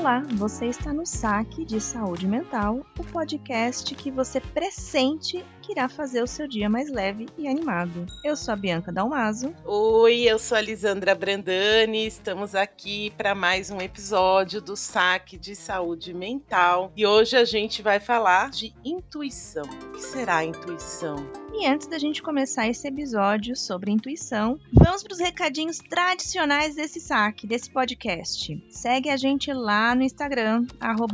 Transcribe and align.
Olá, 0.00 0.22
você 0.32 0.64
está 0.64 0.94
no 0.94 1.04
Saque 1.04 1.62
de 1.62 1.78
Saúde 1.78 2.26
Mental, 2.26 2.80
o 2.98 3.04
podcast 3.04 3.94
que 3.94 4.10
você 4.10 4.40
pressente 4.40 5.44
que 5.60 5.72
irá 5.72 5.90
fazer 5.90 6.22
o 6.22 6.26
seu 6.26 6.48
dia 6.48 6.70
mais 6.70 6.90
leve 6.90 7.26
e 7.36 7.46
animado. 7.46 8.06
Eu 8.24 8.34
sou 8.34 8.54
a 8.54 8.56
Bianca 8.56 8.90
Dalmaso. 8.90 9.54
Oi, 9.62 10.22
eu 10.22 10.38
sou 10.38 10.56
a 10.56 10.60
Lisandra 10.62 11.14
Brandani. 11.14 12.06
Estamos 12.06 12.54
aqui 12.54 13.10
para 13.10 13.34
mais 13.34 13.70
um 13.70 13.78
episódio 13.78 14.62
do 14.62 14.74
Saque 14.74 15.36
de 15.36 15.54
Saúde 15.54 16.14
Mental 16.14 16.90
e 16.96 17.06
hoje 17.06 17.36
a 17.36 17.44
gente 17.44 17.82
vai 17.82 18.00
falar 18.00 18.48
de 18.48 18.72
intuição. 18.82 19.66
O 19.66 19.92
que 19.92 20.00
será 20.00 20.38
a 20.38 20.44
intuição? 20.46 21.39
E 21.52 21.66
antes 21.66 21.88
da 21.88 21.98
gente 21.98 22.22
começar 22.22 22.68
esse 22.68 22.86
episódio 22.86 23.56
sobre 23.56 23.90
intuição, 23.90 24.58
vamos 24.72 25.02
para 25.02 25.12
os 25.12 25.18
recadinhos 25.18 25.78
tradicionais 25.78 26.76
desse 26.76 27.00
saque, 27.00 27.46
desse 27.46 27.68
podcast. 27.70 28.64
Segue 28.70 29.10
a 29.10 29.16
gente 29.16 29.52
lá 29.52 29.94
no 29.94 30.02
Instagram, 30.02 30.64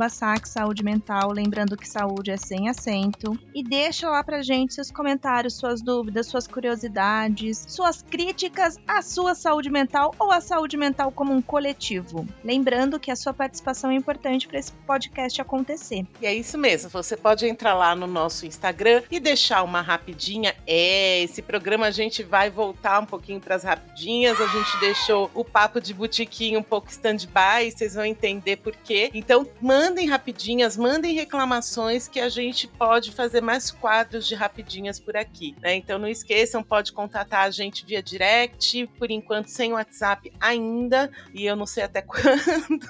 saque 0.09 0.47
saúde 0.47 0.83
mental, 0.83 1.31
lembrando 1.31 1.75
que 1.75 1.87
saúde 1.87 2.31
é 2.31 2.37
sem 2.37 2.69
acento. 2.69 3.37
E 3.53 3.63
deixa 3.63 4.09
lá 4.09 4.23
pra 4.23 4.43
gente 4.43 4.75
seus 4.75 4.91
comentários, 4.91 5.55
suas 5.55 5.81
dúvidas, 5.81 6.27
suas 6.27 6.47
curiosidades, 6.47 7.65
suas 7.67 8.01
críticas 8.01 8.77
à 8.87 9.01
sua 9.01 9.35
saúde 9.35 9.69
mental 9.69 10.13
ou 10.19 10.31
à 10.31 10.39
saúde 10.39 10.77
mental 10.77 11.11
como 11.11 11.33
um 11.33 11.41
coletivo. 11.41 12.25
Lembrando 12.43 12.99
que 12.99 13.11
a 13.11 13.15
sua 13.15 13.33
participação 13.33 13.91
é 13.91 13.95
importante 13.95 14.47
para 14.47 14.59
esse 14.59 14.71
podcast 14.71 15.41
acontecer. 15.41 16.05
E 16.21 16.25
é 16.25 16.33
isso 16.33 16.57
mesmo, 16.57 16.89
você 16.89 17.17
pode 17.17 17.45
entrar 17.47 17.73
lá 17.73 17.95
no 17.95 18.07
nosso 18.07 18.45
Instagram 18.45 19.01
e 19.11 19.19
deixar 19.19 19.63
uma 19.63 19.81
rapidinha 19.81 20.26
rapidinha. 20.27 20.55
É, 20.65 21.21
esse 21.21 21.41
programa 21.41 21.87
a 21.87 21.91
gente 21.91 22.23
vai 22.23 22.49
voltar 22.49 22.99
um 22.99 23.05
pouquinho 23.05 23.39
para 23.39 23.55
as 23.55 23.63
rapidinhas. 23.63 24.39
A 24.39 24.47
gente 24.47 24.79
deixou 24.79 25.31
o 25.33 25.43
papo 25.43 25.79
de 25.79 25.93
botiquinho 25.93 26.59
um 26.59 26.63
pouco 26.63 26.89
stand-by, 26.89 27.71
vocês 27.71 27.93
vão 27.93 28.05
entender 28.05 28.57
por 28.57 28.75
quê. 28.75 29.09
Então, 29.13 29.47
mandem 29.61 30.07
rapidinhas, 30.07 30.75
mandem 30.75 31.13
reclamações 31.13 32.07
que 32.07 32.19
a 32.19 32.29
gente 32.29 32.67
pode 32.67 33.11
fazer 33.11 33.41
mais 33.41 33.71
quadros 33.71 34.27
de 34.27 34.35
rapidinhas 34.35 34.99
por 34.99 35.15
aqui. 35.15 35.55
Né? 35.61 35.75
Então, 35.75 35.97
não 35.97 36.07
esqueçam, 36.07 36.61
pode 36.61 36.91
contatar 36.91 37.45
a 37.45 37.51
gente 37.51 37.85
via 37.85 38.03
direct, 38.03 38.87
por 38.97 39.09
enquanto 39.09 39.47
sem 39.47 39.73
WhatsApp 39.73 40.31
ainda, 40.39 41.09
e 41.33 41.45
eu 41.45 41.55
não 41.55 41.65
sei 41.65 41.83
até 41.83 42.01
quando. 42.03 42.87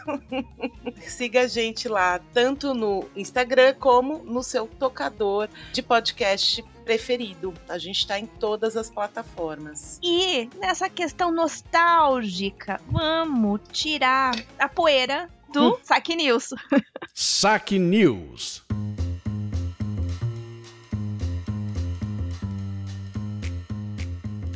Siga 1.02 1.42
a 1.42 1.48
gente 1.48 1.88
lá, 1.88 2.20
tanto 2.34 2.74
no 2.74 3.08
Instagram 3.16 3.76
como 3.76 4.20
no 4.20 4.42
seu 4.42 4.68
tocador 4.68 5.48
de 5.72 5.82
podcast 5.82 6.64
preferido. 6.88 7.54
A 7.68 7.78
gente 7.78 7.98
está 7.98 8.18
em 8.18 8.26
todas 8.26 8.78
as 8.78 8.90
plataformas. 8.90 10.00
E 10.02 10.50
nessa 10.58 10.90
questão 10.90 11.34
nostálgica, 11.34 12.80
vamos 12.90 13.60
tirar 13.74 14.34
a 14.58 14.70
poeira 14.70 15.30
do 15.52 15.74
hum. 15.74 15.78
Saque 15.84 16.16
News. 16.16 16.54
Saque 17.14 17.78
News. 17.78 18.66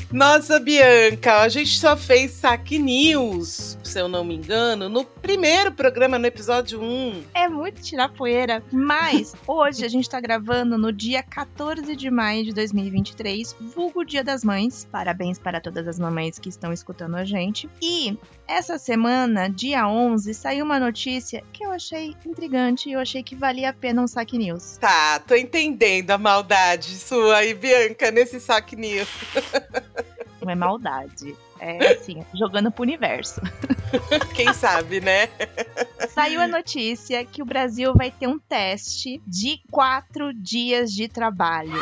Nossa, 0.09 0.59
Bianca, 0.59 1.42
a 1.42 1.50
gente 1.50 1.78
só 1.78 1.98
fez 1.98 2.32
Saque 2.32 2.78
News, 2.78 3.78
se 3.92 4.00
eu 4.00 4.08
não 4.08 4.23
me 4.23 4.36
engano, 4.36 4.88
no 4.88 5.03
primeiro 5.03 5.70
programa, 5.70 6.17
no 6.17 6.25
episódio 6.25 6.81
1. 6.81 7.23
É 7.34 7.50
muito 7.50 7.81
tirar 7.81 8.08
poeira, 8.08 8.64
mas 8.72 9.36
hoje 9.45 9.84
a 9.84 9.89
gente 9.89 10.09
tá 10.09 10.17
gravando 10.22 10.78
no 10.78 10.94
dia 10.94 11.22
14 11.22 11.94
de 11.94 12.09
maio 12.09 12.45
de 12.45 12.53
2023, 12.53 13.53
vulgo 13.75 14.06
Dia 14.06 14.24
das 14.24 14.46
Mães. 14.46 14.88
Parabéns 14.90 15.38
para 15.38 15.59
todas 15.59 15.90
as 15.90 16.00
mamães 16.00 16.40
que 16.40 16.47
estão 16.47 16.72
escutando 16.72 17.16
a 17.18 17.25
gente. 17.25 17.69
E 17.81 18.18
essa 18.47 18.78
semana, 18.78 19.50
dia 19.50 19.85
11, 19.85 20.34
saiu 20.35 20.63
uma 20.63 20.80
notícia 20.80 21.44
que 21.51 21.66
eu 21.66 21.72
achei 21.72 22.16
intrigante 22.25 22.88
e 22.88 22.94
eu 22.94 23.00
achei 23.01 23.22
que 23.22 23.35
valia 23.35 23.72
a 23.72 23.74
pena 23.74 24.01
um 24.01 24.07
Saque 24.07 24.38
News. 24.38 24.78
Tá, 24.78 25.19
tô 25.19 25.35
entendendo 25.35 26.12
a 26.12 26.18
maldade 26.18 26.96
sua 26.96 27.40
aí, 27.40 27.53
Bianca, 27.53 28.09
nesse 28.09 28.40
Saque 28.40 28.78
News. 28.78 29.09
Não 30.41 30.50
é 30.50 30.56
maldade. 30.56 31.35
É 31.62 31.94
assim, 31.94 32.26
jogando 32.34 32.72
pro 32.72 32.82
universo. 32.82 33.40
Quem 34.34 34.52
sabe, 34.52 35.00
né? 35.00 35.30
Saiu 36.10 36.42
a 36.42 36.48
notícia 36.48 37.24
que 37.24 37.42
o 37.42 37.46
Brasil 37.46 37.94
vai 37.94 38.10
ter 38.10 38.26
um 38.26 38.40
teste 38.40 39.22
de 39.28 39.62
quatro 39.70 40.34
dias 40.34 40.92
de 40.92 41.08
trabalho. 41.08 41.80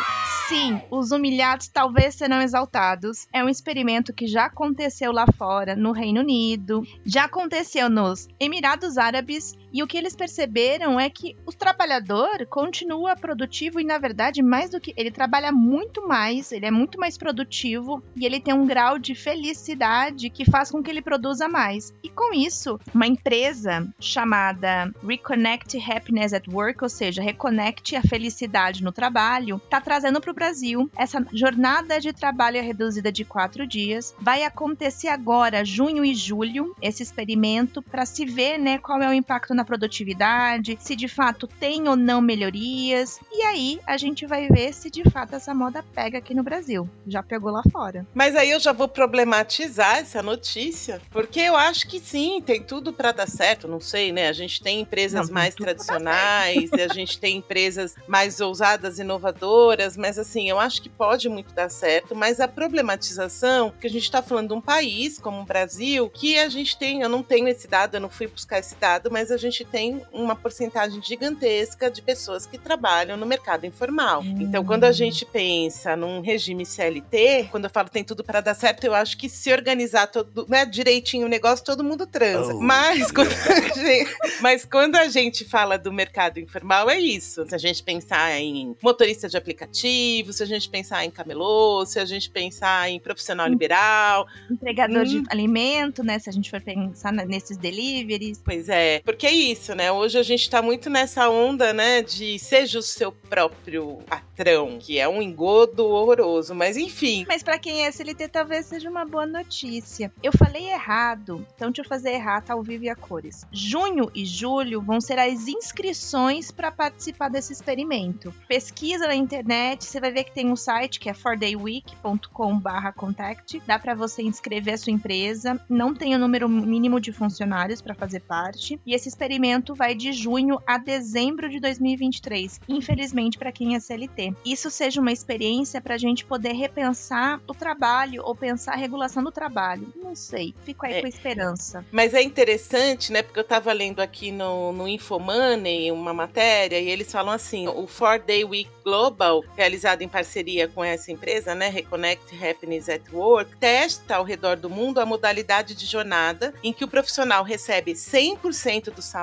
Sim, 0.50 0.82
os 0.90 1.12
humilhados 1.12 1.68
talvez 1.68 2.16
serão 2.16 2.42
exaltados. 2.42 3.28
É 3.32 3.44
um 3.44 3.48
experimento 3.48 4.12
que 4.12 4.26
já 4.26 4.46
aconteceu 4.46 5.12
lá 5.12 5.26
fora, 5.38 5.76
no 5.76 5.92
Reino 5.92 6.22
Unido, 6.22 6.82
já 7.06 7.26
aconteceu 7.26 7.88
nos 7.88 8.28
Emirados 8.40 8.98
Árabes, 8.98 9.54
e 9.72 9.84
o 9.84 9.88
que 9.88 9.97
eles 9.97 10.16
perceberam 10.16 11.00
é 11.00 11.09
que 11.09 11.35
o 11.46 11.52
trabalhador 11.52 12.46
continua 12.47 13.16
produtivo 13.16 13.80
e, 13.80 13.84
na 13.84 13.97
verdade, 13.97 14.41
mais 14.41 14.69
do 14.69 14.80
que. 14.80 14.94
Ele 14.97 15.12
trabalha 15.12 15.52
muito 15.52 16.07
mais, 16.07 16.52
ele 16.52 16.66
é 16.66 16.72
muito 16.72 17.00
mais 17.00 17.18
produtivo 17.18 18.03
e 18.16 18.25
ele 18.25 18.40
tem 18.40 18.53
um 18.53 18.66
grau 18.66 18.97
de 18.97 19.16
felicidade 19.16 20.30
que 20.30 20.50
faz 20.50 20.72
com 20.72 20.81
que 20.81 20.90
ele 20.90 21.02
produza 21.02 21.47
mais. 21.47 21.94
E 22.03 22.09
com 22.09 22.34
isso, 22.34 22.80
uma 22.94 23.07
empresa 23.07 23.88
chamada 24.00 24.91
Reconnect 25.06 25.78
Happiness 25.80 26.34
at 26.34 26.47
Work, 26.47 26.84
ou 26.84 26.90
seja, 26.90 27.22
Reconecte 27.22 27.96
a 27.96 28.01
Felicidade 28.01 28.84
no 28.84 28.91
Trabalho, 28.91 29.62
está 29.63 29.80
trazendo 29.80 30.19
para 30.19 30.31
o 30.31 30.34
Brasil 30.34 30.90
essa 30.97 31.25
jornada 31.34 32.00
de 32.00 32.12
trabalho 32.12 32.62
reduzida 32.62 33.12
de 33.12 33.24
quatro 33.24 33.68
dias. 33.68 34.16
Vai 34.19 34.44
acontecer 34.44 35.09
agora, 35.09 35.63
junho 35.63 36.03
e 36.03 36.16
julho, 36.16 36.75
esse 36.81 37.03
experimento, 37.03 37.81
para 37.81 38.06
se 38.06 38.25
ver 38.25 38.57
né, 38.57 38.78
qual 38.78 39.01
é 39.01 39.09
o 39.09 39.13
impacto 39.13 39.53
na 39.59 39.66
produtividade, 39.66 40.78
se 40.80 40.96
de 40.96 41.08
fato 41.08 41.47
tem 41.47 41.88
ou 41.88 41.96
não 41.96 42.22
melhorias. 42.22 43.20
E 43.31 43.44
aí 43.44 43.80
a 43.86 43.97
gente 43.97 44.25
vai 44.25 44.47
ver 44.47 44.74
se 44.74 44.90
de 44.90 45.08
fato 45.09 45.36
essa 45.36 45.53
moda 45.53 45.84
pega 45.94 46.18
aqui 46.18 46.34
no 46.34 46.44
Brasil. 46.44 46.90
Já 47.06 47.22
pegou 47.22 47.52
lá 47.52 47.62
fora. 47.72 48.06
Mas 48.14 48.36
aí 48.36 48.50
eu 48.50 48.59
já 48.59 48.72
vou 48.72 48.88
problematizar 48.88 49.98
essa 49.98 50.24
notícia, 50.24 51.02
porque 51.12 51.40
eu 51.40 51.56
acho 51.56 51.88
que 51.88 52.00
sim, 52.00 52.42
tem 52.42 52.64
tudo 52.64 52.92
para 52.92 53.12
dar 53.12 53.28
certo. 53.28 53.68
Não 53.68 53.80
sei, 53.80 54.12
né? 54.12 54.30
A 54.30 54.34
gente 54.34 54.62
tem 54.62 54.81
empresas 54.81 55.28
não, 55.28 55.34
mais 55.36 55.53
tradicionais, 55.53 56.72
a 56.74 56.94
gente 56.94 57.19
tem 57.19 57.38
empresas 57.38 57.96
mais 58.08 58.40
ousadas, 58.40 58.98
inovadoras, 58.98 59.96
mas 59.96 60.18
assim 60.18 60.40
assim, 60.40 60.50
eu 60.50 60.59
acho 60.59 60.81
que 60.81 60.90
pode 60.90 61.28
muito 61.28 61.53
dar 61.53 61.69
certo, 61.69 62.16
mas 62.16 62.40
a 62.40 62.48
problematização, 62.48 63.74
que 63.80 63.88
a 63.88 63.90
gente 63.90 64.03
está 64.03 64.22
falando 64.22 64.50
de 64.50 64.53
um 64.53 64.62
país 64.62 65.19
como 65.19 65.42
o 65.42 65.46
Brasil, 65.46 66.09
que 66.09 66.38
a 66.38 66.48
gente 66.48 66.78
tem, 66.78 67.02
eu 67.02 67.09
não 67.09 67.22
tenho 67.22 67.48
esse 67.48 67.68
dado, 67.68 67.96
eu 67.96 68.02
não 68.02 68.09
fui 68.09 68.28
buscar 68.28 68.59
esse 68.59 68.75
dado, 68.75 69.09
mas 69.12 69.31
a 69.31 69.38
gente 69.38 69.49
tem 69.66 70.02
uma 70.12 70.36
porcentagem 70.36 71.02
gigantesca 71.02 71.90
de 71.90 72.02
pessoas 72.02 72.46
que 72.46 72.58
trabalham 72.58 73.18
no 73.18 73.26
mercado 73.26 73.66
informal. 73.66 74.22
Hum. 74.22 74.38
Então, 74.40 74.64
quando 74.64 74.84
a 74.84 74.92
gente 74.92 75.26
pensa 75.26 75.96
num 75.96 76.22
regime 76.22 76.66
CLT, 76.66 77.50
quando 77.52 77.66
eu 77.66 77.70
falo 77.70 77.90
tem 77.90 78.04
tudo 78.04 78.24
para 78.24 78.42
dar 78.42 78.54
certo, 78.54 78.84
eu 78.84 78.94
acho 78.94 79.18
que 79.18 79.28
se 79.30 79.52
organizar 79.52 80.08
todo, 80.08 80.46
né, 80.48 80.66
direitinho 80.66 81.26
o 81.26 81.30
negócio, 81.30 81.66
todo 81.66 81.84
mundo 81.84 82.06
transa. 82.06 82.54
Oh. 82.54 82.60
Mas, 82.60 83.12
quando 83.12 83.30
gente, 83.76 84.18
mas 84.42 84.66
quando 84.66 84.96
a 84.96 85.08
gente 85.08 85.46
fala 85.46 85.78
do 85.78 85.92
mercado 85.92 86.40
informal, 86.40 86.90
é 86.90 87.00
isso. 87.00 87.46
Se 87.48 87.56
a 87.56 87.58
gente 87.58 87.84
pensar 87.84 88.40
em 88.40 88.76
motorista 88.81 89.28
de 89.28 89.38
aplicativo, 89.38 90.34
se 90.34 90.44
a 90.44 90.46
gente 90.46 90.70
pensar 90.70 91.06
em 91.06 91.12
camelô, 91.12 91.86
se 91.86 92.00
a 92.00 92.06
gente 92.06 92.30
pensar 92.30 92.90
em 92.90 93.00
profissional 93.00 93.48
liberal. 93.48 94.28
Entregador 94.50 95.02
hum. 95.02 95.06
de 95.06 95.24
alimento, 95.30 96.04
né? 96.04 96.20
Se 96.20 96.30
a 96.30 96.34
gente 96.34 96.50
for 96.50 96.62
pensar 96.62 97.12
nesses 97.12 97.58
deliveries. 97.58 98.42
Pois 98.44 98.70
é, 98.70 99.00
porque 99.00 99.25
é 99.25 99.34
isso, 99.39 99.74
né? 99.74 99.91
Hoje 99.91 100.18
a 100.18 100.24
gente 100.24 100.50
tá 100.50 100.62
muito 100.62 100.89
nessa 100.89 101.30
onda, 101.30 101.71
né? 101.71 102.01
De 102.01 102.38
seja 102.38 102.80
o 102.80 102.83
seu 102.83 103.12
próprio 103.12 104.00
patrão, 104.07 104.77
que 104.80 105.00
é 105.00 105.07
um 105.07 105.21
engodo 105.21 105.88
horroroso, 105.88 106.53
mas 106.53 106.75
enfim. 106.75 107.25
Mas 107.27 107.41
para 107.41 107.57
quem 107.57 107.86
é 107.86 107.88
SLT, 107.88 108.27
talvez 108.27 108.65
seja 108.65 108.89
uma 108.89 109.06
boa 109.06 109.25
notícia. 109.25 110.12
Eu 110.21 110.33
falei 110.33 110.69
errado, 110.69 111.45
então 111.56 111.69
deixa 111.69 111.83
eu 111.83 111.88
fazer 111.88 112.12
errado 112.12 112.50
tá 112.50 112.53
ao 112.53 112.63
vivo 112.63 112.83
e 112.83 112.89
a 112.89 112.95
cores. 112.95 113.45
Junho 113.51 114.09
e 114.13 114.24
julho 114.25 114.81
vão 114.81 115.00
ser 115.00 115.18
as 115.19 115.47
inscrições 115.47 116.51
para 116.51 116.69
participar 116.71 117.30
desse 117.30 117.53
experimento. 117.53 118.33
Pesquisa 118.47 119.06
na 119.07 119.15
internet, 119.15 119.86
você 119.86 120.00
vai 120.00 120.12
ver 120.12 120.25
que 120.25 120.33
tem 120.33 120.51
um 120.51 120.56
site 120.56 121.00
que 121.00 121.09
é 121.09 121.13
fordayweek.com/contact. 121.13 123.62
Dá 123.65 123.77
para 123.77 123.94
você 123.94 124.24
inscrever 124.24 124.74
a 124.74 124.77
sua 124.77 124.94
empresa. 124.94 125.62
Não 125.69 125.94
tem 125.94 126.15
o 126.15 126.19
número 126.19 126.50
mínimo 126.50 127.00
de 127.00 127.12
funcionários 127.12 127.81
para 127.81 127.94
fazer 127.95 128.21
parte. 128.21 128.80
E 128.86 128.95
esse 128.95 129.09
experimento 129.09 129.29
vai 129.76 129.94
de 129.94 130.12
junho 130.12 130.60
a 130.66 130.78
dezembro 130.78 131.50
de 131.50 131.60
2023. 131.60 132.62
Infelizmente 132.68 133.38
para 133.38 133.52
quem 133.52 133.76
é 133.76 133.80
CLT. 133.80 134.34
Isso 134.46 134.70
seja 134.70 135.00
uma 135.00 135.12
experiência 135.12 135.81
para 135.81 135.96
a 135.96 135.98
gente 135.98 136.26
poder 136.26 136.54
repensar 136.54 137.40
o 137.48 137.54
trabalho 137.54 138.24
ou 138.26 138.36
pensar 138.36 138.74
a 138.74 138.78
regulação 138.78 139.24
do 139.24 139.31
trabalho. 139.31 139.94
Não 139.96 140.16
sei. 140.16 140.54
Fico 140.64 140.86
aí 140.86 140.94
é, 140.94 141.00
com 141.02 141.06
a 141.06 141.10
esperança. 141.10 141.86
Mas 141.92 142.14
é 142.14 142.22
interessante, 142.22 143.12
né? 143.12 143.22
Porque 143.22 143.40
eu 143.40 143.44
estava 143.44 143.72
lendo 143.74 144.00
aqui 144.00 144.31
no, 144.31 144.72
no 144.72 144.88
Infomoney 144.88 145.92
uma 145.92 146.14
matéria 146.14 146.80
e 146.80 146.90
eles 146.90 147.12
falam 147.12 147.34
assim: 147.34 147.68
o 147.68 147.86
Four 147.88 148.20
Day 148.20 148.44
Week 148.44 148.70
Global, 148.84 149.44
realizado 149.56 150.02
em 150.02 150.08
parceria 150.08 150.68
com 150.68 150.84
essa 150.84 151.12
empresa, 151.12 151.54
né, 151.54 151.70
Reconnect 151.70 152.36
Happiness 152.44 152.90
at 152.90 153.04
Work, 153.14 153.56
testa 153.58 154.16
ao 154.16 154.24
redor 154.24 154.58
do 154.58 154.70
mundo 154.70 155.00
a 155.00 155.06
modalidade 155.06 155.75
de 155.75 155.86
jornada 155.86 156.54
em 156.64 156.74
que 156.74 156.84
o 156.84 156.88
profissional 156.88 157.44
recebe 157.44 157.94
100% 157.94 158.92
do 158.92 159.02
salário, 159.02 159.19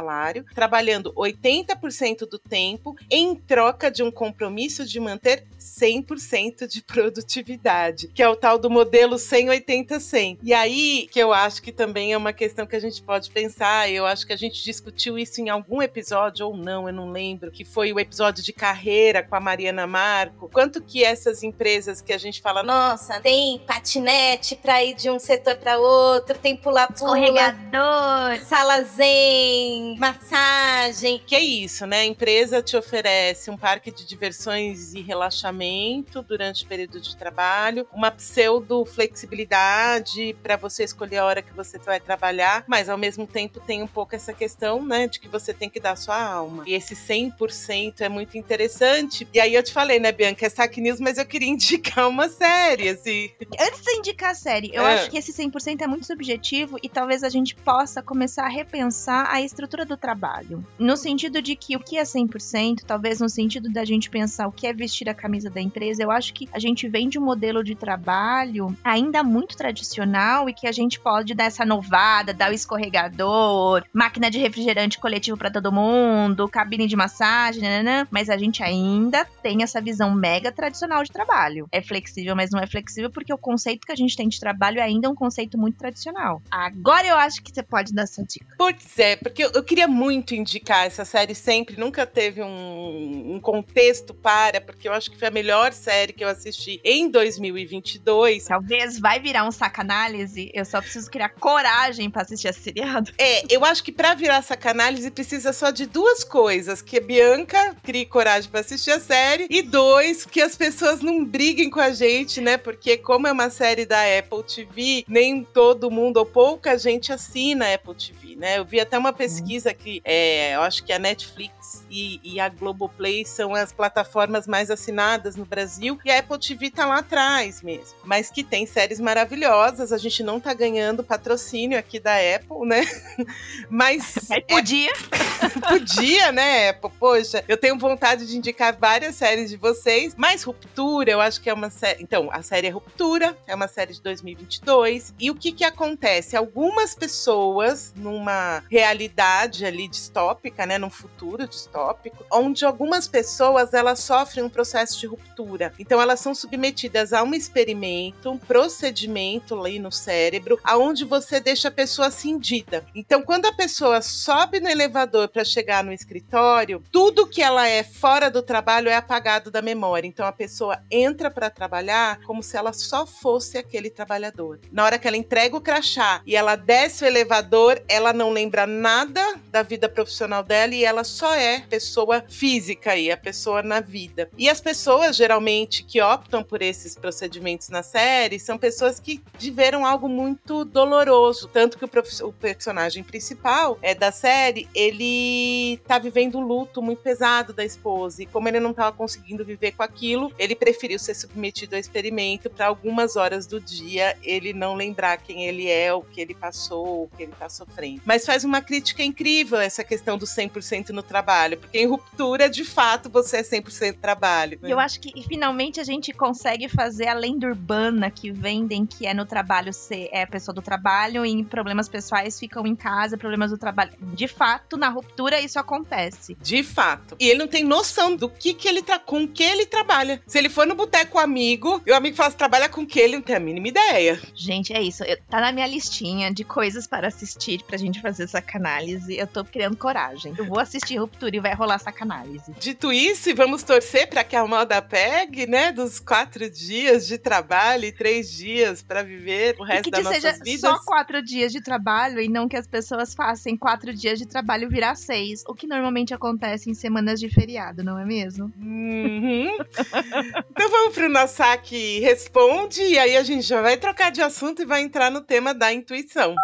trabalhando 0.55 1.13
80% 1.15 2.29
do 2.29 2.39
tempo, 2.39 2.97
em 3.11 3.35
troca 3.35 3.91
de 3.91 4.03
um 4.03 4.11
compromisso 4.11 4.85
de 4.85 4.99
manter 5.01 5.45
100% 5.59 6.67
de 6.67 6.83
produtividade, 6.83 8.09
que 8.09 8.23
é 8.23 8.29
o 8.29 8.37
tal 8.37 8.59
do 8.59 8.71
modelo 8.71 9.17
100-80-100. 9.17 10.39
E 10.43 10.55
aí 10.55 11.09
que 11.11 11.19
eu 11.19 11.33
acho 11.33 11.63
que 11.63 11.73
também 11.73 12.13
é 12.13 12.17
uma 12.17 12.33
questão 12.33 12.67
que 12.67 12.77
a 12.77 12.81
gente 12.81 13.03
pode 13.03 13.31
pensar, 13.31 13.91
eu 13.91 14.07
acho 14.07 14.27
que 14.27 14.33
a 14.33 14.37
gente 14.37 14.63
discutiu 14.63 15.19
isso 15.19 15.41
em 15.41 15.49
algum 15.49 15.83
episódio 15.83 16.47
ou 16.47 16.57
não, 16.57 16.87
eu 16.87 16.95
não 16.95 17.11
lembro, 17.11 17.51
que 17.51 17.65
foi 17.65 17.93
o 17.93 18.01
episódio 18.01 18.43
de 18.43 18.53
carreira 18.53 19.23
com 19.23 19.35
a 19.35 19.41
Mariana 19.41 19.87
Marco. 19.87 20.49
Quanto 20.53 20.83
que 20.83 21.05
essas 21.05 21.43
empresas 21.43 22.01
que 22.01 22.13
a 22.13 22.19
gente 22.19 22.41
fala, 22.41 22.63
nossa, 22.63 23.21
tem 23.21 23.59
patinete 23.67 24.57
para 24.57 24.83
ir 24.85 24.95
de 24.95 25.11
um 25.11 25.19
setor 25.19 25.57
para 25.57 25.79
outro, 25.79 26.39
tem 26.39 26.57
pula-pula, 26.57 27.17
escorregador, 27.17 28.41
sala 28.47 28.83
zen, 28.83 29.86
massagem. 29.95 31.21
Que 31.25 31.35
é 31.35 31.41
isso, 31.41 31.87
né? 31.87 32.01
A 32.01 32.05
empresa 32.05 32.63
te 32.63 32.77
oferece 32.77 33.51
um 33.51 33.57
parque 33.57 33.91
de 33.91 34.07
diversões 34.07 34.95
e 34.95 35.01
relaxamento 35.01 36.23
durante 36.23 36.65
o 36.65 36.67
período 36.67 37.01
de 37.01 37.15
trabalho, 37.17 37.87
uma 37.93 38.11
pseudo 38.11 38.85
flexibilidade 38.85 40.37
para 40.43 40.57
você 40.57 40.85
escolher 40.85 41.19
a 41.19 41.25
hora 41.25 41.43
que 41.43 41.53
você 41.53 41.79
vai 41.79 42.01
trabalhar, 42.01 42.65
mas 42.67 42.89
ao 42.89 42.97
mesmo 42.97 43.27
tempo 43.27 43.61
tem 43.61 43.83
um 43.83 43.87
pouco 43.87 44.15
essa 44.15 44.33
questão, 44.33 44.85
né, 44.85 45.07
de 45.07 45.21
que 45.21 45.29
você 45.29 45.53
tem 45.53 45.69
que 45.69 45.79
dar 45.79 45.97
sua 45.97 46.21
alma. 46.21 46.65
E 46.67 46.75
esse 46.75 46.95
100% 46.95 48.01
é 48.01 48.09
muito 48.09 48.39
interessante. 48.39 49.29
E 49.33 49.41
aí 49.41 49.55
eu 49.55 49.63
te 49.63 49.73
falei, 49.73 49.99
né, 49.99 50.13
Bianca, 50.13 50.47
é 50.47 50.49
saque 50.49 50.81
news, 50.81 51.01
mas 51.01 51.19
eu 51.19 51.27
queria 51.27 51.49
indicar 51.51 52.09
uma 52.09 52.29
série, 52.29 52.89
assim. 52.89 53.31
Antes 53.61 53.83
de 53.83 53.91
indicar 53.99 54.31
a 54.31 54.35
série, 54.35 54.71
eu 54.73 54.87
é. 54.87 54.95
acho 54.95 55.11
que 55.11 55.19
esse 55.19 55.33
100% 55.33 55.83
é 55.83 55.87
muito 55.87 56.07
subjetivo 56.07 56.79
e 56.83 56.89
talvez 56.89 57.23
a 57.23 57.29
gente 57.29 57.55
possa 57.55 58.03
começar 58.03 58.45
a 58.45 58.49
repensar 58.49 59.29
a 59.31 59.41
estrutura 59.41 59.76
do 59.85 59.97
trabalho. 59.97 60.65
No 60.79 60.97
sentido 60.97 61.43
de 61.43 61.57
que 61.57 61.77
o 61.77 61.81
que 61.81 61.99
é 61.99 62.03
100%, 62.03 62.83
talvez 62.87 63.21
no 63.21 63.29
sentido 63.29 63.71
da 63.71 63.85
gente 63.85 64.11
pensar 64.11 64.47
o 64.47 64.53
que 64.53 64.67
é 64.67 64.73
vestir 64.73 65.09
a 65.09 65.15
camisa 65.15 65.51
da 65.51 65.61
empresa, 65.61 66.03
eu 66.03 66.11
acho 66.11 66.33
que 66.33 66.49
a 66.53 66.59
gente 66.59 66.89
vem 66.89 67.09
de 67.09 67.19
um 67.19 67.25
modelo 67.25 67.63
de 67.63 67.75
trabalho 67.75 68.77
ainda 68.83 69.23
muito 69.23 69.57
tradicional 69.57 70.49
e 70.49 70.55
que 70.55 70.67
a 70.67 70.73
gente 70.73 71.01
pode 71.01 71.35
dar 71.35 71.45
essa 71.45 71.65
novada, 71.65 72.33
dar 72.33 72.51
o 72.51 72.55
escorregador, 72.55 73.85
máquina 73.93 74.31
de 74.31 74.39
refrigerante 74.39 74.99
coletivo 74.99 75.37
para 75.37 75.51
todo 75.51 75.73
mundo, 75.73 76.49
cabine 76.49 76.87
de 76.87 76.97
massagem, 76.97 77.63
nanana, 77.63 78.07
mas 78.11 78.29
a 78.31 78.37
gente 78.37 78.63
ainda 78.63 79.25
tem 79.43 79.63
essa 79.63 79.81
visão 79.81 80.15
mega 80.15 80.53
tradicional 80.53 81.03
de 81.03 81.11
trabalho. 81.11 81.69
É 81.73 81.83
flexível, 81.83 82.37
mas 82.37 82.51
não 82.51 82.61
é 82.61 82.67
flexível 82.67 83.11
porque 83.11 83.33
o 83.33 83.39
conceito 83.39 83.87
que 83.87 83.93
a 83.93 83.97
gente 83.97 84.17
tem 84.17 84.29
de 84.29 84.41
trabalho 84.41 84.83
ainda 84.83 85.07
é 85.07 85.11
um 85.11 85.15
conceito 85.15 85.59
muito 85.59 85.77
tradicional. 85.77 86.43
Agora 86.51 87.07
eu 87.07 87.17
acho 87.17 87.43
que 87.43 87.53
você 87.53 87.63
pode 87.63 87.93
dar 87.93 88.03
essa 88.03 88.23
dica. 88.25 88.47
Pois 88.59 88.99
é, 88.99 89.17
porque 89.17 89.45
eu 89.57 89.63
queria 89.63 89.89
muito 89.89 90.35
indicar 90.35 90.87
essa 90.87 91.03
série 91.03 91.35
sempre, 91.35 91.79
nunca 91.79 92.05
teve 92.05 92.43
um, 92.43 93.37
um 93.37 93.41
contexto 93.41 94.13
para, 94.13 94.61
porque 94.61 94.87
eu 94.87 94.93
acho 94.93 95.11
que 95.11 95.19
foi 95.19 95.29
a 95.29 95.31
melhor 95.31 95.73
série 95.73 96.13
que 96.13 96.23
eu 96.23 96.29
assisti 96.29 96.79
em 96.85 97.09
2022. 97.11 98.45
Talvez 98.45 99.01
vai 99.01 99.19
virar 99.19 99.47
um 99.47 99.51
sacanálise, 99.51 100.51
eu 100.53 100.65
só 100.67 100.83
preciso 100.83 101.11
criar 101.11 101.31
coragem 101.31 102.11
para 102.11 102.21
assistir 102.21 102.49
esse 102.49 102.61
seriado. 102.61 103.11
É, 103.17 103.45
eu 103.49 103.65
acho 103.65 103.83
que 103.83 103.91
para 103.91 104.13
virar 104.13 104.43
sacanálise 104.43 105.11
precisa 105.11 105.55
só 105.55 105.71
de 105.71 105.87
duas 105.87 106.23
coisas, 106.23 106.83
que 106.83 106.99
a 106.99 107.01
Bianca 107.01 107.75
crie 107.83 108.05
coragem 108.05 108.51
para 108.51 108.61
assistir 108.61 108.91
a 108.91 109.01
série 109.01 109.47
e 109.49 109.63
dois, 109.63 110.27
que 110.27 110.43
as 110.43 110.55
pessoas 110.55 111.01
não 111.01 111.25
briguem 111.25 111.71
com 111.71 111.81
a 111.81 111.93
gente, 111.93 112.43
né? 112.43 112.59
Porque 112.59 112.99
como 112.99 113.27
é 113.27 113.33
uma 113.33 113.49
série 113.49 113.87
da 113.87 114.03
Apple 114.19 114.43
TV, 114.43 115.05
nem 115.09 115.43
todo 115.43 115.91
mundo 115.91 116.19
ou 116.19 116.27
pouca 116.27 116.77
gente 116.77 117.11
assina 117.11 117.65
a 117.67 117.75
Apple 117.75 117.95
TV, 117.95 118.37
né? 118.37 118.59
Eu 118.59 118.65
vi 118.67 118.81
até 118.81 118.99
uma 118.99 119.15
pesquisa 119.15 119.46
que 119.47 120.03
é, 120.05 120.57
eu 120.57 120.63
acho 120.63 120.83
que 120.85 120.93
a 120.93 120.99
Netflix 120.99 121.85
e, 121.91 122.21
e 122.23 122.41
a 122.41 122.49
Globoplay 122.49 123.25
são 123.25 123.55
as 123.55 123.73
plataformas 123.73 124.47
mais 124.47 124.71
assinadas 124.71 125.37
no 125.37 125.45
Brasil 125.45 125.99
e 126.05 126.11
a 126.11 126.19
Apple 126.19 126.39
TV 126.39 126.71
tá 126.71 126.85
lá 126.85 126.99
atrás 126.99 127.63
mesmo. 127.63 127.97
Mas 128.05 128.31
que 128.31 128.43
tem 128.43 128.67
séries 128.67 128.99
maravilhosas, 128.99 129.93
a 129.93 129.99
gente 129.99 130.23
não 130.23 130.41
tá 130.41 130.53
ganhando 130.53 131.05
patrocínio 131.05 131.79
aqui 131.79 132.01
da 132.01 132.15
Apple, 132.15 132.67
né? 132.67 132.85
Mas. 133.71 134.17
Mas 134.29 134.45
podia. 134.49 134.91
É... 134.91 135.49
podia, 135.69 136.33
né, 136.33 136.71
Apple? 136.71 136.91
Poxa, 136.99 137.45
eu 137.47 137.57
tenho 137.57 137.79
vontade 137.79 138.27
de 138.27 138.37
indicar 138.37 138.77
várias 138.77 139.15
séries 139.15 139.51
de 139.51 139.57
vocês, 139.57 140.15
mas 140.17 140.43
Ruptura, 140.43 141.11
eu 141.11 141.21
acho 141.21 141.41
que 141.41 141.51
é 141.51 141.55
uma 141.55 141.71
série. 141.71 142.03
Então, 142.03 142.29
a 142.33 142.43
série 142.43 142.67
é 142.67 142.71
Ruptura, 142.71 143.37
é 143.47 143.55
uma 143.55 143.69
série 143.69 143.93
de 143.93 144.03
2022. 144.03 145.15
E 145.19 145.31
o 145.31 145.35
que 145.35 145.53
que 145.53 145.65
acontece? 145.65 146.37
Algumas 146.37 146.95
pessoas, 146.95 147.93
numa 147.97 148.63
realidade 148.71 149.36
ali 149.65 149.89
distópica, 149.89 150.67
né, 150.67 150.79
num 150.79 150.91
futuro 150.91 151.47
distópico, 151.47 152.25
onde 152.33 152.65
algumas 152.65 153.07
pessoas 153.07 153.75
elas 153.75 154.01
sofrem 154.01 154.45
um 154.45 154.49
processo 154.49 154.99
de 154.99 155.07
ruptura. 155.07 155.73
Então, 155.79 156.01
elas 156.01 156.21
são 156.21 156.35
submetidas 156.35 157.13
a 157.13 157.23
um 157.23 157.35
experimento, 157.35 158.31
um 158.31 158.39
procedimento 158.39 159.59
ali 159.59 159.79
no 159.79 159.93
cérebro, 159.93 160.59
aonde 160.65 161.05
você 161.05 161.41
deixa 161.41 161.69
a 161.69 161.71
pessoa 161.71 162.11
cindida. 162.11 162.85
Então, 162.95 163.23
quando 163.23 163.47
a 163.47 163.53
pessoa 163.53 164.01
sobe 164.01 164.61
no 164.61 164.69
elevador 164.69 165.29
para 165.29 165.45
chegar 165.45 165.85
no 165.85 165.93
escritório, 165.93 166.83
tudo 166.91 167.27
que 167.27 167.43
ela 167.43 167.67
é 167.67 167.83
fora 167.83 168.31
do 168.31 168.43
trabalho 168.43 168.89
é 168.89 168.97
apagado 168.97 169.51
da 169.51 169.61
memória. 169.61 170.07
Então, 170.07 170.27
a 170.27 170.33
pessoa 170.33 170.81
entra 170.91 171.31
para 171.31 171.51
trabalhar 171.51 172.21
como 172.25 172.43
se 172.43 172.57
ela 172.57 172.73
só 172.73 173.07
fosse 173.07 173.59
aquele 173.59 173.91
trabalhador. 173.91 174.61
Na 174.71 174.85
hora 174.85 174.99
que 174.99 175.07
ela 175.07 175.17
entrega 175.17 175.57
o 175.57 175.61
crachá 175.61 176.23
e 176.27 176.37
ela 176.37 176.57
desce 176.57 177.05
o 177.05 177.07
elevador, 177.07 177.83
ela 177.89 178.13
não 178.13 178.31
lembra 178.31 178.67
nada 178.67 179.26
da 179.51 179.63
vida 179.63 179.89
profissional 179.89 180.43
dela 180.43 180.75
e 180.75 180.85
ela 180.85 181.05
só 181.05 181.35
é 181.35 181.61
pessoa 181.61 182.25
física 182.29 182.93
aí, 182.93 183.11
a 183.11 183.17
pessoa 183.17 183.63
na 183.63 183.81
vida. 183.81 184.31
E 184.37 184.49
as 184.49 184.61
pessoas, 184.61 185.17
geralmente, 185.17 185.83
que 185.83 186.01
optam 186.01 186.43
por 186.43 186.63
esses 186.63 186.95
procedimentos 186.95 187.69
na 187.69 187.83
série 187.83 188.39
são 188.39 188.59
pessoas 188.59 189.01
que 189.01 189.23
viveram 189.39 189.85
algo 189.85 190.09
muito 190.09 190.65
doloroso. 190.65 191.49
Tanto 191.49 191.79
que 191.79 191.85
o, 191.85 191.91
o 192.29 192.33
personagem 192.33 193.03
principal 193.03 193.79
é 193.83 193.95
da 193.95 194.13
série, 194.13 194.69
ele 194.75 195.79
tá 195.87 195.99
vivendo 195.99 196.39
um 196.39 196.47
luto 196.47 196.83
muito 196.83 197.03
pesado 197.03 197.53
da 197.53 197.65
esposa. 197.65 198.23
E 198.23 198.27
como 198.27 198.49
ele 198.49 198.61
não 198.61 198.73
tava 198.73 198.97
conseguindo 198.97 199.45
viver 199.45 199.73
com 199.73 199.83
aquilo, 199.83 200.33
ele 200.39 200.55
preferiu 200.55 200.99
ser 200.99 201.15
submetido 201.15 201.75
ao 201.75 201.81
experimento 201.81 202.49
para 202.51 202.67
algumas 202.67 203.17
horas 203.17 203.47
do 203.47 203.61
dia 203.61 204.17
ele 204.23 204.53
não 204.53 204.75
lembrar 204.75 205.19
quem 205.19 205.45
ele 205.45 205.69
é, 205.69 205.93
o 205.93 206.03
que 206.03 206.21
ele 206.21 206.35
passou, 206.35 207.05
o 207.05 207.11
que 207.17 207.23
ele 207.23 207.33
tá 207.39 207.49
sofrendo. 207.49 208.03
Mas 208.05 208.25
faz 208.27 208.45
uma 208.45 208.61
crítica 208.61 209.03
incrível 209.03 209.16
essa 209.57 209.85
questão 209.85 210.19
do 210.19 210.27
100% 210.27 210.91
no 210.91 211.03
trabalho, 211.03 211.59
porque 211.59 211.79
em 211.79 211.87
ruptura, 211.87 212.49
de 212.49 212.65
fato, 212.65 213.09
você 213.09 213.39
é 213.39 213.43
100% 213.43 213.99
trabalho. 214.01 214.59
Né? 214.61 214.73
Eu 214.73 214.79
acho 214.79 215.01
que 215.01 215.23
finalmente 215.23 215.81
a 215.81 215.85
gente 215.85 216.13
consegue 216.13 216.69
fazer 216.69 217.09
a 217.09 217.15
lenda 217.15 217.47
urbana 217.47 218.11
que 218.11 218.31
vendem, 218.31 218.85
que 218.87 219.07
é 219.07 219.15
no 219.15 219.25
trabalho 219.25 219.73
ser 219.73 220.09
é 220.13 220.23
a 220.23 220.27
pessoa 220.27 220.55
do 220.55 220.63
trabalho 220.63 221.25
e 221.25 221.31
em 221.31 221.45
problemas 221.45 221.89
pessoais 221.89 222.39
ficam 222.39 222.67
em 222.67 222.75
casa, 222.75 223.17
problemas 223.17 223.51
do 223.51 223.59
trabalho. 223.59 223.93
De 224.01 224.29
fato, 224.29 224.77
na 224.77 224.89
ruptura 224.89 225.41
isso 225.41 225.59
acontece. 225.59 226.37
De 226.41 226.63
fato. 226.63 227.17
E 227.19 227.29
ele 227.29 227.39
não 227.39 227.49
tem 227.49 227.65
noção 227.65 228.15
do 228.15 228.29
que 228.29 228.55
que 228.55 228.69
ele 228.69 228.83
tá 228.83 228.99
com 228.99 229.27
que 229.27 229.43
ele 229.43 229.67
trabalha. 229.67 230.21
Se 230.27 230.39
ele 230.39 230.49
for 230.49 230.67
no 230.67 230.75
boteco 230.75 231.19
amigo, 231.19 231.83
e 231.87 231.91
o 231.91 231.95
amigo 231.95 232.17
fala, 232.17 232.33
trabalha 232.33 232.69
com 232.69 232.87
que 232.87 232.99
ele 232.99 233.17
não 233.17 233.23
tem 233.23 233.37
a 233.37 233.41
mínima 233.41 233.69
ideia. 233.69 234.21
Gente, 234.35 234.73
é 234.73 234.83
isso. 234.83 235.05
Eu, 235.05 235.19
tá 235.29 235.41
na 235.41 235.53
minha 235.53 235.67
listinha 235.67 236.33
de 236.33 236.45
coisas 236.45 236.87
para 236.87 237.09
assistir 237.09 237.63
pra 237.65 237.77
gente 237.77 238.01
fazer 238.01 238.25
essa 238.25 238.43
análise. 238.67 239.06
Eu 239.15 239.27
eu 239.27 239.33
tô 239.33 239.45
criando 239.45 239.77
coragem. 239.77 240.33
Eu 240.39 240.47
vou 240.47 240.59
assistir 240.59 240.97
Ruptura 240.97 241.37
e 241.37 241.41
vai 241.41 241.53
rolar 241.53 241.75
essa 241.75 241.93
canálise. 241.93 242.53
Dito 242.59 242.93
isso, 242.93 243.29
e 243.29 243.35
vamos 243.35 243.63
torcer 243.63 244.09
para 244.09 244.23
que 244.23 244.37
a 244.37 244.47
moda 244.47 244.81
pegue, 244.81 245.47
né? 245.47 245.73
Dos 245.73 245.99
quatro 245.99 246.49
dias 246.49 247.07
de 247.07 247.19
trabalho 247.19 247.85
e 247.85 247.93
três 247.93 248.31
dias 248.31 248.83
para 248.83 249.03
viver 249.03 249.57
o 249.59 249.65
resto 249.65 249.91
das 249.91 250.05
nossas 250.05 250.23
seja 250.23 250.45
vidas. 250.45 250.61
Só 250.61 250.79
quatro 250.85 251.21
dias 251.23 251.53
de 251.53 251.61
trabalho 251.61 252.21
e 252.21 252.29
não 252.29 252.49
que 252.49 252.57
as 252.57 252.67
pessoas 252.67 253.15
façam 253.15 253.57
quatro 253.57 253.93
dias 253.93 254.19
de 254.19 254.27
trabalho 254.27 254.69
virar 254.69 254.95
seis, 254.95 255.43
o 255.47 255.55
que 255.55 255.67
normalmente 255.67 256.15
acontece 256.15 256.71
em 256.71 256.75
semanas 256.75 257.19
de 257.19 257.29
feriado, 257.29 257.83
não 257.83 257.99
é 257.99 258.05
mesmo? 258.05 258.53
Uhum. 258.59 259.57
então 260.51 260.71
vamos 260.71 260.95
pro 260.95 261.09
nosso 261.09 261.37
saque 261.37 262.01
responde 262.01 262.81
e 262.83 262.99
aí 262.99 263.17
a 263.17 263.23
gente 263.23 263.43
já 263.43 263.61
vai 263.61 263.77
trocar 263.77 264.11
de 264.11 264.23
assunto 264.23 264.63
e 264.63 264.65
vai 264.65 264.81
entrar 264.83 265.11
no 265.11 265.21
tema 265.21 265.53
da 265.53 265.73
intuição. 265.73 266.35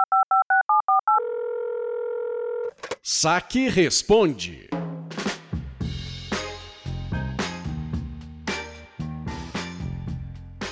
Saque 3.05 3.67
responde. 3.69 4.71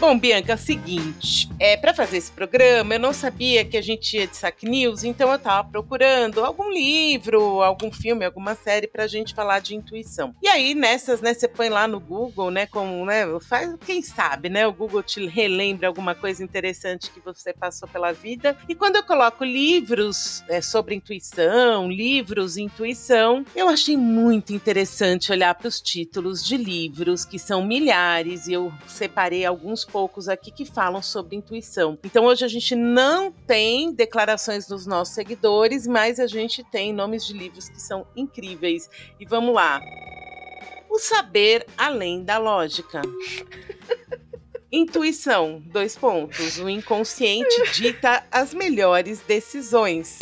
Bom, 0.00 0.18
Bianca, 0.18 0.52
é 0.52 0.54
o 0.54 0.58
seguinte, 0.58 1.46
é, 1.58 1.76
para 1.76 1.92
fazer 1.92 2.16
esse 2.16 2.32
programa, 2.32 2.94
eu 2.94 2.98
não 2.98 3.12
sabia 3.12 3.66
que 3.66 3.76
a 3.76 3.82
gente 3.82 4.16
ia 4.16 4.26
de 4.26 4.34
Sac 4.34 4.64
News, 4.64 5.04
então 5.04 5.30
eu 5.30 5.38
tava 5.38 5.68
procurando 5.68 6.42
algum 6.42 6.72
livro, 6.72 7.60
algum 7.60 7.92
filme, 7.92 8.24
alguma 8.24 8.54
série 8.54 8.86
pra 8.86 9.06
gente 9.06 9.34
falar 9.34 9.58
de 9.58 9.76
intuição. 9.76 10.34
E 10.42 10.48
aí, 10.48 10.74
nessas, 10.74 11.20
né, 11.20 11.34
você 11.34 11.46
põe 11.46 11.68
lá 11.68 11.86
no 11.86 12.00
Google, 12.00 12.50
né, 12.50 12.64
como, 12.64 13.04
né, 13.04 13.26
faz, 13.46 13.76
quem 13.84 14.00
sabe, 14.00 14.48
né, 14.48 14.66
o 14.66 14.72
Google 14.72 15.02
te 15.02 15.26
relembra 15.26 15.86
alguma 15.86 16.14
coisa 16.14 16.42
interessante 16.42 17.10
que 17.10 17.20
você 17.20 17.52
passou 17.52 17.86
pela 17.86 18.10
vida. 18.10 18.56
E 18.66 18.74
quando 18.74 18.96
eu 18.96 19.02
coloco 19.02 19.44
livros 19.44 20.42
é, 20.48 20.62
sobre 20.62 20.94
intuição, 20.94 21.90
livros 21.90 22.56
intuição, 22.56 23.44
eu 23.54 23.68
achei 23.68 23.98
muito 23.98 24.54
interessante 24.54 25.30
olhar 25.30 25.54
para 25.54 25.68
os 25.68 25.78
títulos 25.78 26.42
de 26.42 26.56
livros, 26.56 27.26
que 27.26 27.38
são 27.38 27.62
milhares, 27.62 28.46
e 28.46 28.54
eu 28.54 28.72
separei 28.88 29.44
alguns 29.44 29.89
poucos 29.90 30.28
aqui 30.28 30.50
que 30.50 30.64
falam 30.64 31.02
sobre 31.02 31.36
intuição. 31.36 31.98
Então 32.04 32.24
hoje 32.24 32.44
a 32.44 32.48
gente 32.48 32.74
não 32.74 33.30
tem 33.30 33.92
declarações 33.92 34.66
dos 34.66 34.86
nossos 34.86 35.14
seguidores, 35.14 35.86
mas 35.86 36.18
a 36.18 36.26
gente 36.26 36.64
tem 36.64 36.92
nomes 36.92 37.26
de 37.26 37.32
livros 37.32 37.68
que 37.68 37.80
são 37.80 38.06
incríveis. 38.16 38.88
E 39.18 39.26
vamos 39.26 39.54
lá. 39.54 39.80
O 40.88 40.98
saber 40.98 41.66
além 41.76 42.24
da 42.24 42.38
lógica. 42.38 43.02
Intuição, 44.72 45.60
dois 45.66 45.96
pontos. 45.96 46.58
O 46.58 46.68
inconsciente 46.68 47.60
dita 47.74 48.22
as 48.30 48.54
melhores 48.54 49.18
decisões. 49.20 50.20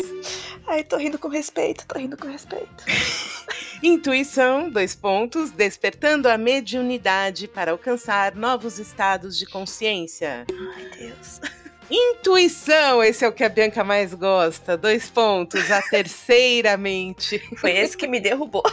Ai, 0.65 0.83
tô 0.83 0.97
rindo 0.97 1.19
com 1.19 1.27
respeito, 1.27 1.85
tô 1.85 1.99
rindo 1.99 2.17
com 2.17 2.27
respeito. 2.27 2.83
Intuição, 3.83 4.67
dois 4.67 4.95
pontos. 4.95 5.51
Despertando 5.51 6.27
a 6.27 6.35
mediunidade 6.35 7.47
para 7.47 7.71
alcançar 7.71 8.33
novos 8.33 8.79
estados 8.79 9.37
de 9.37 9.45
consciência. 9.45 10.47
Ai, 10.75 10.89
Deus. 10.97 11.41
Intuição, 11.91 13.03
esse 13.03 13.25
é 13.25 13.27
o 13.27 13.31
que 13.31 13.43
a 13.43 13.49
Bianca 13.49 13.83
mais 13.83 14.15
gosta. 14.15 14.75
Dois 14.75 15.11
pontos. 15.11 15.69
A 15.69 15.81
terceira 15.83 16.75
mente. 16.75 17.39
Foi 17.57 17.71
esse 17.71 17.95
que 17.95 18.07
me 18.07 18.19
derrubou. 18.19 18.63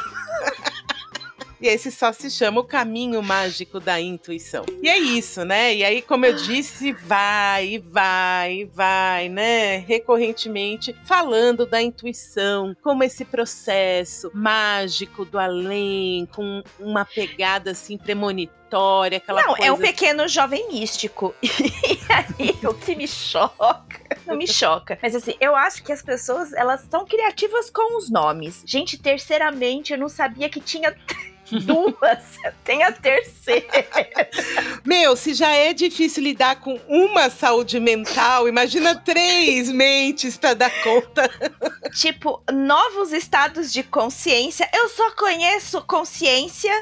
E 1.61 1.67
esse 1.69 1.91
só 1.91 2.13
se 2.13 2.31
chama 2.31 2.61
o 2.61 2.65
caminho 2.65 3.23
mágico 3.23 3.81
da 3.81 4.01
intuição. 4.01 4.65
E 4.83 4.89
é 4.89 4.99
isso, 4.99 5.45
né? 5.45 5.75
E 5.75 5.85
aí, 5.85 6.03
como 6.03 6.27
eu 6.27 6.35
disse, 6.35 6.93
vai, 6.93 7.83
vai, 7.91 8.69
vai, 8.75 9.29
né? 9.29 9.79
Recorrentemente 9.79 10.95
falando 11.05 11.65
da 11.65 11.81
intuição, 11.81 12.77
como 12.83 13.03
esse 13.03 13.25
processo 13.25 14.31
mágico 14.35 15.25
do 15.25 15.39
além, 15.39 16.27
com 16.35 16.63
uma 16.79 17.05
pegada 17.05 17.71
assim 17.71 17.97
premonitória, 17.97 19.19
aquela 19.19 19.41
Não, 19.43 19.55
coisa. 19.55 19.65
é 19.65 19.73
um 19.73 19.79
pequeno 19.79 20.29
jovem 20.29 20.69
místico. 20.69 21.35
E 22.39 22.45
aí, 22.53 22.67
o 22.67 22.75
que 22.75 22.95
me 22.95 23.09
choca. 23.09 24.01
Não 24.27 24.37
me 24.37 24.47
choca. 24.47 24.99
Mas 25.03 25.15
assim, 25.15 25.35
eu 25.41 25.57
acho 25.57 25.83
que 25.83 25.91
as 25.93 26.03
pessoas, 26.03 26.53
elas 26.53 26.87
são 26.91 27.05
criativas 27.05 27.71
com 27.71 27.97
os 27.99 28.11
nomes. 28.11 28.63
Gente, 28.67 28.99
terceiramente, 28.99 29.93
eu 29.93 29.99
não 29.99 30.09
sabia 30.09 30.49
que 30.49 30.61
tinha 30.61 30.95
duas. 31.65 32.25
Tem 32.65 32.83
a 32.83 32.93
terceira. 32.93 33.87
Meu, 34.85 35.17
se 35.17 35.35
já 35.35 35.53
é 35.53 35.73
difícil 35.73 36.23
lidar 36.23 36.57
com 36.57 36.81
uma 36.89 37.31
saúde 37.31 37.79
mental, 37.79 38.49
imagina 38.49 38.95
três 38.95 39.71
mentes 39.71 40.37
para 40.37 40.55
dar 40.55 40.71
conta. 40.83 41.31
tipo, 41.95 42.43
novos 42.53 43.13
estados 43.13 43.73
de 43.73 43.83
consciência. 43.83 44.69
Eu 44.75 44.89
só 44.89 45.11
conheço 45.13 45.83
consciência. 45.83 46.73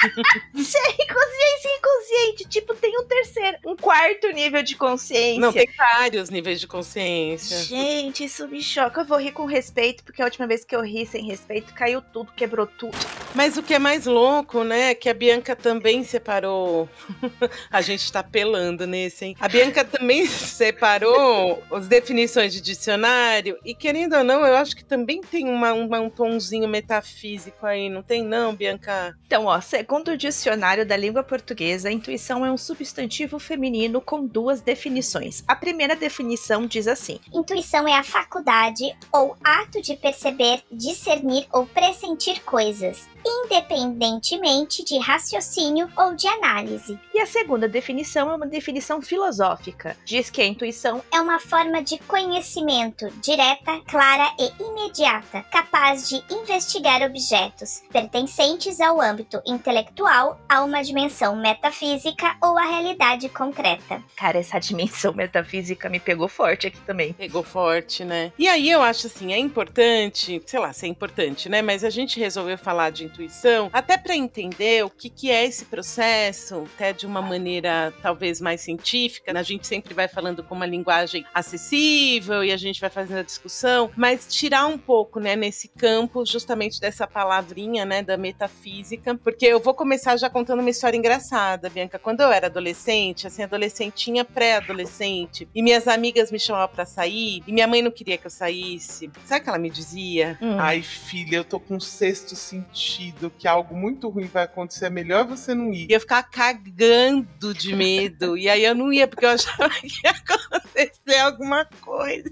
Sei, 0.00 0.96
consciência 1.06 1.78
inconsciente. 1.78 2.48
Tipo, 2.48 2.74
tem 2.74 2.98
um 2.98 3.04
terceiro, 3.04 3.58
um 3.66 3.76
quarto 3.76 4.28
nível 4.28 4.62
de 4.62 4.76
consciência. 4.76 5.40
Não, 5.40 5.52
tem 5.52 5.68
vários 5.76 6.30
níveis 6.30 6.60
de 6.60 6.66
consciência. 6.66 7.58
Gente, 7.58 8.24
isso 8.24 8.48
me 8.48 8.62
choca. 8.62 9.00
Eu 9.00 9.04
vou 9.04 9.18
rir 9.18 9.32
com 9.32 9.44
respeito, 9.44 10.02
porque 10.02 10.22
a 10.22 10.24
última 10.24 10.46
vez 10.46 10.64
que 10.64 10.74
eu 10.74 10.82
ri 10.82 11.06
sem 11.06 11.24
respeito, 11.24 11.74
caiu 11.74 12.00
tudo, 12.00 12.32
quebrou 12.32 12.66
tudo. 12.66 12.96
Mas 13.34 13.56
o 13.56 13.62
que 13.62 13.74
é 13.74 13.78
mais 13.78 14.06
louco, 14.06 14.64
né, 14.64 14.90
é 14.90 14.94
que 14.94 15.08
a 15.08 15.14
Bianca 15.14 15.54
também 15.54 16.02
separou. 16.02 16.88
a 17.70 17.80
gente 17.80 18.10
tá 18.10 18.22
pelando 18.22 18.86
nesse, 18.86 19.26
hein? 19.26 19.36
A 19.40 19.48
Bianca 19.48 19.84
também 19.84 20.26
separou 20.26 21.62
as 21.70 21.86
definições 21.86 22.52
de 22.52 22.60
dicionário, 22.60 23.58
e 23.64 23.74
querendo 23.74 24.16
ou 24.16 24.24
não, 24.24 24.44
eu 24.46 24.56
acho 24.56 24.74
que 24.74 24.84
também 24.84 25.20
tem 25.20 25.48
uma, 25.48 25.72
uma, 25.72 26.00
um 26.00 26.10
tonzinho 26.10 26.68
metafísico 26.68 27.66
aí, 27.66 27.88
não 27.88 28.02
tem, 28.02 28.24
não, 28.24 28.54
Bianca? 28.54 29.16
Então, 29.26 29.46
ó, 29.46 29.60
segundo 29.90 30.12
o 30.12 30.16
dicionário 30.16 30.86
da 30.86 30.96
língua 30.96 31.24
portuguesa, 31.24 31.90
intuição 31.90 32.46
é 32.46 32.52
um 32.52 32.56
substantivo 32.56 33.40
feminino 33.40 34.00
com 34.00 34.24
duas 34.24 34.60
definições. 34.60 35.42
A 35.48 35.56
primeira 35.56 35.96
definição 35.96 36.64
diz 36.64 36.86
assim: 36.86 37.18
Intuição 37.34 37.88
é 37.88 37.98
a 37.98 38.04
faculdade 38.04 38.96
ou 39.12 39.36
ato 39.42 39.82
de 39.82 39.96
perceber, 39.96 40.62
discernir 40.70 41.48
ou 41.52 41.66
pressentir 41.66 42.40
coisas, 42.44 43.08
independentemente 43.24 44.84
de 44.84 44.98
raciocínio 44.98 45.90
ou 45.96 46.14
de 46.14 46.26
análise. 46.26 46.98
E 47.14 47.20
a 47.20 47.26
segunda 47.26 47.68
definição 47.68 48.30
é 48.30 48.34
uma 48.34 48.46
definição 48.46 49.02
filosófica. 49.02 49.96
Diz 50.04 50.30
que 50.30 50.40
a 50.40 50.46
intuição 50.46 51.02
É 51.12 51.20
uma 51.20 51.38
forma 51.38 51.82
de 51.82 51.98
conhecimento 51.98 53.10
direta, 53.20 53.80
clara 53.86 54.32
e 54.38 54.62
imediata, 54.62 55.42
capaz 55.50 56.08
de 56.08 56.22
investigar 56.30 57.02
objetos 57.02 57.82
pertencentes 57.92 58.80
ao 58.80 59.00
âmbito 59.00 59.40
intelectual, 59.46 60.40
a 60.48 60.62
uma 60.62 60.82
dimensão 60.82 61.36
metafísica 61.36 62.36
ou 62.42 62.56
à 62.56 62.64
realidade 62.64 63.28
concreta. 63.28 64.02
Cara, 64.16 64.38
essa 64.38 64.58
dimensão 64.58 65.12
metafísica 65.12 65.88
me 65.88 66.00
pegou 66.00 66.28
forte 66.28 66.66
aqui 66.66 66.80
também. 66.80 67.12
Pegou 67.12 67.42
forte, 67.42 68.04
né? 68.04 68.32
E 68.38 68.48
aí 68.48 68.70
eu 68.70 68.82
acho 68.82 69.06
assim, 69.06 69.32
é 69.32 69.38
importante, 69.38 70.42
sei 70.46 70.60
lá 70.60 70.72
se 70.72 70.86
é 70.86 70.88
importante, 70.88 71.48
né? 71.48 71.62
Mas 71.62 71.84
a 71.84 71.90
gente 71.90 72.18
resolveu 72.18 72.56
falar 72.56 72.90
de 72.90 73.09
intuição 73.10 73.68
até 73.72 73.98
para 73.98 74.14
entender 74.14 74.84
o 74.84 74.90
que, 74.90 75.10
que 75.10 75.30
é 75.30 75.44
esse 75.44 75.64
processo, 75.64 76.64
até 76.74 76.92
de 76.92 77.04
uma 77.06 77.20
maneira 77.20 77.92
talvez 78.00 78.40
mais 78.40 78.60
científica. 78.60 79.36
A 79.36 79.42
gente 79.42 79.66
sempre 79.66 79.92
vai 79.92 80.08
falando 80.08 80.42
com 80.42 80.54
uma 80.54 80.66
linguagem 80.66 81.24
acessível 81.34 82.44
e 82.44 82.52
a 82.52 82.56
gente 82.56 82.80
vai 82.80 82.90
fazendo 82.90 83.18
a 83.18 83.22
discussão, 83.22 83.90
mas 83.96 84.26
tirar 84.28 84.66
um 84.66 84.78
pouco, 84.78 85.18
né, 85.18 85.34
nesse 85.34 85.68
campo 85.68 86.24
justamente 86.24 86.80
dessa 86.80 87.06
palavrinha, 87.06 87.84
né, 87.84 88.02
da 88.02 88.16
metafísica, 88.16 89.14
porque 89.16 89.46
eu 89.46 89.60
vou 89.60 89.74
começar 89.74 90.16
já 90.16 90.30
contando 90.30 90.60
uma 90.60 90.70
história 90.70 90.96
engraçada, 90.96 91.68
Bianca. 91.68 91.98
Quando 91.98 92.20
eu 92.20 92.30
era 92.30 92.46
adolescente, 92.46 93.26
assim, 93.26 93.42
adolescentinha 93.42 94.24
pré-adolescente, 94.24 95.48
e 95.54 95.62
minhas 95.62 95.88
amigas 95.88 96.30
me 96.30 96.38
chamavam 96.38 96.74
para 96.74 96.86
sair, 96.86 97.42
e 97.46 97.52
minha 97.52 97.66
mãe 97.66 97.82
não 97.82 97.90
queria 97.90 98.18
que 98.18 98.26
eu 98.26 98.30
saísse. 98.30 99.10
Sabe 99.24 99.40
o 99.40 99.44
que 99.44 99.48
ela 99.48 99.58
me 99.58 99.70
dizia? 99.70 100.38
Hum. 100.40 100.56
Ai, 100.58 100.82
filha, 100.82 101.36
eu 101.36 101.44
tô 101.44 101.58
com 101.58 101.76
um 101.76 101.80
sexto 101.80 102.36
sentido 102.36 102.99
que 103.38 103.48
algo 103.48 103.74
muito 103.74 104.08
ruim 104.08 104.26
vai 104.26 104.44
acontecer. 104.44 104.86
É 104.86 104.90
melhor 104.90 105.24
você 105.24 105.54
não 105.54 105.72
ir. 105.72 105.86
Eu 105.90 106.00
ficava 106.00 106.22
cagando 106.22 107.54
de 107.54 107.74
medo. 107.74 108.36
E 108.36 108.48
aí 108.48 108.64
eu 108.64 108.74
não 108.74 108.92
ia, 108.92 109.08
porque 109.08 109.24
eu 109.24 109.30
achava 109.30 109.70
que 109.80 110.00
ia 110.04 110.10
acontecer 110.10 111.18
alguma 111.18 111.64
coisa. 111.80 112.30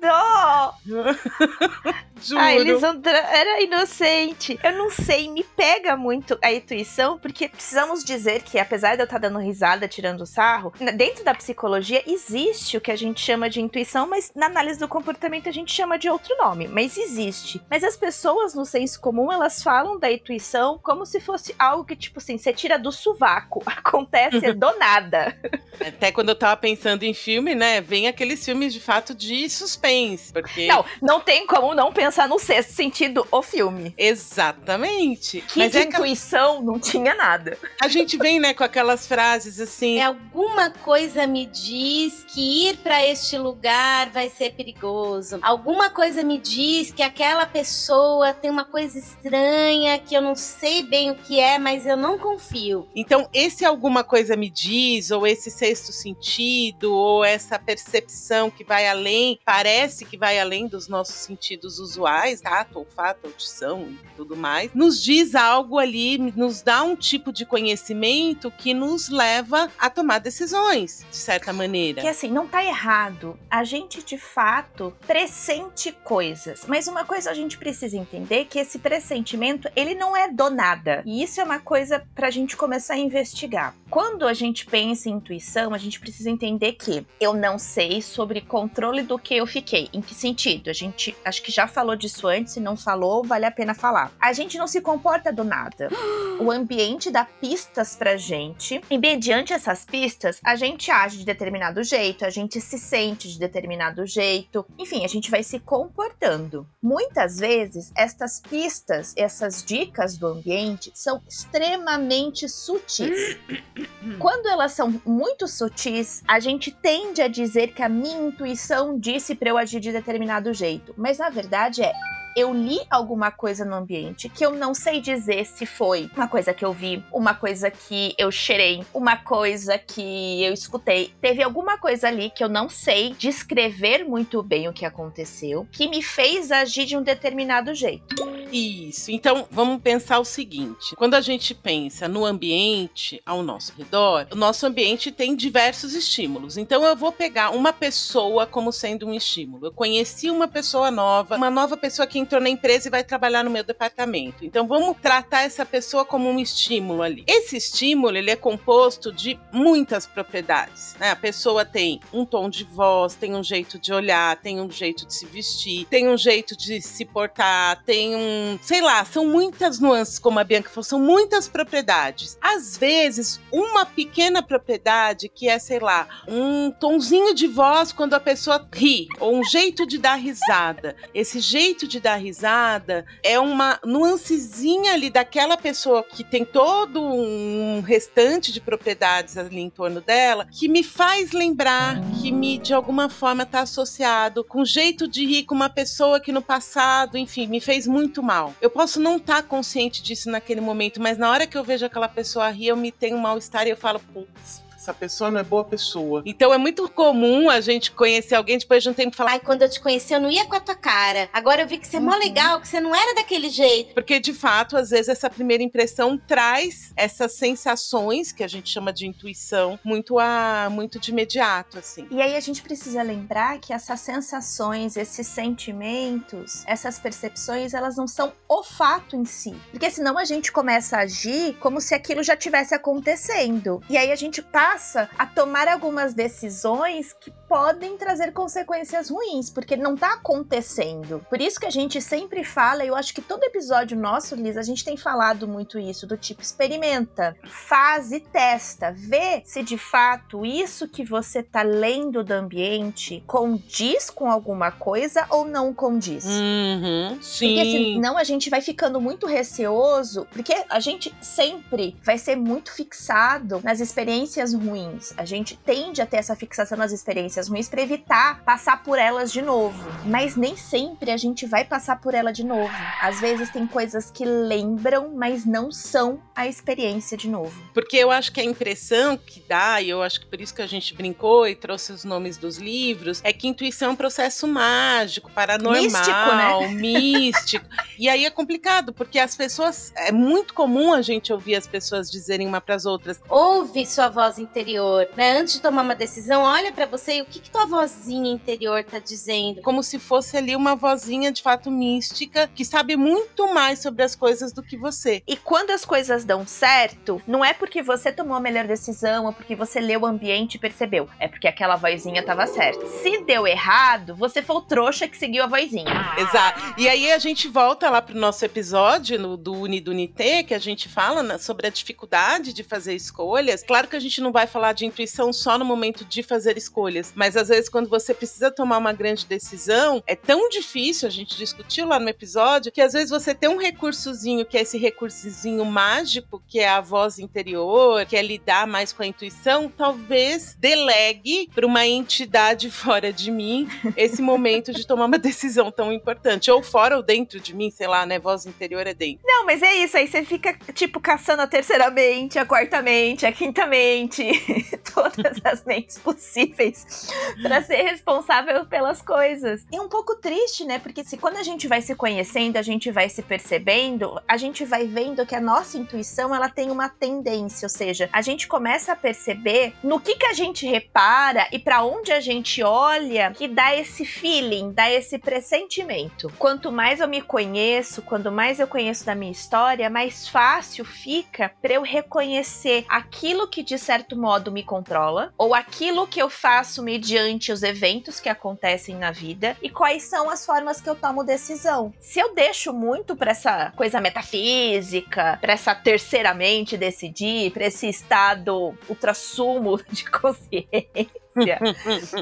Dó! 0.00 0.74
Juro. 2.22 2.40
Ah, 2.40 2.54
Elisandra 2.54 3.18
era 3.18 3.62
inocente. 3.62 4.58
Eu 4.62 4.72
não 4.72 4.90
sei, 4.90 5.30
me 5.30 5.44
pega 5.44 5.96
muito 5.96 6.38
a 6.42 6.50
intuição, 6.52 7.18
porque 7.18 7.48
precisamos 7.48 8.02
dizer 8.02 8.42
que, 8.42 8.58
apesar 8.58 8.96
de 8.96 9.02
eu 9.02 9.04
estar 9.04 9.18
dando 9.18 9.38
risada, 9.38 9.86
tirando 9.86 10.24
sarro, 10.24 10.72
dentro 10.96 11.22
da 11.24 11.34
psicologia 11.34 12.02
existe 12.06 12.76
o 12.76 12.80
que 12.80 12.90
a 12.90 12.96
gente 12.96 13.20
chama 13.20 13.50
de 13.50 13.60
intuição, 13.60 14.06
mas 14.08 14.32
na 14.34 14.46
análise 14.46 14.78
do 14.78 14.88
comportamento 14.88 15.48
a 15.48 15.52
gente 15.52 15.72
chama 15.72 15.98
de 15.98 16.08
outro 16.08 16.34
nome. 16.38 16.66
Mas 16.68 16.96
existe. 16.96 17.60
Mas 17.70 17.84
as 17.84 17.96
pessoas, 17.96 18.54
no 18.54 18.64
senso 18.64 19.00
comum, 19.00 19.30
elas 19.30 19.62
falam 19.62 19.98
da 19.98 20.10
intuição 20.10 20.80
como 20.82 21.04
se 21.04 21.20
fosse 21.20 21.54
algo 21.58 21.84
que, 21.84 21.94
tipo 21.94 22.18
assim, 22.18 22.38
você 22.38 22.52
tira 22.52 22.78
do 22.78 22.90
sovaco. 22.90 23.62
Acontece 23.66 24.52
do 24.54 24.78
nada. 24.78 25.36
Até 25.80 26.10
quando 26.10 26.30
eu 26.30 26.34
tava 26.34 26.56
pensando 26.56 27.02
em 27.02 27.12
filme, 27.12 27.54
né? 27.54 27.80
Vem 27.80 28.08
aqueles 28.08 28.44
filmes 28.44 28.72
de 28.72 28.80
fato 28.80 29.14
de 29.14 29.25
suspense. 29.50 30.32
Porque... 30.32 30.66
Não, 30.66 30.84
não 31.02 31.20
tem 31.20 31.46
como 31.46 31.74
não 31.74 31.92
pensar 31.92 32.28
no 32.28 32.38
sexto 32.38 32.72
sentido 32.72 33.26
o 33.30 33.42
filme. 33.42 33.94
Exatamente. 33.96 35.40
Que 35.42 35.58
Mas 35.58 35.72
de 35.72 35.78
é 35.78 35.82
aquela- 35.82 36.06
intuição 36.06 36.62
não 36.62 36.78
tinha 36.78 37.14
nada. 37.14 37.58
a 37.80 37.88
gente 37.88 38.16
vem, 38.16 38.38
né, 38.40 38.54
com 38.54 38.64
aquelas 38.64 39.06
frases 39.06 39.60
assim. 39.60 39.98
É 39.98 40.04
alguma 40.04 40.70
coisa 40.70 41.26
me 41.26 41.46
diz 41.46 42.24
que 42.28 42.68
ir 42.68 42.76
pra 42.78 43.04
este 43.04 43.36
lugar 43.38 44.10
vai 44.10 44.28
ser 44.30 44.52
perigoso. 44.52 45.38
Alguma 45.42 45.90
coisa 45.90 46.22
me 46.22 46.38
diz 46.38 46.90
que 46.92 47.02
aquela 47.02 47.46
pessoa 47.46 48.32
tem 48.32 48.50
uma 48.50 48.64
coisa 48.64 48.98
estranha 48.98 49.98
que 49.98 50.14
eu 50.14 50.20
não 50.20 50.34
sei 50.34 50.82
bem 50.82 51.10
o 51.10 51.14
que 51.14 51.40
é, 51.40 51.58
mas 51.58 51.86
eu 51.86 51.96
não 51.96 52.18
confio. 52.18 52.88
Então, 52.94 53.28
esse 53.32 53.64
alguma 53.64 54.04
coisa 54.04 54.36
me 54.36 54.48
diz, 54.50 55.10
ou 55.10 55.26
esse 55.26 55.50
sexto 55.50 55.92
sentido, 55.92 56.94
ou 56.94 57.24
essa 57.24 57.58
percepção 57.58 58.50
que 58.50 58.64
vai 58.64 58.86
além, 58.88 59.06
parece 59.44 60.04
que 60.04 60.16
vai 60.16 60.38
além 60.38 60.66
dos 60.66 60.88
nossos 60.88 61.14
sentidos 61.16 61.78
usuais, 61.78 62.40
tato, 62.40 62.78
olfato, 62.78 63.26
audição 63.26 63.82
e 63.82 64.16
tudo 64.16 64.36
mais, 64.36 64.72
nos 64.74 65.02
diz 65.02 65.34
algo 65.34 65.78
ali, 65.78 66.18
nos 66.18 66.62
dá 66.62 66.82
um 66.82 66.96
tipo 66.96 67.32
de 67.32 67.44
conhecimento 67.44 68.50
que 68.50 68.74
nos 68.74 69.08
leva 69.08 69.70
a 69.78 69.90
tomar 69.90 70.18
decisões, 70.18 71.04
de 71.10 71.16
certa 71.16 71.52
maneira. 71.52 72.00
Que 72.00 72.08
assim, 72.08 72.30
não 72.30 72.46
tá 72.46 72.64
errado. 72.64 73.38
A 73.50 73.64
gente 73.64 74.02
de 74.02 74.18
fato 74.18 74.94
pressente 75.06 75.92
coisas. 76.04 76.64
Mas 76.66 76.88
uma 76.88 77.04
coisa 77.04 77.30
a 77.30 77.34
gente 77.34 77.58
precisa 77.58 77.96
entender 77.96 78.46
que 78.46 78.58
esse 78.58 78.78
pressentimento, 78.78 79.68
ele 79.74 79.94
não 79.94 80.16
é 80.16 80.30
do 80.30 80.50
nada. 80.50 81.02
E 81.06 81.22
isso 81.22 81.40
é 81.40 81.44
uma 81.44 81.58
coisa 81.58 82.06
pra 82.14 82.30
gente 82.30 82.56
começar 82.56 82.94
a 82.94 82.98
investigar. 82.98 83.74
Quando 83.90 84.26
a 84.26 84.34
gente 84.34 84.66
pensa 84.66 85.08
em 85.08 85.12
intuição, 85.12 85.72
a 85.72 85.78
gente 85.78 86.00
precisa 86.00 86.30
entender 86.30 86.72
que 86.72 87.06
eu 87.20 87.32
não 87.32 87.58
sei 87.58 88.02
sobre 88.02 88.40
controle 88.40 89.02
do 89.06 89.18
que 89.18 89.36
eu 89.36 89.46
fiquei. 89.46 89.88
Em 89.92 90.00
que 90.00 90.14
sentido? 90.14 90.68
A 90.68 90.72
gente 90.72 91.16
acho 91.24 91.42
que 91.42 91.52
já 91.52 91.66
falou 91.66 91.96
disso 91.96 92.26
antes, 92.26 92.54
se 92.54 92.60
não 92.60 92.76
falou, 92.76 93.24
vale 93.24 93.46
a 93.46 93.50
pena 93.50 93.74
falar. 93.74 94.12
A 94.20 94.32
gente 94.32 94.58
não 94.58 94.66
se 94.66 94.80
comporta 94.80 95.32
do 95.32 95.44
nada. 95.44 95.88
O 96.38 96.50
ambiente 96.50 97.10
dá 97.10 97.24
pistas 97.24 97.96
pra 97.96 98.18
gente, 98.18 98.78
e 98.90 98.98
mediante 98.98 99.54
essas 99.54 99.86
pistas, 99.86 100.38
a 100.44 100.54
gente 100.54 100.90
age 100.90 101.16
de 101.16 101.24
determinado 101.24 101.82
jeito, 101.82 102.26
a 102.26 102.30
gente 102.30 102.60
se 102.60 102.78
sente 102.78 103.26
de 103.26 103.38
determinado 103.38 104.04
jeito, 104.04 104.66
enfim, 104.78 105.02
a 105.02 105.08
gente 105.08 105.30
vai 105.30 105.42
se 105.42 105.58
comportando. 105.58 106.68
Muitas 106.82 107.38
vezes, 107.38 107.90
estas 107.96 108.38
pistas, 108.40 109.14
essas 109.16 109.64
dicas 109.64 110.18
do 110.18 110.26
ambiente 110.26 110.92
são 110.94 111.22
extremamente 111.26 112.48
sutis. 112.50 113.38
Quando 114.18 114.46
elas 114.48 114.72
são 114.72 115.00
muito 115.06 115.48
sutis, 115.48 116.22
a 116.28 116.38
gente 116.38 116.70
tende 116.70 117.22
a 117.22 117.28
dizer 117.28 117.72
que 117.72 117.82
a 117.82 117.88
minha 117.88 118.28
intuição 118.28 118.95
disse 118.98 119.34
pra 119.34 119.50
eu 119.50 119.58
agir 119.58 119.80
de 119.80 119.92
determinado 119.92 120.52
jeito, 120.52 120.94
mas 120.96 121.18
na 121.18 121.30
verdade 121.30 121.82
é 121.82 121.92
eu 122.36 122.52
li 122.52 122.78
alguma 122.90 123.30
coisa 123.30 123.64
no 123.64 123.74
ambiente 123.74 124.28
que 124.28 124.44
eu 124.44 124.52
não 124.52 124.74
sei 124.74 125.00
dizer 125.00 125.46
se 125.46 125.64
foi 125.64 126.10
uma 126.14 126.28
coisa 126.28 126.52
que 126.52 126.64
eu 126.64 126.72
vi, 126.72 127.02
uma 127.10 127.34
coisa 127.34 127.70
que 127.70 128.14
eu 128.18 128.30
cheirei, 128.30 128.84
uma 128.92 129.16
coisa 129.16 129.78
que 129.78 130.44
eu 130.44 130.52
escutei. 130.52 131.14
Teve 131.18 131.42
alguma 131.42 131.78
coisa 131.78 132.08
ali 132.08 132.28
que 132.28 132.44
eu 132.44 132.48
não 132.48 132.68
sei 132.68 133.14
descrever 133.18 134.04
muito 134.04 134.42
bem 134.42 134.68
o 134.68 134.72
que 134.72 134.84
aconteceu, 134.84 135.66
que 135.72 135.88
me 135.88 136.02
fez 136.02 136.52
agir 136.52 136.84
de 136.84 136.94
um 136.94 137.02
determinado 137.02 137.74
jeito. 137.74 138.14
Isso. 138.52 139.10
Então, 139.10 139.46
vamos 139.50 139.80
pensar 139.82 140.18
o 140.18 140.24
seguinte: 140.24 140.94
quando 140.96 141.14
a 141.14 141.20
gente 141.20 141.54
pensa 141.54 142.06
no 142.06 142.24
ambiente 142.24 143.20
ao 143.24 143.42
nosso 143.42 143.72
redor, 143.76 144.26
o 144.30 144.36
nosso 144.36 144.66
ambiente 144.66 145.10
tem 145.10 145.34
diversos 145.34 145.94
estímulos. 145.94 146.56
Então, 146.56 146.84
eu 146.84 146.94
vou 146.94 147.10
pegar 147.10 147.50
uma 147.50 147.72
pessoa 147.72 148.46
como 148.46 148.72
sendo 148.72 149.06
um 149.06 149.14
estímulo. 149.14 149.66
Eu 149.66 149.72
conheci 149.72 150.30
uma 150.30 150.46
pessoa 150.46 150.90
nova, 150.90 151.36
uma 151.36 151.50
nova 151.50 151.76
pessoa 151.76 152.06
que 152.06 152.18
entrou 152.26 152.40
na 152.40 152.48
empresa 152.48 152.88
e 152.88 152.90
vai 152.90 153.04
trabalhar 153.04 153.44
no 153.44 153.50
meu 153.50 153.62
departamento. 153.62 154.44
Então, 154.44 154.66
vamos 154.66 154.96
tratar 155.00 155.42
essa 155.42 155.64
pessoa 155.64 156.04
como 156.04 156.28
um 156.28 156.38
estímulo 156.38 157.02
ali. 157.02 157.24
Esse 157.26 157.56
estímulo, 157.56 158.16
ele 158.16 158.30
é 158.30 158.36
composto 158.36 159.12
de 159.12 159.38
muitas 159.52 160.06
propriedades. 160.06 160.96
Né? 160.98 161.10
A 161.10 161.16
pessoa 161.16 161.64
tem 161.64 162.00
um 162.12 162.24
tom 162.24 162.50
de 162.50 162.64
voz, 162.64 163.14
tem 163.14 163.34
um 163.34 163.42
jeito 163.42 163.78
de 163.78 163.92
olhar, 163.92 164.36
tem 164.36 164.60
um 164.60 164.70
jeito 164.70 165.06
de 165.06 165.14
se 165.14 165.24
vestir, 165.26 165.86
tem 165.86 166.08
um 166.08 166.16
jeito 166.16 166.56
de 166.56 166.80
se 166.82 167.04
portar, 167.04 167.82
tem 167.84 168.14
um 168.14 168.58
sei 168.60 168.80
lá, 168.80 169.04
são 169.04 169.26
muitas 169.26 169.78
nuances, 169.78 170.18
como 170.18 170.38
a 170.38 170.44
Bianca 170.44 170.68
falou, 170.68 170.84
são 170.84 170.98
muitas 170.98 171.48
propriedades. 171.48 172.36
Às 172.40 172.76
vezes, 172.76 173.40
uma 173.52 173.86
pequena 173.86 174.42
propriedade 174.42 175.28
que 175.28 175.48
é, 175.48 175.58
sei 175.58 175.78
lá, 175.78 176.08
um 176.26 176.70
tonzinho 176.70 177.34
de 177.34 177.46
voz 177.46 177.92
quando 177.92 178.14
a 178.14 178.20
pessoa 178.20 178.66
ri, 178.72 179.06
ou 179.20 179.36
um 179.36 179.44
jeito 179.44 179.86
de 179.86 179.98
dar 179.98 180.16
risada. 180.16 180.96
Esse 181.14 181.40
jeito 181.40 181.86
de 181.86 182.00
dar 182.00 182.15
risada 182.16 183.04
é 183.22 183.38
uma 183.38 183.78
nuancezinha 183.84 184.92
ali 184.92 185.10
daquela 185.10 185.56
pessoa 185.56 186.02
que 186.02 186.24
tem 186.24 186.44
todo 186.44 187.02
um 187.02 187.80
restante 187.80 188.52
de 188.52 188.60
propriedades 188.60 189.36
ali 189.36 189.60
em 189.60 189.70
torno 189.70 190.00
dela, 190.00 190.46
que 190.50 190.68
me 190.68 190.82
faz 190.82 191.32
lembrar 191.32 192.00
que 192.20 192.32
me, 192.32 192.58
de 192.58 192.74
alguma 192.74 193.08
forma, 193.08 193.42
está 193.42 193.60
associado 193.60 194.44
com 194.44 194.64
jeito 194.64 195.08
de 195.08 195.24
rir 195.24 195.44
com 195.44 195.54
uma 195.54 195.68
pessoa 195.68 196.20
que 196.20 196.32
no 196.32 196.42
passado, 196.42 197.16
enfim, 197.16 197.46
me 197.46 197.60
fez 197.60 197.86
muito 197.86 198.22
mal. 198.22 198.54
Eu 198.60 198.70
posso 198.70 199.00
não 199.00 199.16
estar 199.16 199.42
consciente 199.42 200.02
disso 200.02 200.30
naquele 200.30 200.60
momento, 200.60 201.00
mas 201.00 201.18
na 201.18 201.30
hora 201.30 201.46
que 201.46 201.56
eu 201.56 201.64
vejo 201.64 201.86
aquela 201.86 202.08
pessoa 202.08 202.50
rir, 202.50 202.68
eu 202.68 202.76
me 202.76 202.92
tenho 202.92 203.16
um 203.16 203.20
mal-estar 203.20 203.66
e 203.66 203.70
eu 203.70 203.76
falo, 203.76 204.00
putz, 204.12 204.65
Essa 204.86 204.94
pessoa 204.94 205.32
não 205.32 205.40
é 205.40 205.42
boa 205.42 205.64
pessoa. 205.64 206.22
então 206.24 206.54
é 206.54 206.58
muito 206.58 206.88
comum 206.88 207.50
a 207.50 207.60
gente 207.60 207.90
conhecer 207.90 208.36
alguém 208.36 208.56
depois 208.56 208.84
de 208.84 208.88
um 208.88 208.94
tempo 208.94 209.12
e 209.12 209.16
falar. 209.16 209.32
Ai, 209.32 209.40
quando 209.40 209.62
eu 209.62 209.68
te 209.68 209.80
conheci, 209.80 210.14
eu 210.14 210.20
não 210.20 210.30
ia 210.30 210.44
com 210.44 210.54
a 210.54 210.60
tua 210.60 210.76
cara. 210.76 211.28
Agora 211.32 211.62
eu 211.62 211.66
vi 211.66 211.78
que 211.78 211.88
você 211.88 211.96
é 211.96 212.00
mó 212.00 212.14
legal, 212.14 212.60
que 212.60 212.68
você 212.68 212.78
não 212.78 212.94
era 212.94 213.12
daquele 213.16 213.48
jeito. 213.48 213.94
Porque, 213.94 214.20
de 214.20 214.32
fato, 214.32 214.76
às 214.76 214.90
vezes 214.90 215.08
essa 215.08 215.28
primeira 215.28 215.60
impressão 215.60 216.16
traz 216.16 216.92
essas 216.94 217.32
sensações 217.32 218.30
que 218.30 218.44
a 218.44 218.46
gente 218.46 218.70
chama 218.70 218.92
de 218.92 219.08
intuição 219.08 219.76
muito 219.82 220.20
a 220.20 220.68
muito 220.70 221.00
de 221.00 221.10
imediato, 221.10 221.80
assim. 221.80 222.06
E 222.08 222.22
aí 222.22 222.36
a 222.36 222.40
gente 222.40 222.62
precisa 222.62 223.02
lembrar 223.02 223.58
que 223.58 223.72
essas 223.72 223.98
sensações, 223.98 224.96
esses 224.96 225.26
sentimentos, 225.26 226.62
essas 226.64 226.96
percepções, 227.00 227.74
elas 227.74 227.96
não 227.96 228.06
são 228.06 228.32
o 228.48 228.62
fato 228.62 229.16
em 229.16 229.24
si. 229.24 229.52
Porque 229.72 229.90
senão 229.90 230.16
a 230.16 230.24
gente 230.24 230.52
começa 230.52 230.98
a 230.98 231.00
agir 231.00 231.56
como 231.58 231.80
se 231.80 231.92
aquilo 231.92 232.22
já 232.22 232.36
tivesse 232.36 232.72
acontecendo. 232.72 233.82
E 233.90 233.96
aí 233.96 234.12
a 234.12 234.16
gente 234.16 234.40
passa 234.40 234.75
a 235.18 235.26
tomar 235.26 235.68
algumas 235.68 236.14
decisões 236.14 237.12
que 237.12 237.30
podem 237.48 237.96
trazer 237.96 238.32
consequências 238.32 239.10
ruins, 239.10 239.50
porque 239.50 239.76
não 239.76 239.96
tá 239.96 240.14
acontecendo. 240.14 241.24
Por 241.28 241.40
isso 241.40 241.60
que 241.60 241.66
a 241.66 241.70
gente 241.70 242.00
sempre 242.00 242.44
fala, 242.44 242.84
eu 242.84 242.94
acho 242.94 243.14
que 243.14 243.22
todo 243.22 243.44
episódio 243.44 243.98
nosso, 243.98 244.34
Liz, 244.34 244.56
a 244.56 244.62
gente 244.62 244.84
tem 244.84 244.96
falado 244.96 245.46
muito 245.46 245.78
isso, 245.78 246.06
do 246.06 246.16
tipo, 246.16 246.42
experimenta, 246.42 247.36
faz 247.44 248.12
e 248.12 248.20
testa, 248.20 248.92
vê 248.92 249.42
se 249.44 249.62
de 249.62 249.78
fato 249.78 250.44
isso 250.44 250.88
que 250.88 251.04
você 251.04 251.42
tá 251.42 251.62
lendo 251.62 252.24
do 252.24 252.32
ambiente 252.32 253.22
condiz 253.26 254.10
com 254.10 254.30
alguma 254.30 254.70
coisa 254.70 255.26
ou 255.30 255.44
não 255.44 255.72
condiz. 255.72 256.24
Uhum, 256.24 257.18
Porque 257.18 257.64
sim. 257.64 257.94
senão 257.94 258.16
a 258.18 258.24
gente 258.24 258.50
vai 258.50 258.60
ficando 258.60 259.00
muito 259.00 259.26
receoso, 259.26 260.26
porque 260.32 260.54
a 260.68 260.80
gente 260.80 261.14
sempre 261.20 261.96
vai 262.02 262.18
ser 262.18 262.36
muito 262.36 262.72
fixado 262.72 263.60
nas 263.62 263.80
experiências 263.80 264.54
ruins. 264.54 265.12
A 265.16 265.24
gente 265.24 265.56
tende 265.56 266.02
a 266.02 266.06
ter 266.06 266.16
essa 266.16 266.34
fixação 266.34 266.76
nas 266.76 266.92
experiências 267.36 267.48
ruins 267.48 267.68
para 267.68 267.82
evitar 267.82 268.42
passar 268.44 268.82
por 268.82 268.98
elas 268.98 269.32
de 269.32 269.42
novo. 269.42 269.76
Mas 270.04 270.36
nem 270.36 270.56
sempre 270.56 271.10
a 271.10 271.16
gente 271.16 271.46
vai 271.46 271.64
passar 271.64 272.00
por 272.00 272.14
ela 272.14 272.32
de 272.32 272.44
novo. 272.44 272.72
Às 273.00 273.20
vezes 273.20 273.50
tem 273.50 273.66
coisas 273.66 274.10
que 274.10 274.24
lembram, 274.24 275.12
mas 275.14 275.44
não 275.44 275.70
são 275.70 276.20
a 276.34 276.46
experiência 276.46 277.16
de 277.16 277.28
novo. 277.28 277.54
Porque 277.74 277.96
eu 277.96 278.10
acho 278.10 278.32
que 278.32 278.40
a 278.40 278.44
impressão 278.44 279.16
que 279.16 279.40
dá, 279.40 279.80
e 279.80 279.90
eu 279.90 280.02
acho 280.02 280.20
que 280.20 280.26
por 280.26 280.40
isso 280.40 280.54
que 280.54 280.62
a 280.62 280.66
gente 280.66 280.94
brincou 280.94 281.46
e 281.46 281.54
trouxe 281.54 281.92
os 281.92 282.04
nomes 282.04 282.36
dos 282.36 282.56
livros, 282.56 283.20
é 283.24 283.32
que 283.32 283.48
intuição 283.48 283.90
é 283.90 283.92
um 283.92 283.96
processo 283.96 284.46
mágico, 284.46 285.30
paranormal, 285.30 285.82
Místico, 285.82 286.10
né? 286.10 286.68
místico. 286.74 287.66
E 287.98 288.08
aí 288.08 288.24
é 288.24 288.30
complicado, 288.30 288.92
porque 288.92 289.18
as 289.18 289.36
pessoas. 289.36 289.92
É 289.96 290.12
muito 290.12 290.54
comum 290.54 290.92
a 290.92 291.02
gente 291.02 291.32
ouvir 291.32 291.56
as 291.56 291.66
pessoas 291.66 292.10
dizerem 292.10 292.46
uma 292.46 292.60
para 292.60 292.74
as 292.74 292.86
outras: 292.86 293.20
Ouve 293.28 293.86
sua 293.86 294.08
voz 294.08 294.38
interior, 294.38 295.08
né? 295.16 295.38
Antes 295.38 295.54
de 295.54 295.60
tomar 295.60 295.82
uma 295.82 295.94
decisão, 295.94 296.42
olha 296.42 296.72
pra 296.72 296.86
você 296.86 297.18
e 297.18 297.22
o 297.26 297.30
que, 297.30 297.40
que 297.40 297.50
tua 297.50 297.66
vozinha 297.66 298.30
interior 298.30 298.84
tá 298.84 298.98
dizendo. 298.98 299.60
Como 299.62 299.82
se 299.82 299.98
fosse 299.98 300.36
ali 300.36 300.54
uma 300.54 300.76
vozinha 300.76 301.32
de 301.32 301.42
fato 301.42 301.70
mística 301.70 302.48
que 302.54 302.64
sabe 302.64 302.96
muito 302.96 303.52
mais 303.52 303.80
sobre 303.80 304.02
as 304.02 304.14
coisas 304.14 304.52
do 304.52 304.62
que 304.62 304.76
você. 304.76 305.22
E 305.26 305.36
quando 305.36 305.70
as 305.70 305.84
coisas 305.84 306.24
dão 306.24 306.46
certo, 306.46 307.20
não 307.26 307.44
é 307.44 307.52
porque 307.52 307.82
você 307.82 308.12
tomou 308.12 308.36
a 308.36 308.40
melhor 308.40 308.66
decisão 308.66 309.26
ou 309.26 309.32
porque 309.32 309.56
você 309.56 309.80
leu 309.80 310.02
o 310.02 310.06
ambiente 310.06 310.54
e 310.54 310.58
percebeu. 310.58 311.08
É 311.18 311.26
porque 311.26 311.48
aquela 311.48 311.76
vozinha 311.76 312.22
tava 312.24 312.46
certa. 312.46 312.86
Se 312.86 313.24
deu 313.24 313.46
errado, 313.46 314.14
você 314.14 314.40
foi 314.40 314.56
o 314.56 314.60
trouxa 314.60 315.08
que 315.08 315.16
seguiu 315.16 315.42
a 315.42 315.46
vozinha. 315.46 316.14
Exato. 316.18 316.74
E 316.78 316.88
aí 316.88 317.10
a 317.10 317.18
gente 317.18 317.48
volta 317.48 317.90
lá 317.90 318.00
pro 318.00 318.16
nosso 318.16 318.44
episódio 318.44 319.18
no, 319.18 319.36
do 319.36 319.54
Unidunité, 319.54 320.42
que 320.42 320.54
a 320.54 320.58
gente 320.58 320.88
fala 320.88 321.22
né, 321.22 321.38
sobre 321.38 321.66
a 321.66 321.70
dificuldade 321.70 322.52
de 322.52 322.62
fazer 322.62 322.94
escolhas. 322.94 323.62
Claro 323.62 323.88
que 323.88 323.96
a 323.96 324.00
gente 324.00 324.20
não 324.20 324.30
vai 324.30 324.46
falar 324.46 324.72
de 324.72 324.86
intuição 324.86 325.32
só 325.32 325.58
no 325.58 325.64
momento 325.64 326.04
de 326.04 326.22
fazer 326.22 326.56
escolhas, 326.56 327.12
mas 327.16 327.36
às 327.36 327.48
vezes 327.48 327.70
quando 327.70 327.88
você 327.88 328.12
precisa 328.12 328.50
tomar 328.50 328.76
uma 328.76 328.92
grande 328.92 329.26
decisão, 329.26 330.02
é 330.06 330.14
tão 330.14 330.50
difícil, 330.50 331.08
a 331.08 331.10
gente 331.10 331.36
discutiu 331.36 331.88
lá 331.88 331.98
no 331.98 332.08
episódio, 332.10 332.70
que 332.70 332.80
às 332.80 332.92
vezes 332.92 333.08
você 333.08 333.34
tem 333.34 333.48
um 333.48 333.56
recursozinho, 333.56 334.44
que 334.44 334.58
é 334.58 334.60
esse 334.60 334.76
recursozinho 334.76 335.64
mágico, 335.64 336.42
que 336.46 336.60
é 336.60 336.68
a 336.68 336.80
voz 336.80 337.18
interior, 337.18 338.04
que 338.04 338.16
é 338.16 338.22
lidar 338.22 338.66
mais 338.66 338.92
com 338.92 339.02
a 339.02 339.06
intuição, 339.06 339.72
talvez 339.74 340.54
delegue 340.60 341.48
para 341.54 341.66
uma 341.66 341.86
entidade 341.86 342.70
fora 342.76 343.10
de 343.10 343.30
mim 343.30 343.66
esse 343.96 344.20
momento 344.20 344.72
de 344.72 344.86
tomar 344.86 345.06
uma 345.06 345.18
decisão 345.18 345.72
tão 345.72 345.90
importante. 345.90 346.50
Ou 346.50 346.62
fora 346.62 346.96
ou 346.96 347.02
dentro 347.02 347.40
de 347.40 347.54
mim, 347.54 347.70
sei 347.70 347.86
lá, 347.86 348.04
né? 348.04 348.18
Voz 348.18 348.44
interior 348.44 348.86
é 348.86 348.92
dentro. 348.92 349.20
Não, 349.24 349.46
mas 349.46 349.62
é 349.62 349.74
isso. 349.76 349.96
Aí 349.96 350.06
você 350.06 350.22
fica, 350.22 350.54
tipo, 350.74 351.00
caçando 351.00 351.40
a 351.42 351.46
terceira 351.46 351.90
mente, 351.90 352.38
a 352.38 352.44
quarta 352.44 352.82
mente, 352.82 353.24
a 353.24 353.32
quinta 353.32 353.66
mente, 353.66 354.24
todas 354.92 355.38
as 355.44 355.64
mentes 355.64 355.98
possíveis 355.98 357.05
para 357.42 357.62
ser 357.62 357.82
responsável 357.82 358.66
pelas 358.66 359.02
coisas. 359.02 359.66
É 359.72 359.80
um 359.80 359.88
pouco 359.88 360.16
triste, 360.16 360.64
né? 360.64 360.78
Porque 360.78 361.04
se 361.04 361.16
quando 361.16 361.36
a 361.36 361.42
gente 361.42 361.68
vai 361.68 361.80
se 361.80 361.94
conhecendo, 361.94 362.56
a 362.56 362.62
gente 362.62 362.90
vai 362.90 363.08
se 363.08 363.22
percebendo, 363.22 364.20
a 364.26 364.36
gente 364.36 364.64
vai 364.64 364.86
vendo 364.86 365.26
que 365.26 365.34
a 365.34 365.40
nossa 365.40 365.78
intuição 365.78 366.34
ela 366.34 366.48
tem 366.48 366.70
uma 366.70 366.88
tendência, 366.88 367.66
ou 367.66 367.70
seja, 367.70 368.08
a 368.12 368.22
gente 368.22 368.48
começa 368.48 368.92
a 368.92 368.96
perceber 368.96 369.74
no 369.82 370.00
que 370.00 370.16
que 370.16 370.26
a 370.26 370.32
gente 370.32 370.66
repara 370.66 371.48
e 371.52 371.58
para 371.58 371.84
onde 371.84 372.12
a 372.12 372.20
gente 372.20 372.62
olha 372.62 373.32
que 373.32 373.48
dá 373.48 373.74
esse 373.74 374.04
feeling, 374.04 374.72
dá 374.72 374.90
esse 374.90 375.18
pressentimento. 375.18 376.32
Quanto 376.38 376.72
mais 376.72 377.00
eu 377.00 377.08
me 377.08 377.20
conheço, 377.20 378.02
quanto 378.02 378.30
mais 378.30 378.60
eu 378.60 378.66
conheço 378.66 379.04
da 379.04 379.14
minha 379.14 379.32
história, 379.32 379.90
mais 379.90 380.28
fácil 380.28 380.84
fica 380.84 381.52
para 381.60 381.74
eu 381.74 381.82
reconhecer 381.82 382.84
aquilo 382.88 383.48
que 383.48 383.62
de 383.62 383.78
certo 383.78 384.16
modo 384.16 384.52
me 384.52 384.62
controla 384.62 385.32
ou 385.36 385.54
aquilo 385.54 386.06
que 386.06 386.20
eu 386.20 386.28
faço 386.28 386.82
mediante 386.96 387.52
os 387.52 387.62
eventos 387.62 388.18
que 388.18 388.28
acontecem 388.28 388.96
na 388.96 389.10
vida 389.10 389.54
e 389.60 389.68
quais 389.68 390.04
são 390.04 390.30
as 390.30 390.46
formas 390.46 390.80
que 390.80 390.88
eu 390.88 390.94
tomo 390.94 391.22
decisão. 391.22 391.92
Se 392.00 392.18
eu 392.18 392.34
deixo 392.34 392.72
muito 392.72 393.14
para 393.14 393.32
essa 393.32 393.70
coisa 393.76 394.00
metafísica, 394.00 395.38
para 395.40 395.52
essa 395.52 395.74
terceira 395.74 396.32
mente 396.32 396.76
decidir, 396.78 397.52
para 397.52 397.66
esse 397.66 397.86
estado 397.86 398.74
ultrassumo 398.88 399.78
de 399.92 400.10
consciência, 400.10 401.25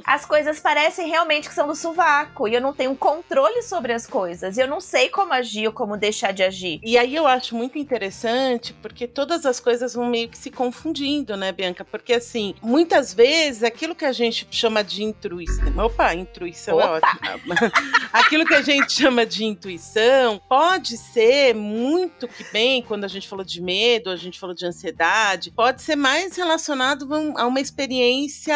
as 0.05 0.24
coisas 0.24 0.61
parecem 0.61 1.09
realmente 1.09 1.48
que 1.48 1.55
são 1.55 1.66
do 1.66 1.74
sovaco 1.74 2.48
e 2.48 2.55
eu 2.55 2.61
não 2.61 2.72
tenho 2.72 2.94
controle 2.96 3.62
sobre 3.62 3.92
as 3.92 4.07
coisas. 4.07 4.57
E 4.57 4.61
eu 4.61 4.68
não 4.68 4.81
sei 4.81 5.09
como 5.09 5.33
agir 5.33 5.66
ou 5.66 5.72
como 5.72 5.96
deixar 5.96 6.33
de 6.33 6.42
agir. 6.42 6.81
E 6.83 6.98
aí 6.98 7.14
eu 7.14 7.27
acho 7.27 7.55
muito 7.55 7.79
interessante 7.79 8.72
porque 8.74 9.07
todas 9.07 9.46
as 9.46 9.61
coisas 9.61 9.94
vão 9.94 10.07
meio 10.07 10.29
que 10.29 10.38
se 10.38 10.50
confundindo, 10.50 11.37
né, 11.37 11.53
Bianca? 11.53 11.85
Porque 11.85 12.12
assim, 12.14 12.55
muitas 12.62 13.12
vezes 13.14 13.62
aquilo 13.62 13.94
que 13.94 14.05
a 14.05 14.12
gente 14.12 14.46
chama 14.50 14.83
de 14.83 15.03
intuição. 15.03 15.64
Opa, 15.79 16.14
intuição 16.14 16.81
é 16.81 16.96
Opa. 16.96 17.18
é 17.22 17.35
ótimo. 17.35 17.55
aquilo 18.12 18.44
que 18.44 18.55
a 18.55 18.62
gente 18.62 18.92
chama 18.92 19.27
de 19.27 19.44
intuição 19.44 20.40
pode 20.48 20.96
ser 20.96 21.55
muito 21.55 22.29
que 22.29 22.44
bem, 22.53 22.83
quando 22.83 23.05
a 23.05 23.09
gente 23.09 23.29
falou 23.29 23.44
de 23.44 23.61
medo, 23.61 24.11
a 24.11 24.16
gente 24.16 24.38
falou 24.38 24.55
de 24.55 24.66
ansiedade, 24.66 25.50
pode 25.50 25.83
ser 25.83 25.96
mais 25.96 26.37
relacionado 26.37 27.09
a 27.37 27.46
uma 27.46 27.61
experiência 27.61 28.55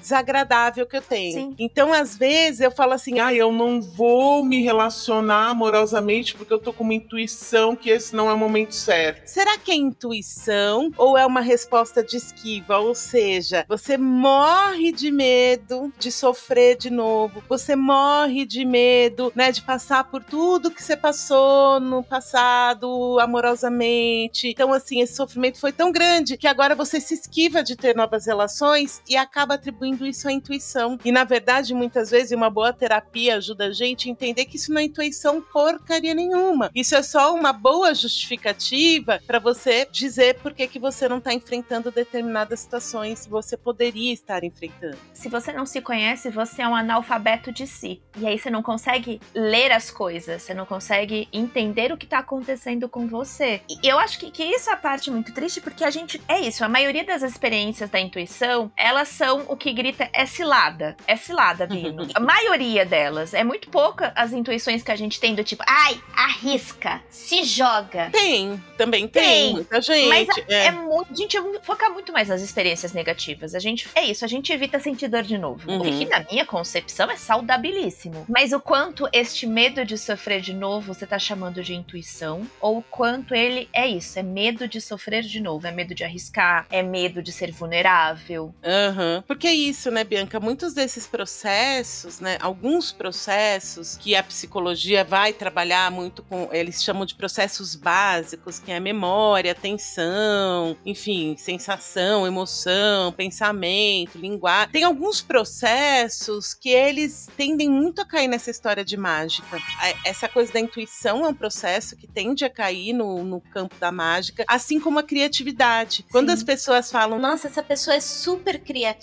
desagradável 0.00 0.86
que 0.86 0.96
eu 0.96 1.02
tenho. 1.02 1.32
Sim. 1.32 1.54
Então, 1.58 1.92
às 1.92 2.16
vezes, 2.16 2.60
eu 2.60 2.70
falo 2.70 2.92
assim: 2.92 3.18
Ah, 3.20 3.32
eu 3.32 3.52
não 3.52 3.80
vou 3.80 4.44
me 4.44 4.62
relacionar 4.62 5.50
amorosamente 5.50 6.34
porque 6.34 6.52
eu 6.52 6.58
tô 6.58 6.72
com 6.72 6.84
uma 6.84 6.94
intuição 6.94 7.76
que 7.76 7.90
esse 7.90 8.14
não 8.14 8.30
é 8.30 8.34
o 8.34 8.38
momento 8.38 8.74
certo. 8.74 9.26
será 9.26 9.58
que 9.58 9.70
é 9.70 9.74
intuição 9.74 10.90
ou 10.96 11.16
é 11.16 11.26
uma 11.26 11.40
resposta 11.40 12.02
de 12.02 12.16
esquiva? 12.16 12.78
Ou 12.78 12.94
seja, 12.94 13.64
você 13.68 13.96
morre 13.96 14.92
de 14.92 15.10
medo 15.10 15.92
de 15.98 16.10
sofrer 16.10 16.76
de 16.76 16.90
novo, 16.90 17.42
você 17.48 17.76
morre 17.76 18.44
de 18.46 18.64
medo, 18.64 19.32
né, 19.34 19.52
de 19.52 19.62
passar 19.62 20.04
por 20.04 20.22
tudo 20.22 20.70
que 20.70 20.82
você 20.82 20.96
passou 20.96 21.80
no 21.80 22.02
passado 22.02 23.18
amorosamente. 23.20 24.48
Então, 24.48 24.72
assim, 24.72 25.00
esse 25.00 25.14
sofrimento 25.14 25.58
foi 25.58 25.72
tão 25.72 25.92
grande 25.92 26.36
que 26.36 26.46
agora 26.46 26.74
você 26.74 27.00
se 27.00 27.14
esquiva 27.14 27.62
de 27.62 27.76
ter 27.76 27.94
novas 27.94 28.26
relações 28.26 29.02
e 29.08 29.16
acaba 29.16 29.33
atribuindo 29.42 30.06
isso 30.06 30.28
à 30.28 30.32
intuição. 30.32 30.98
E 31.04 31.10
na 31.10 31.24
verdade, 31.24 31.74
muitas 31.74 32.10
vezes, 32.10 32.32
uma 32.32 32.48
boa 32.48 32.72
terapia 32.72 33.36
ajuda 33.36 33.66
a 33.66 33.72
gente 33.72 34.08
a 34.08 34.12
entender 34.12 34.44
que 34.44 34.56
isso 34.56 34.72
não 34.72 34.80
é 34.80 34.84
intuição 34.84 35.40
porcaria 35.40 36.14
nenhuma. 36.14 36.70
Isso 36.74 36.94
é 36.94 37.02
só 37.02 37.34
uma 37.34 37.52
boa 37.52 37.94
justificativa 37.94 39.20
para 39.26 39.38
você 39.38 39.86
dizer 39.90 40.38
por 40.40 40.54
que, 40.54 40.66
que 40.66 40.78
você 40.78 41.08
não 41.08 41.18
está 41.18 41.32
enfrentando 41.32 41.90
determinadas 41.90 42.60
situações 42.60 43.24
que 43.24 43.30
você 43.30 43.56
poderia 43.56 44.12
estar 44.12 44.44
enfrentando. 44.44 44.96
Se 45.12 45.28
você 45.28 45.52
não 45.52 45.66
se 45.66 45.80
conhece, 45.80 46.30
você 46.30 46.62
é 46.62 46.68
um 46.68 46.76
analfabeto 46.76 47.52
de 47.52 47.66
si. 47.66 48.00
E 48.16 48.26
aí 48.26 48.38
você 48.38 48.50
não 48.50 48.62
consegue 48.62 49.20
ler 49.34 49.72
as 49.72 49.90
coisas, 49.90 50.42
você 50.42 50.54
não 50.54 50.66
consegue 50.66 51.28
entender 51.32 51.92
o 51.92 51.96
que 51.96 52.06
tá 52.06 52.18
acontecendo 52.18 52.88
com 52.88 53.06
você. 53.06 53.62
E 53.68 53.86
eu 53.86 53.98
acho 53.98 54.18
que, 54.18 54.30
que 54.30 54.44
isso 54.44 54.70
é 54.70 54.72
a 54.72 54.76
parte 54.76 55.10
muito 55.10 55.32
triste, 55.32 55.60
porque 55.60 55.84
a 55.84 55.90
gente. 55.90 56.20
É 56.28 56.40
isso, 56.40 56.64
a 56.64 56.68
maioria 56.68 57.04
das 57.04 57.22
experiências 57.22 57.90
da 57.90 58.00
intuição, 58.00 58.70
elas 58.76 59.08
são 59.08 59.23
o 59.32 59.56
que 59.56 59.72
grita 59.72 60.08
é 60.12 60.26
cilada. 60.26 60.96
É 61.06 61.16
cilada, 61.16 61.66
Vino. 61.66 62.06
a 62.14 62.20
maioria 62.20 62.84
delas. 62.84 63.34
É 63.34 63.44
muito 63.44 63.68
pouca 63.68 64.12
as 64.14 64.32
intuições 64.32 64.82
que 64.82 64.90
a 64.90 64.96
gente 64.96 65.20
tem 65.20 65.34
do 65.34 65.44
tipo, 65.44 65.62
ai, 65.66 66.00
arrisca, 66.14 67.02
se 67.08 67.44
joga. 67.44 68.10
Tem, 68.10 68.62
também 68.76 69.06
tem, 69.08 69.22
Tem, 69.22 69.52
muita 69.52 69.80
gente. 69.80 70.08
Mas 70.08 70.28
é. 70.48 70.66
É 70.66 70.70
muito. 70.70 71.12
A 71.12 71.14
gente 71.14 71.38
foca 71.62 71.88
muito 71.90 72.12
mais 72.12 72.28
nas 72.28 72.42
experiências 72.42 72.92
negativas. 72.92 73.54
A 73.54 73.58
gente. 73.58 73.88
É 73.94 74.02
isso, 74.02 74.24
a 74.24 74.28
gente 74.28 74.52
evita 74.52 74.78
sentir 74.78 75.08
dor 75.08 75.22
de 75.22 75.38
novo. 75.38 75.70
Uhum. 75.70 75.80
O 75.80 75.84
que, 75.84 76.04
na 76.06 76.24
minha 76.30 76.44
concepção, 76.44 77.10
é 77.10 77.16
saudabilíssimo. 77.16 78.24
Mas 78.28 78.52
o 78.52 78.60
quanto 78.60 79.08
este 79.12 79.46
medo 79.46 79.84
de 79.84 79.96
sofrer 79.96 80.40
de 80.40 80.52
novo 80.52 80.94
você 80.94 81.06
tá 81.06 81.18
chamando 81.18 81.62
de 81.62 81.74
intuição, 81.74 82.42
ou 82.60 82.78
o 82.78 82.82
quanto 82.82 83.34
ele 83.34 83.68
é 83.72 83.86
isso, 83.86 84.18
é 84.18 84.22
medo 84.22 84.66
de 84.66 84.80
sofrer 84.80 85.22
de 85.22 85.40
novo, 85.40 85.66
é 85.66 85.70
medo 85.70 85.94
de 85.94 86.04
arriscar, 86.04 86.66
é 86.70 86.82
medo 86.82 87.22
de 87.22 87.32
ser 87.32 87.52
vulnerável. 87.52 88.54
Aham. 88.64 89.13
Porque 89.22 89.46
é 89.46 89.54
isso, 89.54 89.90
né, 89.90 90.04
Bianca? 90.04 90.40
Muitos 90.40 90.74
desses 90.74 91.06
processos, 91.06 92.20
né? 92.20 92.36
Alguns 92.40 92.92
processos 92.92 93.96
que 93.96 94.14
a 94.14 94.22
psicologia 94.22 95.04
vai 95.04 95.32
trabalhar 95.32 95.90
muito 95.90 96.22
com, 96.22 96.48
eles 96.52 96.82
chamam 96.82 97.04
de 97.04 97.14
processos 97.14 97.74
básicos, 97.74 98.58
que 98.58 98.72
é 98.72 98.80
memória, 98.80 99.52
atenção, 99.52 100.76
enfim, 100.84 101.36
sensação, 101.36 102.26
emoção, 102.26 103.12
pensamento, 103.12 104.18
linguagem. 104.18 104.72
Tem 104.72 104.84
alguns 104.84 105.20
processos 105.20 106.54
que 106.54 106.70
eles 106.70 107.28
tendem 107.36 107.68
muito 107.68 108.00
a 108.00 108.04
cair 108.04 108.28
nessa 108.28 108.50
história 108.50 108.84
de 108.84 108.96
mágica. 108.96 109.58
Essa 110.04 110.28
coisa 110.28 110.52
da 110.52 110.60
intuição 110.60 111.24
é 111.24 111.28
um 111.28 111.34
processo 111.34 111.96
que 111.96 112.06
tende 112.06 112.44
a 112.44 112.50
cair 112.50 112.92
no, 112.92 113.24
no 113.24 113.40
campo 113.40 113.74
da 113.78 113.90
mágica, 113.92 114.44
assim 114.48 114.80
como 114.80 114.98
a 114.98 115.02
criatividade. 115.02 116.04
Quando 116.10 116.28
Sim. 116.28 116.34
as 116.34 116.42
pessoas 116.42 116.90
falam, 116.90 117.18
Nossa, 117.18 117.48
essa 117.48 117.62
pessoa 117.62 117.96
é 117.96 118.00
super 118.00 118.60
criativa. 118.60 118.93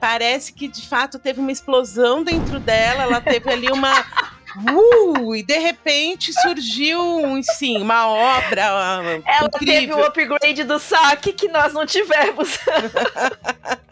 Parece 0.00 0.52
que 0.52 0.68
de 0.68 0.86
fato 0.86 1.18
teve 1.18 1.40
uma 1.40 1.52
explosão 1.52 2.22
dentro 2.22 2.58
dela, 2.60 3.02
ela 3.02 3.20
teve 3.20 3.50
ali 3.50 3.70
uma. 3.70 3.92
Uh, 4.56 5.34
e 5.36 5.42
de 5.42 5.58
repente 5.58 6.32
surgiu, 6.32 6.98
sim, 7.58 7.78
uma 7.78 8.08
obra 8.08 8.62
Ela 8.62 9.48
teve 9.50 9.72
incrível. 9.72 9.98
o 9.98 10.04
upgrade 10.04 10.64
do 10.64 10.78
saque 10.78 11.32
que 11.32 11.48
nós 11.48 11.72
não 11.72 11.86
tivemos. 11.86 12.58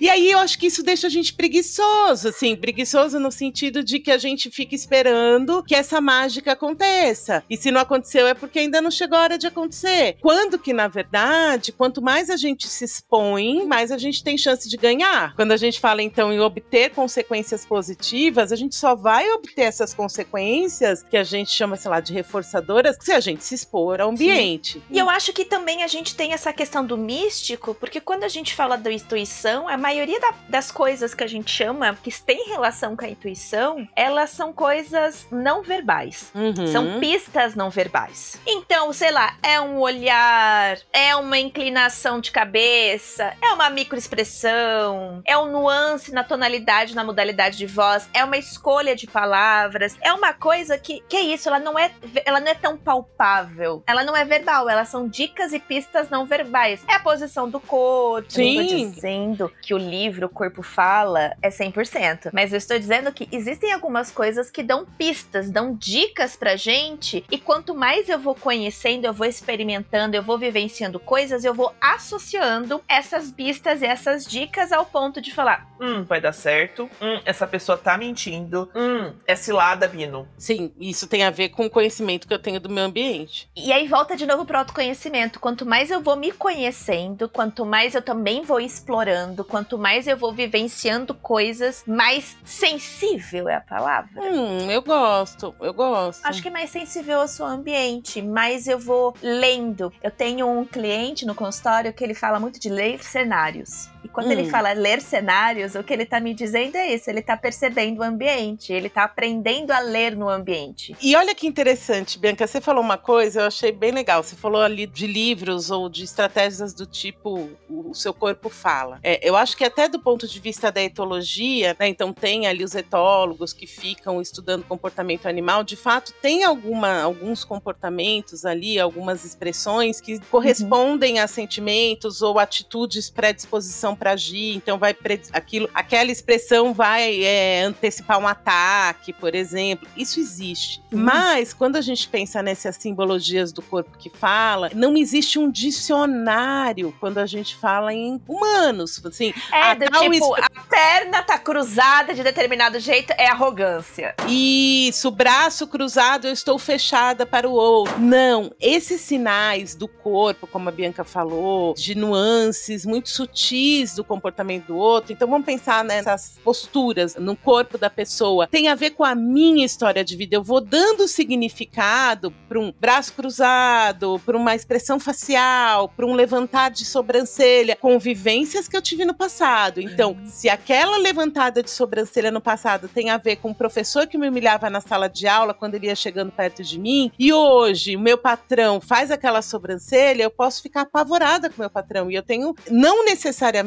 E 0.00 0.08
aí 0.08 0.30
eu 0.30 0.38
acho 0.38 0.58
que 0.58 0.66
isso 0.66 0.82
deixa 0.82 1.06
a 1.06 1.10
gente 1.10 1.32
preguiçoso, 1.34 2.28
assim, 2.28 2.54
preguiçoso 2.54 3.18
no 3.18 3.32
sentido 3.32 3.82
de 3.82 3.98
que 3.98 4.10
a 4.10 4.18
gente 4.18 4.50
fica 4.50 4.74
esperando 4.74 5.62
que 5.62 5.74
essa 5.74 6.00
mágica 6.00 6.52
aconteça. 6.52 7.42
E 7.48 7.56
se 7.56 7.70
não 7.70 7.80
aconteceu 7.80 8.26
é 8.26 8.34
porque 8.34 8.58
ainda 8.60 8.80
não 8.80 8.90
chegou 8.90 9.18
a 9.18 9.22
hora 9.22 9.38
de 9.38 9.46
acontecer. 9.46 10.16
Quando 10.20 10.58
que, 10.58 10.72
na 10.72 10.88
verdade, 10.88 11.72
quanto 11.72 12.02
mais 12.02 12.30
a 12.30 12.36
gente 12.36 12.68
se 12.68 12.84
expõe, 12.84 13.66
mais 13.66 13.90
a 13.90 13.98
gente 13.98 14.22
tem 14.22 14.38
chance 14.38 14.68
de 14.68 14.76
ganhar. 14.76 15.34
Quando 15.34 15.52
a 15.52 15.56
gente 15.56 15.80
fala, 15.80 16.02
então, 16.02 16.32
em 16.32 16.40
obter 16.40 16.90
consequências 16.90 17.64
positivas, 17.64 18.52
a 18.52 18.56
gente 18.56 18.74
só 18.74 18.94
vai 18.94 19.30
obter 19.32 19.62
essas 19.62 19.94
consequências 19.96 21.02
que 21.02 21.16
a 21.16 21.24
gente 21.24 21.50
chama, 21.50 21.76
sei 21.76 21.90
lá, 21.90 22.00
de 22.00 22.12
reforçadoras 22.12 22.96
se 23.00 23.12
a 23.12 23.20
gente 23.20 23.42
se 23.42 23.54
expor 23.54 24.00
ao 24.00 24.10
ambiente. 24.10 24.82
E 24.90 24.98
eu 24.98 25.08
acho 25.08 25.32
que 25.32 25.44
também 25.44 25.82
a 25.82 25.86
gente 25.86 26.14
tem 26.14 26.32
essa 26.32 26.52
questão 26.52 26.84
do 26.84 26.96
místico, 26.96 27.74
porque 27.74 28.00
quando 28.00 28.24
a 28.24 28.28
gente 28.28 28.54
fala 28.54 28.76
da 28.76 28.92
intuição, 28.92 29.68
a 29.68 29.76
maioria 29.76 30.20
da, 30.20 30.34
das 30.48 30.70
coisas 30.70 31.14
que 31.14 31.24
a 31.24 31.26
gente 31.26 31.50
chama 31.50 31.96
que 32.02 32.12
tem 32.22 32.48
relação 32.48 32.96
com 32.96 33.04
a 33.04 33.08
intuição, 33.08 33.88
elas 33.96 34.30
são 34.30 34.52
coisas 34.52 35.26
não 35.30 35.62
verbais. 35.62 36.30
Uhum. 36.34 36.66
São 36.66 37.00
pistas 37.00 37.54
não 37.54 37.70
verbais. 37.70 38.40
Então, 38.46 38.92
sei 38.92 39.10
lá, 39.10 39.36
é 39.42 39.60
um 39.60 39.78
olhar, 39.78 40.78
é 40.92 41.16
uma 41.16 41.38
inclinação 41.38 42.20
de 42.20 42.30
cabeça, 42.30 43.32
é 43.40 43.52
uma 43.52 43.70
microexpressão, 43.70 45.22
é 45.24 45.36
um 45.38 45.50
nuance 45.50 46.12
na 46.12 46.24
tonalidade, 46.24 46.94
na 46.94 47.04
modalidade 47.04 47.56
de 47.56 47.66
voz, 47.66 48.08
é 48.12 48.24
uma 48.24 48.36
escolha 48.36 48.94
de 48.96 49.06
palavras, 49.06 49.85
é 50.00 50.12
uma 50.12 50.32
coisa 50.32 50.78
que, 50.78 51.02
que 51.08 51.16
é 51.16 51.20
isso, 51.20 51.48
ela 51.48 51.58
não 51.58 51.78
é, 51.78 51.90
ela 52.24 52.40
não 52.40 52.48
é 52.48 52.54
tão 52.54 52.76
palpável, 52.76 53.82
ela 53.86 54.02
não 54.02 54.16
é 54.16 54.24
verbal, 54.24 54.68
elas 54.68 54.88
são 54.88 55.08
dicas 55.08 55.52
e 55.52 55.58
pistas 55.58 56.08
não 56.10 56.24
verbais. 56.24 56.82
É 56.88 56.94
a 56.94 57.00
posição 57.00 57.48
do 57.48 57.60
corpo. 57.60 58.30
Sim. 58.32 58.56
Eu 58.56 58.62
não 58.62 58.68
tô 58.68 58.90
dizendo 58.94 59.52
que 59.62 59.74
o 59.74 59.78
livro 59.78 60.26
O 60.26 60.30
Corpo 60.30 60.62
Fala 60.62 61.36
é 61.42 61.48
100%, 61.48 62.30
mas 62.32 62.52
eu 62.52 62.58
estou 62.58 62.78
dizendo 62.78 63.12
que 63.12 63.28
existem 63.30 63.72
algumas 63.72 64.10
coisas 64.10 64.50
que 64.50 64.62
dão 64.62 64.84
pistas, 64.84 65.50
dão 65.50 65.74
dicas 65.74 66.36
pra 66.36 66.56
gente, 66.56 67.24
e 67.30 67.38
quanto 67.38 67.74
mais 67.74 68.08
eu 68.08 68.18
vou 68.18 68.34
conhecendo, 68.34 69.04
eu 69.04 69.12
vou 69.12 69.26
experimentando, 69.26 70.16
eu 70.16 70.22
vou 70.22 70.38
vivenciando 70.38 70.98
coisas, 70.98 71.44
eu 71.44 71.54
vou 71.54 71.74
associando 71.80 72.82
essas 72.88 73.30
pistas 73.30 73.82
e 73.82 73.86
essas 73.86 74.24
dicas 74.24 74.72
ao 74.72 74.86
ponto 74.86 75.20
de 75.20 75.32
falar: 75.32 75.66
Hum, 75.80 76.04
vai 76.04 76.20
dar 76.20 76.32
certo. 76.32 76.88
Hum, 77.00 77.20
essa 77.24 77.46
pessoa 77.46 77.76
tá 77.76 77.98
mentindo. 77.98 78.70
Hum, 78.74 79.12
é 79.26 79.36
cilada, 79.36 79.75
Bino. 79.86 80.26
Sim, 80.38 80.72
isso 80.80 81.06
tem 81.06 81.24
a 81.24 81.30
ver 81.30 81.50
com 81.50 81.66
o 81.66 81.70
conhecimento 81.70 82.26
que 82.26 82.32
eu 82.32 82.38
tenho 82.38 82.60
do 82.60 82.70
meu 82.70 82.84
ambiente. 82.84 83.48
E 83.54 83.72
aí 83.72 83.86
volta 83.86 84.16
de 84.16 84.26
novo 84.26 84.44
pro 84.44 84.58
autoconhecimento. 84.58 85.38
Quanto 85.38 85.66
mais 85.66 85.90
eu 85.90 86.00
vou 86.00 86.16
me 86.16 86.32
conhecendo, 86.32 87.28
quanto 87.28 87.66
mais 87.66 87.94
eu 87.94 88.02
também 88.02 88.42
vou 88.42 88.60
explorando, 88.60 89.44
quanto 89.44 89.76
mais 89.76 90.06
eu 90.06 90.16
vou 90.16 90.32
vivenciando 90.32 91.14
coisas, 91.14 91.82
mais 91.86 92.36
sensível 92.44 93.48
é 93.48 93.56
a 93.56 93.60
palavra. 93.60 94.22
Hum, 94.22 94.70
eu 94.70 94.82
gosto, 94.82 95.54
eu 95.60 95.74
gosto. 95.74 96.24
Acho 96.24 96.42
que 96.42 96.50
mais 96.50 96.70
sensível 96.70 97.20
ao 97.20 97.28
seu 97.28 97.44
ambiente, 97.44 98.22
mais 98.22 98.66
eu 98.66 98.78
vou 98.78 99.14
lendo. 99.22 99.92
Eu 100.02 100.10
tenho 100.10 100.48
um 100.48 100.64
cliente 100.64 101.26
no 101.26 101.34
consultório 101.34 101.92
que 101.92 102.02
ele 102.02 102.14
fala 102.14 102.38
muito 102.38 102.60
de 102.60 102.68
ler 102.68 103.02
cenários. 103.02 103.88
E 104.06 104.08
quando 104.08 104.28
Hum. 104.28 104.32
ele 104.32 104.48
fala 104.48 104.72
ler 104.72 105.02
cenários, 105.02 105.74
o 105.74 105.82
que 105.82 105.92
ele 105.92 106.06
tá 106.06 106.20
me 106.20 106.32
dizendo 106.32 106.76
é 106.76 106.94
isso: 106.94 107.10
ele 107.10 107.20
tá 107.20 107.36
percebendo 107.36 107.98
o 107.98 108.02
ambiente, 108.04 108.72
ele 108.72 108.88
tá 108.88 109.02
aprendendo 109.02 109.72
a 109.72 109.80
ler 109.80 110.14
no 110.14 110.28
ambiente. 110.28 110.96
E 111.02 111.16
olha 111.16 111.34
que 111.34 111.44
interessante, 111.44 112.20
Bianca, 112.20 112.46
você 112.46 112.60
falou 112.60 112.82
uma 112.82 112.96
coisa, 112.96 113.40
eu 113.40 113.46
achei 113.46 113.72
bem 113.72 113.90
legal. 113.90 114.22
Você 114.22 114.36
falou 114.36 114.62
ali 114.62 114.86
de 114.86 115.08
livros 115.08 115.72
ou 115.72 115.88
de 115.88 116.04
estratégias 116.04 116.72
do 116.72 116.86
tipo 116.86 117.50
o 117.68 117.92
seu 117.94 118.14
corpo 118.14 118.48
fala. 118.48 119.00
É, 119.02 119.28
eu 119.28 119.34
acho 119.36 119.56
que 119.56 119.64
até 119.64 119.88
do 119.88 119.98
ponto 119.98 120.28
de 120.28 120.38
vista 120.38 120.70
da 120.70 120.80
etologia, 120.80 121.76
né, 121.80 121.88
então 121.88 122.12
tem 122.12 122.46
ali 122.46 122.62
os 122.62 122.74
etólogos 122.76 123.52
que 123.52 123.66
ficam 123.66 124.22
estudando 124.22 124.62
comportamento 124.64 125.26
animal, 125.26 125.64
de 125.64 125.74
fato 125.74 126.12
tem 126.22 126.44
alguma, 126.44 127.02
alguns 127.02 127.44
comportamentos 127.44 128.44
ali, 128.44 128.78
algumas 128.78 129.24
expressões 129.24 130.00
que 130.00 130.20
correspondem 130.30 131.18
a 131.18 131.26
sentimentos 131.26 132.22
ou 132.22 132.38
atitudes 132.38 133.10
predisposição 133.10 133.95
para 133.96 134.12
agir. 134.12 134.54
Então 134.54 134.78
vai 134.78 134.94
aquilo, 135.32 135.68
aquela 135.74 136.10
expressão 136.10 136.72
vai 136.72 137.24
é, 137.24 137.62
antecipar 137.62 138.18
um 138.18 138.26
ataque, 138.26 139.12
por 139.12 139.34
exemplo. 139.34 139.88
Isso 139.96 140.20
existe. 140.20 140.82
Mas 140.90 141.52
quando 141.52 141.76
a 141.76 141.80
gente 141.80 142.08
pensa 142.08 142.42
nessas 142.42 142.76
simbologias 142.76 143.52
do 143.52 143.62
corpo 143.62 143.96
que 143.98 144.10
fala, 144.10 144.70
não 144.74 144.96
existe 144.96 145.38
um 145.38 145.50
dicionário 145.50 146.94
quando 147.00 147.18
a 147.18 147.26
gente 147.26 147.56
fala 147.56 147.92
em 147.92 148.20
humanos. 148.26 149.00
Assim, 149.04 149.32
É, 149.52 149.74
do 149.74 149.86
tipo, 149.86 150.34
a 150.34 150.48
perna 150.68 151.22
tá 151.22 151.38
cruzada 151.38 152.14
de 152.14 152.22
determinado 152.22 152.78
jeito, 152.80 153.12
é 153.16 153.28
arrogância. 153.28 154.14
Isso, 154.28 155.10
braço 155.10 155.66
cruzado, 155.66 156.26
eu 156.26 156.32
estou 156.32 156.58
fechada 156.58 157.24
para 157.24 157.48
o 157.48 157.52
outro. 157.52 157.98
Não, 157.98 158.50
esses 158.60 159.00
sinais 159.00 159.74
do 159.74 159.88
corpo, 159.88 160.46
como 160.46 160.68
a 160.68 160.72
Bianca 160.72 161.04
falou, 161.04 161.74
de 161.74 161.94
nuances 161.94 162.84
muito 162.84 163.08
sutis 163.08 163.85
do 163.94 164.04
comportamento 164.04 164.66
do 164.66 164.76
outro. 164.76 165.12
Então 165.12 165.28
vamos 165.28 165.46
pensar 165.46 165.84
nessas 165.84 166.38
posturas 166.42 167.14
no 167.16 167.36
corpo 167.36 167.78
da 167.78 167.90
pessoa. 167.90 168.46
Tem 168.46 168.68
a 168.68 168.74
ver 168.74 168.90
com 168.90 169.04
a 169.04 169.14
minha 169.14 169.64
história 169.64 170.04
de 170.04 170.16
vida. 170.16 170.36
Eu 170.36 170.42
vou 170.42 170.60
dando 170.60 171.06
significado 171.06 172.32
para 172.48 172.58
um 172.58 172.72
braço 172.78 173.12
cruzado, 173.12 174.20
para 174.24 174.36
uma 174.36 174.54
expressão 174.54 174.98
facial, 174.98 175.88
para 175.88 176.06
um 176.06 176.14
levantar 176.14 176.70
de 176.70 176.84
sobrancelha, 176.84 177.76
convivências 177.76 178.68
que 178.68 178.76
eu 178.76 178.82
tive 178.82 179.04
no 179.04 179.14
passado. 179.14 179.80
Então, 179.80 180.16
se 180.24 180.48
aquela 180.48 180.96
levantada 180.96 181.62
de 181.62 181.70
sobrancelha 181.70 182.30
no 182.30 182.40
passado 182.40 182.88
tem 182.88 183.10
a 183.10 183.16
ver 183.16 183.36
com 183.36 183.50
o 183.50 183.54
professor 183.54 184.06
que 184.06 184.18
me 184.18 184.28
humilhava 184.28 184.70
na 184.70 184.80
sala 184.80 185.08
de 185.08 185.26
aula 185.26 185.54
quando 185.54 185.74
ele 185.74 185.86
ia 185.86 185.94
chegando 185.94 186.32
perto 186.32 186.62
de 186.62 186.78
mim, 186.78 187.10
e 187.18 187.32
hoje 187.32 187.96
o 187.96 188.00
meu 188.00 188.18
patrão 188.18 188.80
faz 188.80 189.10
aquela 189.10 189.42
sobrancelha, 189.42 190.22
eu 190.22 190.30
posso 190.30 190.62
ficar 190.62 190.82
apavorada 190.82 191.48
com 191.48 191.56
o 191.56 191.60
meu 191.60 191.70
patrão. 191.70 192.10
E 192.10 192.14
eu 192.14 192.22
tenho, 192.22 192.54
não 192.70 193.04
necessariamente, 193.04 193.65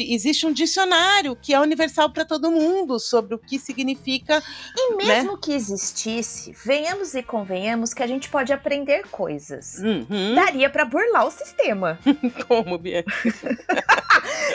existe 0.00 0.46
um 0.46 0.52
dicionário 0.52 1.36
que 1.40 1.52
é 1.52 1.60
universal 1.60 2.10
para 2.10 2.24
todo 2.24 2.50
mundo 2.50 2.98
sobre 2.98 3.34
o 3.34 3.38
que 3.38 3.58
significa. 3.58 4.42
E 4.76 4.94
mesmo 4.94 5.36
que 5.36 5.52
existisse, 5.52 6.54
venhamos 6.64 7.14
e 7.14 7.22
convenhamos 7.22 7.92
que 7.92 8.02
a 8.02 8.06
gente 8.06 8.28
pode 8.28 8.52
aprender 8.52 9.06
coisas. 9.10 9.78
Uhum. 9.78 10.34
Daria 10.34 10.70
pra 10.70 10.84
burlar 10.84 11.26
o 11.26 11.30
sistema. 11.30 11.98
Como, 12.48 12.78
Bianca? 12.78 13.12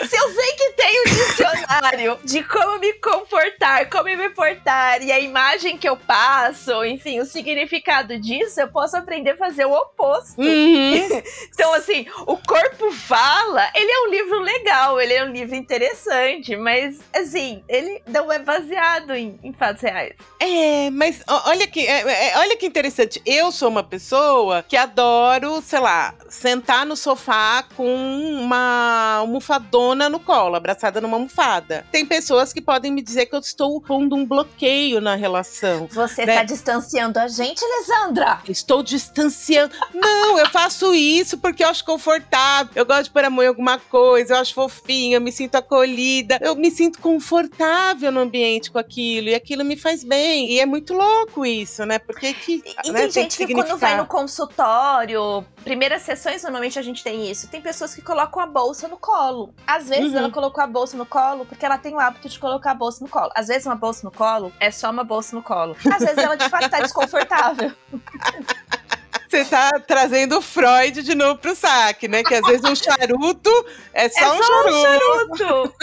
Se 0.10 0.16
eu 0.16 0.30
sei 0.32 0.52
que 0.54 0.70
tem 0.74 1.02
um 1.02 1.04
dicionário 1.04 2.20
de 2.24 2.44
como 2.44 2.80
me 2.80 2.94
comportar, 2.94 3.90
como 3.90 4.06
me 4.06 4.30
portar, 4.30 5.02
e 5.02 5.12
a 5.12 5.20
imagem 5.20 5.78
que 5.78 5.88
eu 5.88 5.98
passo, 5.98 6.84
enfim, 6.86 7.20
o 7.20 7.26
significado 7.26 8.18
disso, 8.20 8.62
eu 8.62 8.68
posso 8.68 8.96
aprender 8.96 9.32
a 9.32 9.38
fazer 9.38 9.66
o 9.66 9.74
oposto. 9.74 10.42
Uhum. 10.42 11.08
Então, 11.58 11.74
assim, 11.74 12.06
o 12.28 12.38
corpo 12.38 12.92
fala, 12.92 13.70
ele 13.74 13.92
é 13.92 14.00
um 14.02 14.12
livro 14.12 14.40
legal, 14.40 14.77
ele 15.02 15.14
é 15.14 15.24
um 15.24 15.32
livro 15.32 15.56
interessante, 15.56 16.56
mas, 16.56 17.00
assim, 17.14 17.64
ele 17.68 18.02
não 18.08 18.32
é 18.32 18.40
baseado 18.40 19.14
em, 19.16 19.40
em 19.44 19.54
fatos 19.54 19.82
reais. 19.82 20.14
É, 20.40 20.90
mas 20.92 21.24
olha 21.28 21.68
que, 21.68 21.86
é, 21.86 22.02
é, 22.30 22.38
olha 22.38 22.56
que 22.58 22.66
interessante. 22.66 23.22
Eu 23.26 23.52
sou 23.52 23.70
uma 23.70 23.84
pessoa 23.84 24.64
que 24.64 24.78
adoro, 24.78 25.62
sei 25.62 25.80
lá, 25.80 26.14
sentar 26.30 26.86
no 26.86 26.96
sofá 26.96 27.64
com 27.76 27.88
uma 27.96 29.18
almofadona 29.20 30.10
no 30.10 30.20
colo, 30.20 30.56
abraçada 30.56 31.00
numa 31.02 31.16
almofada. 31.18 31.86
Tem 31.92 32.06
pessoas 32.06 32.52
que 32.54 32.62
podem 32.62 32.92
me 32.92 33.02
dizer 33.02 33.26
que 33.28 33.36
eu 33.36 33.40
estou 33.40 33.80
pondo 33.82 34.16
um 34.16 34.26
bloqueio 34.26 35.00
na 35.02 35.16
relação. 35.16 35.88
Você 35.92 36.26
Né? 36.26 36.36
tá 36.36 36.44
distanciando 36.44 37.20
a 37.20 37.28
gente, 37.28 37.64
Alessandra? 37.64 38.40
Estou 38.48 38.84
distanciando. 38.84 39.74
Não, 39.94 40.38
eu 40.40 40.48
faço 40.48 40.94
isso 40.94 41.38
porque 41.38 41.64
eu 41.64 41.70
acho 41.70 41.84
confortável. 41.86 42.72
Eu 42.76 42.86
gosto 42.86 43.06
de 43.06 43.10
pôr 43.12 43.24
a 43.24 43.30
mão 43.30 43.44
em 43.44 43.48
alguma 43.48 43.78
coisa, 43.80 44.34
eu 44.36 44.40
acho 44.40 44.54
fofinha, 44.54 45.18
eu 45.18 45.22
me 45.22 45.32
sinto 45.32 45.56
acolhida. 45.56 46.38
Eu 46.42 46.56
me 46.56 46.70
sinto 46.72 47.00
confortável 47.00 48.12
no 48.12 48.20
ambiente 48.20 48.72
com 48.72 48.78
aquilo. 48.80 49.30
E 49.30 49.36
aquilo 49.36 49.64
me 49.64 49.76
faz 49.78 50.04
bem. 50.04 50.52
E 50.52 50.60
é 50.60 50.66
muito 50.66 50.94
louco 50.94 51.46
isso, 51.46 51.86
né? 51.86 52.00
Porque 52.00 52.34
que. 52.34 52.64
E 52.84 52.92
né, 52.92 53.02
tem 53.02 53.12
gente 53.12 53.38
que 53.46 53.54
quando 53.54 53.78
vai 53.78 53.96
no 53.98 54.06
consultório, 54.06 55.44
primeiras 55.64 56.02
normalmente 56.44 56.78
a 56.80 56.82
gente 56.82 57.04
tem 57.04 57.30
isso. 57.30 57.48
Tem 57.48 57.62
pessoas 57.62 57.94
que 57.94 58.02
colocam 58.02 58.42
a 58.42 58.46
bolsa 58.46 58.88
no 58.88 58.98
colo. 58.98 59.54
Às 59.66 59.90
vezes 59.90 60.12
Uhum. 60.12 60.18
ela 60.18 60.32
colocou 60.32 60.64
a 60.64 60.68
bolsa 60.68 60.96
no 60.98 61.06
colo 61.06 61.46
porque 61.46 61.66
ela 61.66 61.78
tem 61.78 61.94
o 61.94 62.00
hábito 62.00 62.28
de 62.30 62.40
colocar 62.40 62.72
a 62.72 62.76
bolsa 62.76 63.04
no 63.04 63.10
colo. 63.10 63.32
Às 63.36 63.48
vezes 63.48 63.66
uma 63.66 63.76
bolsa 63.76 64.02
no 64.04 64.12
colo 64.12 64.52
é 64.60 64.72
só 64.72 64.90
uma 64.90 65.04
bolsa 65.04 65.36
no 65.36 65.42
colo. 65.44 65.76
Às 65.92 66.00
vezes 66.00 66.18
ela 66.18 66.36
de 66.36 66.50
fato 66.50 66.70
tá 66.70 66.80
desconfortável. 66.80 67.72
Você 69.28 69.44
tá 69.46 69.72
trazendo 69.86 70.38
o 70.38 70.42
Freud 70.42 71.04
de 71.04 71.14
novo 71.14 71.40
pro 71.40 71.56
saque, 71.56 72.08
né? 72.08 72.24
Que 72.24 72.36
às 72.36 72.46
vezes 72.46 72.64
um 72.64 72.76
charuto 72.76 73.52
é 73.94 74.08
só, 74.08 74.20
é 74.20 74.32
um 74.32 74.38
só 74.38 74.44
charuto. 74.44 75.34
um 75.34 75.38
charuto. 75.38 75.74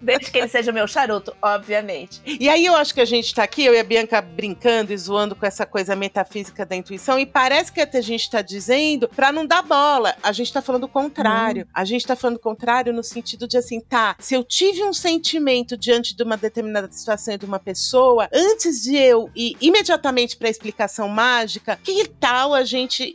Desde 0.00 0.30
que 0.30 0.38
ele 0.38 0.48
seja 0.48 0.72
meu 0.72 0.88
charuto, 0.88 1.34
obviamente. 1.40 2.20
E 2.26 2.48
aí 2.48 2.66
eu 2.66 2.74
acho 2.74 2.92
que 2.92 3.00
a 3.00 3.04
gente 3.04 3.32
tá 3.34 3.44
aqui, 3.44 3.64
eu 3.64 3.72
e 3.74 3.78
a 3.78 3.84
Bianca 3.84 4.20
brincando 4.20 4.92
e 4.92 4.96
zoando 4.96 5.36
com 5.36 5.46
essa 5.46 5.64
coisa 5.64 5.94
metafísica 5.94 6.66
da 6.66 6.74
intuição, 6.74 7.18
e 7.18 7.24
parece 7.26 7.70
que 7.70 7.80
até 7.80 7.98
a 7.98 8.02
gente 8.02 8.28
tá 8.28 8.42
dizendo 8.42 9.08
pra 9.08 9.30
não 9.30 9.46
dar 9.46 9.62
bola. 9.62 10.16
A 10.22 10.32
gente 10.32 10.52
tá 10.52 10.60
falando 10.60 10.84
o 10.84 10.88
contrário. 10.88 11.68
A 11.72 11.84
gente 11.84 12.06
tá 12.06 12.16
falando 12.16 12.36
o 12.36 12.40
contrário 12.40 12.92
no 12.92 13.04
sentido 13.04 13.46
de 13.46 13.56
assim, 13.56 13.80
tá, 13.80 14.16
se 14.18 14.34
eu 14.34 14.42
tive 14.42 14.82
um 14.82 14.92
sentimento 14.92 15.76
diante 15.76 16.16
de 16.16 16.22
uma 16.22 16.36
determinada 16.36 16.90
situação 16.90 17.34
e 17.34 17.38
de 17.38 17.46
uma 17.46 17.60
pessoa, 17.60 18.28
antes 18.32 18.82
de 18.82 18.96
eu 18.96 19.30
ir 19.36 19.56
imediatamente 19.60 20.36
pra 20.36 20.48
explicação 20.48 21.08
mágica, 21.08 21.78
que 21.82 22.08
tal 22.08 22.52
a 22.52 22.64
gente 22.64 22.71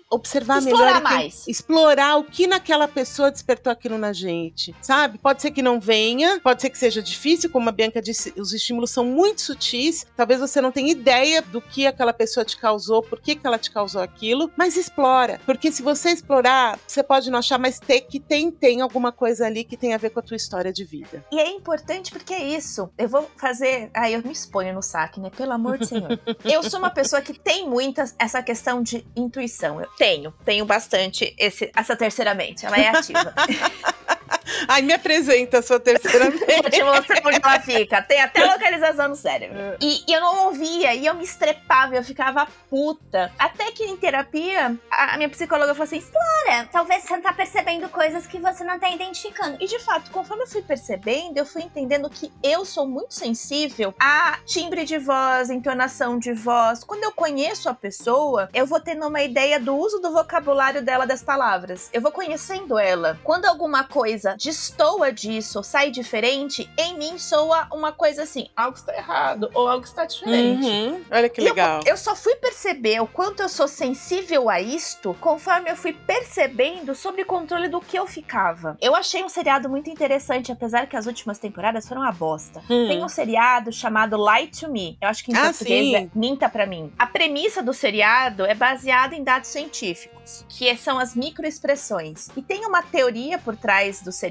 observar 0.09 0.59
Explorar 0.59 0.85
melhor. 0.85 0.91
e 0.91 0.93
ten- 0.93 1.17
mais. 1.17 1.47
Explorar 1.47 2.17
o 2.17 2.23
que 2.23 2.47
naquela 2.47 2.87
pessoa 2.87 3.31
despertou 3.31 3.71
aquilo 3.71 3.97
na 3.97 4.13
gente, 4.13 4.75
sabe? 4.81 5.17
Pode 5.17 5.41
ser 5.41 5.51
que 5.51 5.61
não 5.61 5.79
venha, 5.79 6.39
pode 6.41 6.61
ser 6.61 6.69
que 6.69 6.77
seja 6.77 7.01
difícil, 7.01 7.49
como 7.49 7.69
a 7.69 7.71
Bianca 7.71 8.01
disse, 8.01 8.33
os 8.37 8.53
estímulos 8.53 8.91
são 8.91 9.03
muito 9.05 9.41
sutis. 9.41 10.05
Talvez 10.15 10.39
você 10.39 10.61
não 10.61 10.71
tenha 10.71 10.91
ideia 10.91 11.41
do 11.41 11.61
que 11.61 11.85
aquela 11.87 12.13
pessoa 12.13 12.45
te 12.45 12.57
causou, 12.57 13.01
por 13.01 13.19
que, 13.21 13.35
que 13.35 13.45
ela 13.45 13.57
te 13.57 13.71
causou 13.71 14.01
aquilo, 14.01 14.51
mas 14.57 14.75
explora. 14.77 15.39
Porque 15.45 15.71
se 15.71 15.81
você 15.81 16.09
explorar, 16.11 16.79
você 16.87 17.03
pode 17.03 17.29
não 17.29 17.39
achar, 17.39 17.57
mas 17.57 17.79
ter 17.79 18.01
que 18.01 18.19
tem, 18.19 18.49
tem 18.51 18.81
alguma 18.81 19.11
coisa 19.11 19.45
ali 19.45 19.63
que 19.63 19.77
tem 19.77 19.93
a 19.93 19.97
ver 19.97 20.09
com 20.11 20.19
a 20.19 20.23
tua 20.23 20.37
história 20.37 20.71
de 20.71 20.83
vida. 20.83 21.25
E 21.31 21.39
é 21.39 21.49
importante 21.49 22.11
porque 22.11 22.33
é 22.33 22.43
isso. 22.43 22.89
Eu 22.97 23.07
vou 23.09 23.29
fazer. 23.37 23.89
Ai, 23.93 24.15
eu 24.15 24.21
me 24.23 24.31
exponho 24.31 24.73
no 24.73 24.81
saque, 24.81 25.19
né? 25.19 25.29
Pelo 25.35 25.51
amor 25.53 25.77
de 25.77 25.87
Senhor. 25.87 26.19
eu 26.45 26.63
sou 26.63 26.79
uma 26.79 26.89
pessoa 26.89 27.21
que 27.21 27.33
tem 27.37 27.67
muitas 27.67 28.15
essa 28.19 28.41
questão 28.41 28.81
de 28.81 29.05
intuição. 29.15 29.46
Eu 29.81 29.87
tenho, 29.97 30.33
tenho 30.43 30.65
bastante 30.65 31.33
esse, 31.37 31.71
essa 31.75 31.95
terceira 31.95 32.33
mente. 32.33 32.65
Ela 32.65 32.77
é 32.77 32.87
ativa. 32.89 33.33
Ai, 34.67 34.81
me 34.81 34.93
apresenta 34.93 35.59
a 35.59 35.61
sua 35.61 35.79
terceira 35.79 36.29
Vou 36.31 36.45
vez. 36.45 36.61
te 36.71 36.83
mostrar 36.83 37.21
onde 37.25 37.39
ela 37.43 37.59
fica. 37.59 38.01
Tem 38.01 38.21
até 38.21 38.43
localização 38.45 39.09
no 39.09 39.15
cérebro. 39.15 39.57
E, 39.81 40.03
e 40.07 40.13
eu 40.13 40.21
não 40.21 40.45
ouvia, 40.45 40.93
e 40.93 41.05
eu 41.05 41.13
me 41.13 41.23
estrepava, 41.23 41.95
eu 41.95 42.03
ficava 42.03 42.47
puta. 42.69 43.31
Até 43.37 43.71
que 43.71 43.83
em 43.83 43.97
terapia, 43.97 44.77
a, 44.91 45.17
minha 45.17 45.29
psicóloga 45.29 45.73
falou 45.73 45.85
assim: 45.85 46.03
Olha, 46.45 46.67
talvez 46.71 47.03
você 47.03 47.15
não 47.15 47.21
tá 47.21 47.33
percebendo 47.33 47.89
coisas 47.89 48.27
que 48.27 48.39
você 48.39 48.63
não 48.63 48.79
tá 48.79 48.89
identificando. 48.89 49.57
E 49.59 49.67
de 49.67 49.79
fato, 49.79 50.11
conforme 50.11 50.43
eu 50.43 50.47
fui 50.47 50.61
percebendo, 50.61 51.37
eu 51.37 51.45
fui 51.45 51.61
entendendo 51.63 52.09
que 52.09 52.31
eu 52.43 52.65
sou 52.65 52.87
muito 52.87 53.13
sensível 53.13 53.93
a 53.99 54.39
timbre 54.45 54.85
de 54.85 54.97
voz, 54.97 55.49
entonação 55.49 56.17
de 56.17 56.33
voz. 56.33 56.83
Quando 56.83 57.03
eu 57.03 57.11
conheço 57.11 57.69
a 57.69 57.73
pessoa, 57.73 58.49
eu 58.53 58.65
vou 58.65 58.79
tendo 58.79 59.07
uma 59.07 59.21
ideia 59.21 59.59
do 59.59 59.75
uso 59.75 59.99
do 59.99 60.11
vocabulário 60.11 60.81
dela 60.81 61.05
das 61.05 61.23
palavras. 61.23 61.89
Eu 61.91 62.01
vou 62.01 62.11
conhecendo 62.11 62.77
ela. 62.77 63.19
Quando 63.23 63.45
alguma 63.45 63.83
coisa 63.83 64.36
destoa 64.37 65.11
disso 65.11 65.57
ou 65.57 65.63
sai 65.63 65.89
diferente, 65.91 66.69
em 66.77 66.97
mim 66.97 67.17
soa 67.17 67.67
uma 67.73 67.91
coisa 67.91 68.23
assim: 68.23 68.47
algo 68.55 68.77
está 68.77 68.95
errado 68.95 69.49
ou 69.53 69.67
algo 69.67 69.83
está 69.85 70.05
diferente. 70.05 70.65
Uhum. 70.65 71.01
Olha 71.11 71.27
que 71.29 71.41
E 71.41 71.45
eu- 71.45 71.49
legal. 71.49 71.81
Eu, 71.85 71.97
só 71.97 72.15
fui 72.15 72.35
perceber 72.35 73.01
o 73.01 73.07
quanto 73.07 73.41
eu 73.41 73.49
sou 73.49 73.67
sensível 73.67 74.49
a 74.49 74.61
isto 74.61 75.15
conforme 75.19 75.69
eu 75.71 75.75
fui 75.75 75.93
percebendo 75.93 76.93
sobre 76.95 77.23
o 77.23 77.25
controle 77.25 77.67
do 77.67 77.81
que 77.81 77.97
eu 77.97 78.05
ficava. 78.07 78.77
Eu 78.81 78.95
achei 78.95 79.23
um 79.23 79.29
seriado 79.29 79.67
muito 79.69 79.89
interessante, 79.89 80.51
apesar 80.51 80.87
que 80.87 80.95
as 80.95 81.05
últimas 81.07 81.39
temporadas 81.39 81.87
foram 81.87 82.01
uma 82.01 82.11
bosta. 82.11 82.59
Hum. 82.69 82.87
Tem 82.87 83.03
um 83.03 83.09
seriado 83.09 83.71
chamado 83.71 84.17
Lie 84.17 84.47
to 84.47 84.69
Me. 84.69 84.97
Eu 85.01 85.09
acho 85.09 85.23
que 85.23 85.31
em 85.31 85.35
Ah, 85.35 85.45
português 85.45 85.85
sim. 85.87 85.95
é 85.95 86.07
Minta 86.13 86.47
pra 86.49 86.65
mim. 86.65 86.91
A 86.99 87.05
premissa 87.07 87.61
do 87.63 87.73
seriado 87.73 88.45
é 88.45 88.53
baseada 88.53 89.15
em 89.15 89.23
dados 89.23 89.49
científicos, 89.49 90.45
que 90.49 90.75
são 90.77 90.97
as 90.99 91.15
microexpressões. 91.15 92.27
E 92.35 92.41
tem 92.41 92.65
uma 92.65 92.81
teoria 92.81 93.37
por 93.37 93.55
trás 93.55 94.01
do 94.01 94.11
seriado 94.11 94.26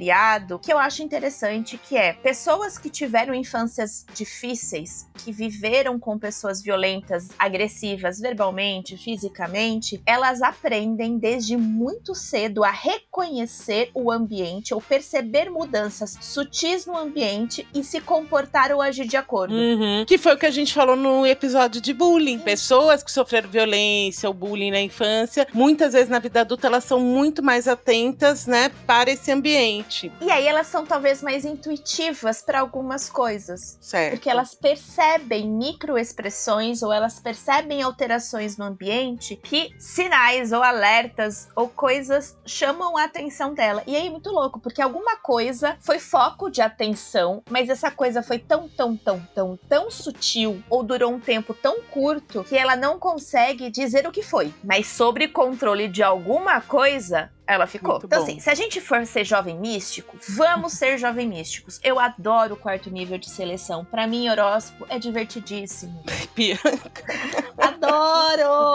que 0.59 0.73
eu 0.73 0.79
acho 0.79 1.03
interessante, 1.03 1.79
que 1.79 1.97
é 1.97 2.13
pessoas 2.13 2.79
que 2.79 2.91
tiveram 2.91 3.35
infâncias 3.35 4.05
difíceis, 4.15 5.09
que 5.15 5.33
viveram 5.33 5.99
com 5.99 6.19
pessoas 6.19 6.63
violentas, 6.63 7.29
agressivas, 7.39 8.19
verbalmente, 8.21 8.97
fisicamente, 8.97 10.03
elas 10.07 10.43
aprendem 10.43 11.19
desde 11.19 11.57
muito 11.57 12.15
cedo 12.15 12.65
a 12.65 12.71
reconhecer 12.71 13.91
o 13.95 14.11
ambiente 14.11 14.75
ou 14.75 14.81
perceber 14.81 15.51
mudanças 15.51 16.17
sutis 16.21 16.87
no 16.87 16.97
ambiente 16.97 17.67
e 17.75 17.83
se 17.83 18.01
comportar 18.01 18.73
ou 18.73 18.83
agir 18.83 19.07
de 19.07 19.17
acordo. 19.17 19.55
Uhum. 19.55 20.05
Que 20.07 20.19
foi 20.19 20.35
o 20.35 20.39
que 20.39 20.47
a 20.47 20.51
gente 20.51 20.73
falou 20.73 20.97
no 20.97 21.27
episódio 21.27 21.81
de 21.81 21.93
bullying. 21.93 22.39
Pessoas 22.39 23.03
que 23.03 23.11
sofreram 23.11 23.49
violência 23.49 24.29
ou 24.29 24.35
bullying 24.35 24.71
na 24.71 24.81
infância, 24.81 25.47
muitas 25.53 25.93
vezes 25.93 26.09
na 26.09 26.19
vida 26.19 26.41
adulta, 26.41 26.67
elas 26.67 26.85
são 26.85 27.01
muito 27.01 27.43
mais 27.43 27.67
atentas, 27.69 28.47
né, 28.47 28.71
para 28.87 29.11
esse 29.11 29.31
ambiente. 29.31 29.86
E 30.21 30.31
aí 30.31 30.47
elas 30.47 30.67
são 30.67 30.85
talvez 30.85 31.23
mais 31.23 31.45
intuitivas 31.45 32.43
para 32.43 32.61
algumas 32.61 33.09
coisas. 33.09 33.79
Certo. 33.81 34.13
Porque 34.13 34.31
elas 34.31 34.55
percebem 34.55 35.49
microexpressões 35.49 36.83
ou 36.83 36.93
elas 36.93 37.21
percebem 37.21 37.83
alterações 37.83 38.57
no 38.57 38.65
ambiente 38.65 39.37
que 39.37 39.75
sinais 39.79 40.53
ou 40.53 40.63
alertas 40.63 41.49
ou 41.55 41.69
coisas 41.69 42.37
chamam 42.45 42.97
a 42.97 43.05
atenção 43.05 43.55
dela. 43.55 43.83
E 43.87 43.97
aí 43.97 44.07
é 44.07 44.11
muito 44.11 44.31
louco, 44.31 44.61
porque 44.61 44.83
alguma 44.83 45.17
coisa 45.17 45.77
foi 45.81 45.99
foco 45.99 46.51
de 46.51 46.61
atenção, 46.61 47.43
mas 47.49 47.69
essa 47.69 47.91
coisa 47.91 48.23
foi 48.23 48.39
tão, 48.39 48.69
tão, 48.69 48.97
tão, 48.97 49.21
tão, 49.35 49.59
tão 49.69 49.91
sutil 49.91 50.63
ou 50.69 50.83
durou 50.83 51.13
um 51.13 51.21
tempo 51.21 51.55
tão 51.55 51.83
curto 51.83 52.45
que 52.45 52.57
ela 52.57 52.77
não 52.77 52.99
consegue 52.99 53.71
dizer 53.71 54.07
o 54.07 54.13
que 54.13 54.23
foi. 54.23 54.53
Mas 54.63 54.87
sobre 54.87 55.29
controle 55.29 55.89
de 55.89 56.03
alguma 56.03 56.61
coisa, 56.61 57.31
ela 57.47 57.67
ficou. 57.67 57.93
Muito 57.93 58.07
então, 58.07 58.19
bom. 58.19 58.25
assim, 58.25 58.41
se 58.41 58.51
a 58.51 58.55
gente 58.55 58.81
for 58.81 59.07
ser 59.07 59.25
jovem 59.25 59.57
místico, 59.57 60.17
vamos 60.29 60.73
ser 60.73 60.99
jovem 60.99 61.29
místicos. 61.29 61.81
Eu 61.83 61.99
adoro 61.99 62.55
o 62.55 62.57
quarto 62.57 62.91
nível 62.91 63.19
de 63.19 63.31
seleção. 63.31 63.85
Pra 63.85 64.07
mim, 64.07 64.29
horóscopo 64.29 64.87
é 64.89 64.99
divertidíssimo. 64.99 66.03
Bianca. 66.35 67.05
Adoro! 67.57 68.75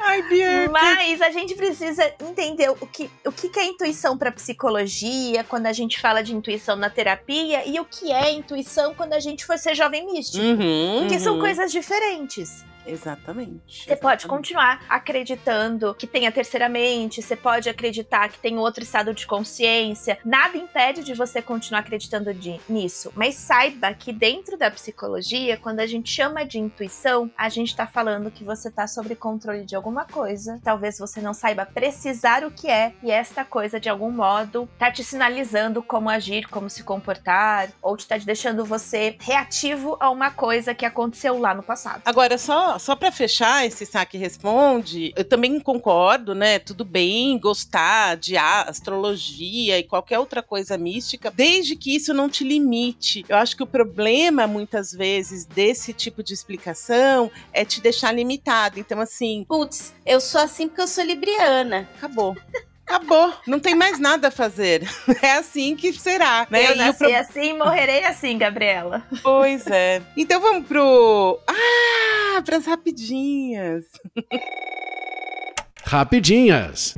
Ai, 0.00 0.22
Bianca. 0.28 0.72
Mas 0.72 1.22
a 1.22 1.30
gente 1.30 1.54
precisa 1.54 2.12
entender 2.20 2.70
o 2.70 2.86
que, 2.86 3.10
o 3.24 3.32
que 3.32 3.58
é 3.58 3.64
intuição 3.64 4.18
para 4.18 4.32
psicologia, 4.32 5.44
quando 5.44 5.66
a 5.66 5.72
gente 5.72 6.00
fala 6.00 6.22
de 6.22 6.34
intuição 6.34 6.76
na 6.76 6.90
terapia, 6.90 7.66
e 7.66 7.78
o 7.78 7.84
que 7.84 8.12
é 8.12 8.32
intuição 8.32 8.94
quando 8.94 9.12
a 9.12 9.20
gente 9.20 9.44
for 9.44 9.58
ser 9.58 9.74
jovem 9.74 10.04
místico. 10.06 10.44
Uhum, 10.44 11.00
Porque 11.00 11.20
são 11.20 11.34
uhum. 11.34 11.40
coisas 11.40 11.70
diferentes. 11.70 12.64
Exatamente. 12.92 13.84
Você 13.86 13.96
pode 13.96 14.26
continuar 14.26 14.82
acreditando 14.88 15.94
que 15.94 16.06
tem 16.06 16.26
a 16.26 16.32
terceira 16.32 16.68
mente, 16.68 17.20
você 17.22 17.36
pode 17.36 17.68
acreditar 17.68 18.28
que 18.28 18.38
tem 18.38 18.58
outro 18.58 18.82
estado 18.82 19.12
de 19.12 19.26
consciência. 19.26 20.18
Nada 20.24 20.56
impede 20.56 21.02
de 21.04 21.14
você 21.14 21.42
continuar 21.42 21.80
acreditando 21.80 22.32
de- 22.32 22.60
nisso. 22.68 23.12
Mas 23.14 23.34
saiba 23.34 23.92
que 23.94 24.12
dentro 24.12 24.56
da 24.56 24.70
psicologia, 24.70 25.56
quando 25.56 25.80
a 25.80 25.86
gente 25.86 26.10
chama 26.10 26.44
de 26.44 26.58
intuição, 26.58 27.30
a 27.36 27.48
gente 27.48 27.74
tá 27.76 27.86
falando 27.86 28.30
que 28.30 28.44
você 28.44 28.70
tá 28.70 28.86
sob 28.86 29.14
controle 29.16 29.64
de 29.64 29.74
alguma 29.76 30.04
coisa. 30.04 30.60
Talvez 30.64 30.98
você 30.98 31.20
não 31.20 31.34
saiba 31.34 31.66
precisar 31.66 32.44
o 32.44 32.50
que 32.50 32.68
é, 32.68 32.92
e 33.02 33.10
esta 33.10 33.44
coisa, 33.44 33.78
de 33.80 33.88
algum 33.88 34.10
modo, 34.10 34.68
tá 34.78 34.90
te 34.90 35.02
sinalizando 35.04 35.82
como 35.82 36.08
agir, 36.08 36.46
como 36.48 36.70
se 36.70 36.82
comportar, 36.82 37.70
ou 37.82 37.96
te 37.96 38.06
tá 38.06 38.16
deixando 38.18 38.64
você 38.64 39.16
reativo 39.20 39.96
a 40.00 40.10
uma 40.10 40.30
coisa 40.30 40.74
que 40.74 40.84
aconteceu 40.84 41.38
lá 41.38 41.54
no 41.54 41.62
passado. 41.62 42.02
Agora, 42.04 42.36
só, 42.38 42.78
só 42.80 42.96
para 42.96 43.12
fechar 43.12 43.66
esse 43.66 43.86
saque 43.86 44.18
responde, 44.18 45.12
eu 45.16 45.24
também 45.24 45.60
concordo, 45.60 46.34
né? 46.34 46.58
Tudo 46.58 46.84
bem 46.84 47.38
gostar 47.38 48.16
de 48.16 48.36
astrologia 48.36 49.78
e 49.78 49.82
qualquer 49.82 50.18
outra 50.18 50.42
coisa 50.42 50.76
mística, 50.76 51.30
desde 51.30 51.76
que 51.76 51.94
isso 51.94 52.12
não 52.12 52.28
te 52.28 52.42
limite. 52.42 53.24
Eu 53.28 53.36
acho 53.36 53.56
que 53.56 53.62
o 53.62 53.66
problema, 53.66 54.46
muitas 54.46 54.92
vezes, 54.92 55.44
desse 55.44 55.92
tipo 55.92 56.22
de 56.22 56.32
explicação 56.32 57.30
é 57.52 57.64
te 57.64 57.80
deixar 57.80 58.12
limitado. 58.12 58.80
Então, 58.80 59.00
assim, 59.00 59.44
Putz, 59.46 59.94
eu 60.04 60.20
sou 60.20 60.40
assim 60.40 60.66
porque 60.66 60.82
eu 60.82 60.88
sou 60.88 61.04
libriana. 61.04 61.88
acabou. 61.96 62.36
Acabou, 62.90 63.32
não 63.46 63.60
tem 63.60 63.74
mais 63.74 63.98
nada 64.00 64.28
a 64.28 64.30
fazer. 64.30 64.82
É 65.22 65.32
assim 65.32 65.76
que 65.76 65.92
será, 65.92 66.46
né? 66.50 66.66
Eu 66.70 66.72
E 66.74 66.78
nasci 66.78 66.98
pro- 67.04 67.14
assim, 67.14 67.56
morrerei 67.56 68.04
assim, 68.04 68.36
Gabriela. 68.36 69.02
Pois 69.22 69.66
é. 69.68 70.02
Então 70.16 70.40
vamos 70.40 70.66
pro. 70.66 71.38
Ah, 71.46 72.42
pras 72.42 72.66
rapidinhas. 72.66 73.84
Rapidinhas. 75.84 76.94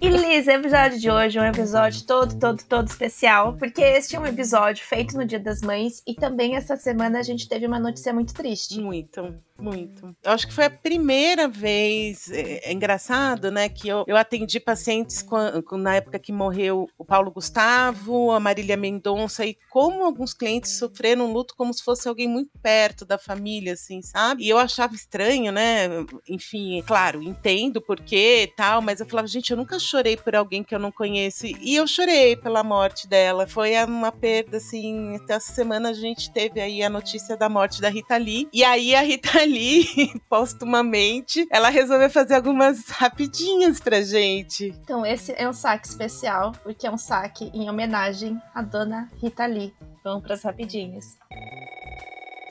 E 0.00 0.08
Liz, 0.08 0.46
o 0.46 0.50
episódio 0.50 0.98
de 0.98 1.10
hoje 1.10 1.38
é 1.38 1.42
um 1.42 1.46
episódio 1.46 2.04
todo, 2.06 2.38
todo, 2.38 2.62
todo 2.64 2.86
especial, 2.88 3.54
porque 3.58 3.82
este 3.82 4.14
é 4.14 4.20
um 4.20 4.26
episódio 4.26 4.84
feito 4.84 5.16
no 5.16 5.24
Dia 5.24 5.40
das 5.40 5.60
Mães 5.60 6.02
e 6.06 6.14
também 6.14 6.56
essa 6.56 6.76
semana 6.76 7.18
a 7.18 7.22
gente 7.22 7.48
teve 7.48 7.66
uma 7.66 7.78
notícia 7.80 8.12
muito 8.12 8.32
triste. 8.32 8.80
Muito, 8.80 9.34
muito. 9.60 10.14
Eu 10.22 10.32
acho 10.32 10.46
que 10.46 10.52
foi 10.52 10.64
a 10.66 10.70
primeira 10.70 11.48
vez. 11.48 12.30
É, 12.30 12.70
é 12.70 12.72
engraçado, 12.72 13.50
né? 13.50 13.68
Que 13.68 13.88
eu, 13.88 14.04
eu 14.06 14.16
atendi 14.16 14.60
pacientes 14.60 15.22
quan- 15.22 15.60
quan- 15.62 15.78
na 15.78 15.96
época 15.96 16.18
que 16.18 16.32
morreu 16.32 16.86
o 16.96 17.04
Paulo 17.04 17.30
Gustavo, 17.30 18.30
a 18.30 18.40
Marília 18.40 18.76
Mendonça, 18.76 19.44
e 19.44 19.56
como 19.70 20.04
alguns 20.04 20.32
clientes 20.32 20.72
sofreram 20.78 21.26
um 21.26 21.32
luto 21.32 21.54
como 21.56 21.72
se 21.74 21.82
fosse 21.82 22.08
alguém 22.08 22.28
muito 22.28 22.50
perto 22.62 23.04
da 23.04 23.18
família, 23.18 23.72
assim, 23.72 24.00
sabe? 24.02 24.44
E 24.44 24.48
eu 24.48 24.58
achava 24.58 24.94
estranho, 24.94 25.50
né? 25.52 25.88
Enfim, 26.28 26.82
claro, 26.86 27.22
entendo 27.22 27.80
por 27.80 28.00
quê 28.00 28.42
e 28.44 28.46
tal, 28.46 28.80
mas 28.80 29.00
eu 29.00 29.06
falava, 29.06 29.26
gente, 29.28 29.50
eu 29.50 29.56
nunca 29.56 29.78
chorei 29.78 30.16
por 30.16 30.34
alguém 30.36 30.62
que 30.62 30.74
eu 30.74 30.78
não 30.78 30.92
conheço. 30.92 31.46
E 31.46 31.74
eu 31.74 31.86
chorei 31.86 32.36
pela 32.36 32.62
morte 32.62 33.08
dela. 33.08 33.46
Foi 33.46 33.72
uma 33.84 34.12
perda, 34.12 34.58
assim. 34.58 35.16
Até 35.16 35.34
essa 35.34 35.52
semana 35.52 35.90
a 35.90 35.92
gente 35.92 36.32
teve 36.32 36.60
aí 36.60 36.82
a 36.82 36.90
notícia 36.90 37.36
da 37.36 37.48
morte 37.48 37.80
da 37.80 37.88
Rita 37.88 38.16
Lee. 38.16 38.48
E 38.52 38.62
aí 38.64 38.94
a 38.94 39.00
Rita 39.02 39.42
Lee, 39.48 40.12
postumamente, 40.28 41.46
ela 41.50 41.68
resolveu 41.68 42.10
fazer 42.10 42.34
algumas 42.34 42.88
rapidinhas 42.88 43.80
pra 43.80 44.02
gente. 44.02 44.74
Então 44.82 45.04
esse 45.04 45.32
é 45.36 45.48
um 45.48 45.52
saque 45.52 45.88
especial, 45.88 46.52
porque 46.62 46.86
é 46.86 46.90
um 46.90 46.98
saque 46.98 47.50
em 47.54 47.68
homenagem 47.68 48.38
à 48.54 48.62
dona 48.62 49.08
Rita 49.20 49.46
Lee. 49.46 49.72
Vamos 50.04 50.22
pras 50.22 50.42
rapidinhas. 50.42 51.18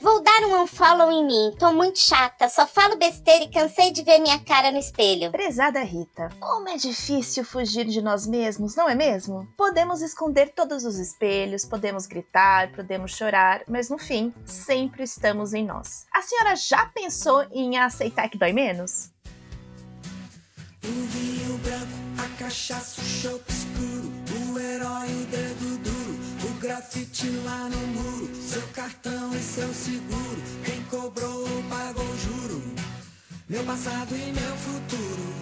Vou 0.00 0.22
dar 0.22 0.42
um 0.42 0.62
unfollow 0.62 1.10
em 1.10 1.26
mim. 1.26 1.56
Tô 1.58 1.72
muito 1.72 1.98
chata, 1.98 2.48
só 2.48 2.68
falo 2.68 2.96
besteira 2.96 3.44
e 3.44 3.50
cansei 3.50 3.90
de 3.90 4.04
ver 4.04 4.20
minha 4.20 4.38
cara 4.38 4.70
no 4.70 4.78
espelho. 4.78 5.32
Prezada 5.32 5.82
Rita, 5.82 6.28
como 6.38 6.68
é 6.68 6.76
difícil 6.76 7.44
fugir 7.44 7.84
de 7.84 8.00
nós 8.00 8.24
mesmos, 8.24 8.76
não 8.76 8.88
é 8.88 8.94
mesmo? 8.94 9.48
Podemos 9.56 10.00
esconder 10.00 10.52
todos 10.54 10.84
os 10.84 10.98
espelhos, 10.98 11.64
podemos 11.64 12.06
gritar, 12.06 12.70
podemos 12.72 13.10
chorar, 13.10 13.62
mas 13.66 13.90
no 13.90 13.98
fim, 13.98 14.32
sempre 14.44 15.02
estamos 15.02 15.52
em 15.52 15.66
nós. 15.66 16.06
A 16.14 16.22
senhora 16.22 16.54
já 16.54 16.86
pensou 16.86 17.44
em 17.50 17.76
aceitar 17.76 18.28
que 18.28 18.38
dói 18.38 18.52
menos? 18.52 19.10
O 20.84 20.86
vinho 20.86 21.58
branco, 21.58 21.86
a 22.18 22.38
cachaça, 22.38 23.00
o 23.00 23.04
chope 23.04 23.50
escuro, 23.50 24.12
o 24.52 24.58
herói, 24.60 25.08
o 25.08 25.26
dedo 25.26 25.78
duro, 25.78 25.97
o 25.97 25.97
grafite 26.58 27.28
lá 27.44 27.68
no 27.68 27.86
muro, 27.88 28.34
seu 28.34 28.62
cartão 28.74 29.32
e 29.32 29.38
seu 29.38 29.72
seguro, 29.72 30.42
quem 30.64 30.82
cobrou 30.84 31.46
pagou 31.70 32.16
juro, 32.18 32.62
meu 33.48 33.62
passado 33.64 34.14
e 34.14 34.32
meu 34.32 34.56
futuro, 34.56 35.34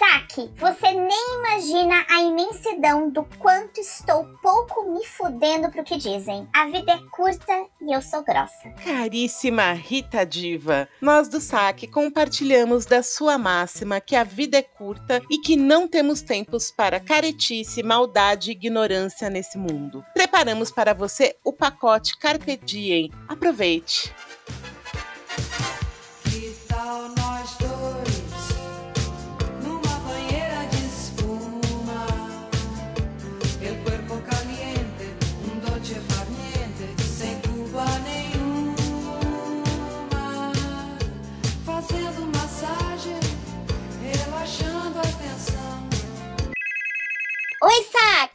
Saque, 0.00 0.50
você 0.56 0.92
nem 0.92 1.36
imagina 1.36 2.06
a 2.08 2.22
imensidão 2.22 3.10
do 3.10 3.22
quanto 3.38 3.78
estou 3.80 4.24
pouco 4.40 4.90
me 4.90 5.04
fudendo 5.04 5.70
pro 5.70 5.84
que 5.84 5.98
dizem. 5.98 6.48
A 6.54 6.64
vida 6.68 6.92
é 6.92 6.98
curta 7.10 7.66
e 7.82 7.94
eu 7.94 8.00
sou 8.00 8.24
grossa. 8.24 8.70
Caríssima 8.82 9.74
Rita 9.74 10.24
Diva, 10.24 10.88
nós 11.02 11.28
do 11.28 11.38
SAC 11.38 11.86
compartilhamos 11.88 12.86
da 12.86 13.02
sua 13.02 13.36
máxima 13.36 14.00
que 14.00 14.16
a 14.16 14.24
vida 14.24 14.56
é 14.56 14.62
curta 14.62 15.20
e 15.30 15.36
que 15.36 15.54
não 15.54 15.86
temos 15.86 16.22
tempos 16.22 16.70
para 16.70 16.98
caretice, 16.98 17.82
maldade 17.82 18.48
e 18.48 18.52
ignorância 18.52 19.28
nesse 19.28 19.58
mundo. 19.58 20.02
Preparamos 20.14 20.70
para 20.70 20.94
você 20.94 21.36
o 21.44 21.52
pacote 21.52 22.16
Carpe 22.16 22.56
Diem. 22.56 23.12
Aproveite! 23.28 24.14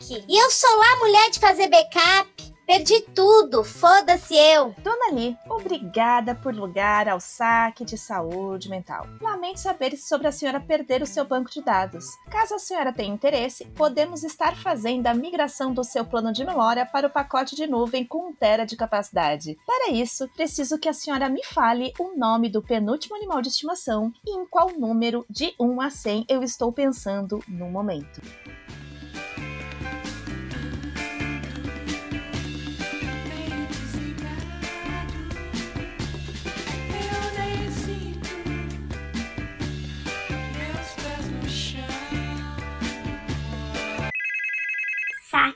Saque! 0.05 0.23
E 0.27 0.37
eu 0.37 0.51
sou 0.51 0.77
lá 0.77 0.99
mulher 0.99 1.29
de 1.31 1.39
fazer 1.39 1.67
backup. 1.67 2.55
Perdi 2.65 2.99
tudo, 3.13 3.63
foda-se 3.63 4.35
eu. 4.35 4.73
Dona 4.79 5.11
Li, 5.11 5.37
obrigada 5.47 6.33
por 6.33 6.51
lugar 6.51 7.07
ao 7.07 7.19
saque 7.19 7.85
de 7.85 7.95
saúde 7.95 8.69
mental. 8.69 9.05
Lamento 9.21 9.59
saber 9.59 9.95
sobre 9.95 10.27
a 10.27 10.31
senhora 10.31 10.59
perder 10.59 11.03
o 11.03 11.05
seu 11.05 11.25
banco 11.25 11.51
de 11.51 11.61
dados. 11.61 12.05
Caso 12.27 12.55
a 12.55 12.59
senhora 12.59 12.91
tenha 12.91 13.13
interesse, 13.13 13.65
podemos 13.75 14.23
estar 14.23 14.55
fazendo 14.55 15.05
a 15.05 15.13
migração 15.13 15.75
do 15.75 15.83
seu 15.83 16.03
plano 16.03 16.33
de 16.33 16.43
memória 16.43 16.87
para 16.87 17.05
o 17.05 17.11
pacote 17.11 17.55
de 17.55 17.67
nuvem 17.67 18.03
com 18.03 18.29
1 18.29 18.33
tera 18.33 18.65
de 18.65 18.75
capacidade. 18.75 19.55
Para 19.63 19.91
isso, 19.91 20.27
preciso 20.29 20.79
que 20.79 20.89
a 20.89 20.93
senhora 20.93 21.29
me 21.29 21.43
fale 21.43 21.93
o 21.99 22.17
nome 22.17 22.49
do 22.49 22.63
penúltimo 22.63 23.15
animal 23.15 23.43
de 23.43 23.49
estimação 23.49 24.11
e 24.25 24.35
em 24.35 24.43
qual 24.43 24.71
número 24.71 25.23
de 25.29 25.53
1 25.59 25.81
a 25.81 25.91
100 25.91 26.25
eu 26.27 26.41
estou 26.41 26.71
pensando 26.71 27.43
no 27.47 27.69
momento. 27.69 28.21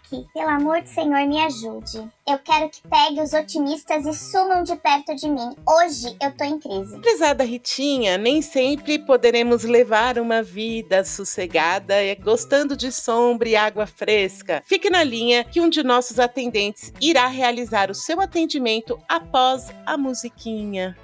Saque, 0.09 0.25
pelo 0.33 0.49
amor 0.49 0.81
do 0.81 0.89
Senhor, 0.89 1.27
me 1.27 1.39
ajude. 1.39 2.09
Eu 2.27 2.39
quero 2.39 2.69
que 2.69 2.81
pegue 2.87 3.21
os 3.21 3.33
otimistas 3.33 4.05
e 4.05 4.13
sumam 4.13 4.63
de 4.63 4.75
perto 4.75 5.15
de 5.15 5.29
mim. 5.29 5.55
Hoje 5.67 6.15
eu 6.21 6.31
tô 6.35 6.43
em 6.43 6.59
crise. 6.59 6.99
Prezada 6.99 7.43
Ritinha, 7.43 8.17
nem 8.17 8.41
sempre 8.41 8.99
poderemos 8.99 9.63
levar 9.63 10.17
uma 10.17 10.41
vida 10.41 11.03
sossegada 11.03 12.03
e 12.03 12.15
gostando 12.15 12.75
de 12.75 12.91
sombra 12.91 13.49
e 13.49 13.55
água 13.55 13.85
fresca. 13.85 14.63
Fique 14.65 14.89
na 14.89 15.03
linha 15.03 15.43
que 15.43 15.61
um 15.61 15.69
de 15.69 15.83
nossos 15.83 16.19
atendentes 16.19 16.91
irá 16.99 17.27
realizar 17.27 17.89
o 17.89 17.95
seu 17.95 18.19
atendimento 18.19 18.99
após 19.07 19.69
a 19.85 19.97
musiquinha. 19.97 20.97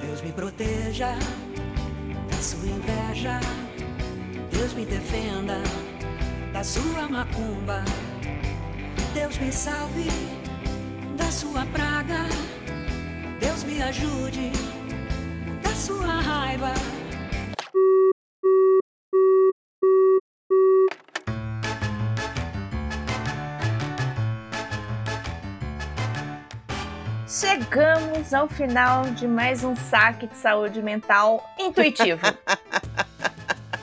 Deus 0.00 0.20
me 0.20 0.32
proteja 0.32 1.14
da 2.30 2.42
sua 2.42 2.66
inveja. 2.66 3.40
Deus 4.50 4.74
me 4.74 4.84
defenda 4.84 5.54
da 6.52 6.62
sua 6.62 7.08
macumba. 7.08 7.82
Deus 9.14 9.38
me 9.38 9.50
salve 9.50 10.08
da 11.16 11.30
sua 11.30 11.64
praga. 11.66 12.28
Deus 13.40 13.64
me 13.64 13.82
ajude 13.82 14.52
da 15.62 15.70
sua 15.74 16.20
raiva. 16.20 16.72
Chegamos 27.26 28.34
ao 28.34 28.46
final 28.46 29.04
de 29.14 29.26
mais 29.26 29.64
um 29.64 29.74
saque 29.74 30.26
de 30.26 30.36
saúde 30.36 30.82
mental 30.82 31.42
intuitivo. 31.58 32.20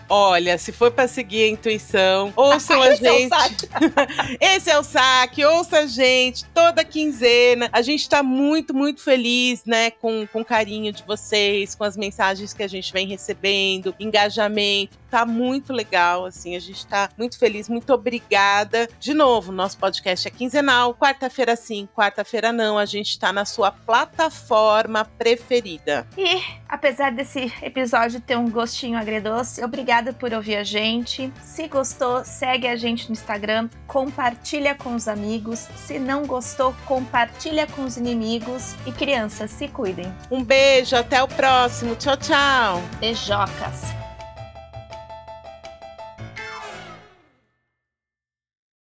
Olha, 0.09 0.57
se 0.57 0.71
for 0.71 0.89
para 0.89 1.07
seguir 1.07 1.43
a 1.43 1.47
intuição, 1.47 2.33
ouçam 2.35 2.81
a 2.81 2.89
Esse 2.93 3.07
é 3.07 3.11
gente. 3.11 3.29
saque. 3.29 3.69
Esse 4.41 4.69
é 4.71 4.79
o 4.79 4.83
saque, 4.83 5.45
ouça 5.45 5.79
a 5.79 5.85
gente 5.85 6.45
toda 6.45 6.83
quinzena. 6.83 7.69
A 7.71 7.81
gente 7.83 8.09
tá 8.09 8.23
muito, 8.23 8.73
muito 8.73 9.01
feliz, 9.01 9.63
né, 9.65 9.91
com, 9.91 10.25
com 10.27 10.41
o 10.41 10.45
carinho 10.45 10.91
de 10.91 11.03
vocês, 11.03 11.75
com 11.75 11.83
as 11.83 11.95
mensagens 11.95 12.53
que 12.53 12.63
a 12.63 12.67
gente 12.67 12.91
vem 12.91 13.07
recebendo, 13.07 13.93
engajamento. 13.99 14.97
Tá 15.11 15.25
muito 15.25 15.73
legal, 15.73 16.25
assim, 16.25 16.55
a 16.55 16.59
gente 16.59 16.85
tá 16.87 17.09
muito 17.17 17.37
feliz, 17.37 17.69
muito 17.69 17.93
obrigada. 17.93 18.89
De 18.99 19.13
novo, 19.13 19.51
nosso 19.51 19.77
podcast 19.77 20.27
é 20.27 20.31
quinzenal, 20.31 20.93
quarta-feira 20.95 21.55
sim, 21.55 21.87
quarta-feira 21.95 22.51
não. 22.51 22.77
A 22.77 22.85
gente 22.85 23.17
tá 23.19 23.31
na 23.31 23.45
sua 23.45 23.71
plataforma 23.71 25.05
preferida. 25.05 26.07
E 26.17 26.58
apesar 26.69 27.11
desse 27.11 27.51
episódio 27.61 28.21
ter 28.21 28.37
um 28.37 28.49
gostinho 28.49 28.97
agridoce, 28.97 29.63
obrigada 29.63 30.13
por 30.13 30.31
ouvir 30.33 30.55
a 30.55 30.63
gente. 30.63 31.33
Se 31.41 31.67
gostou, 31.67 32.23
segue 32.23 32.67
a 32.67 32.75
gente 32.75 33.07
no 33.07 33.13
Instagram, 33.13 33.67
compartilha 33.87 34.75
com 34.75 34.95
os 34.95 35.07
amigos. 35.07 35.67
Se 35.75 35.97
não 35.97 36.25
gostou, 36.25 36.75
compartilha 36.85 37.65
com 37.67 37.83
os 37.83 37.97
inimigos. 37.97 38.75
E 38.85 38.91
crianças, 38.91 39.51
se 39.51 39.67
cuidem. 39.67 40.13
Um 40.29 40.43
beijo, 40.43 40.95
até 40.95 41.21
o 41.21 41.27
próximo. 41.27 41.95
Tchau, 41.95 42.17
tchau. 42.17 42.81
Beijocas. 42.99 44.08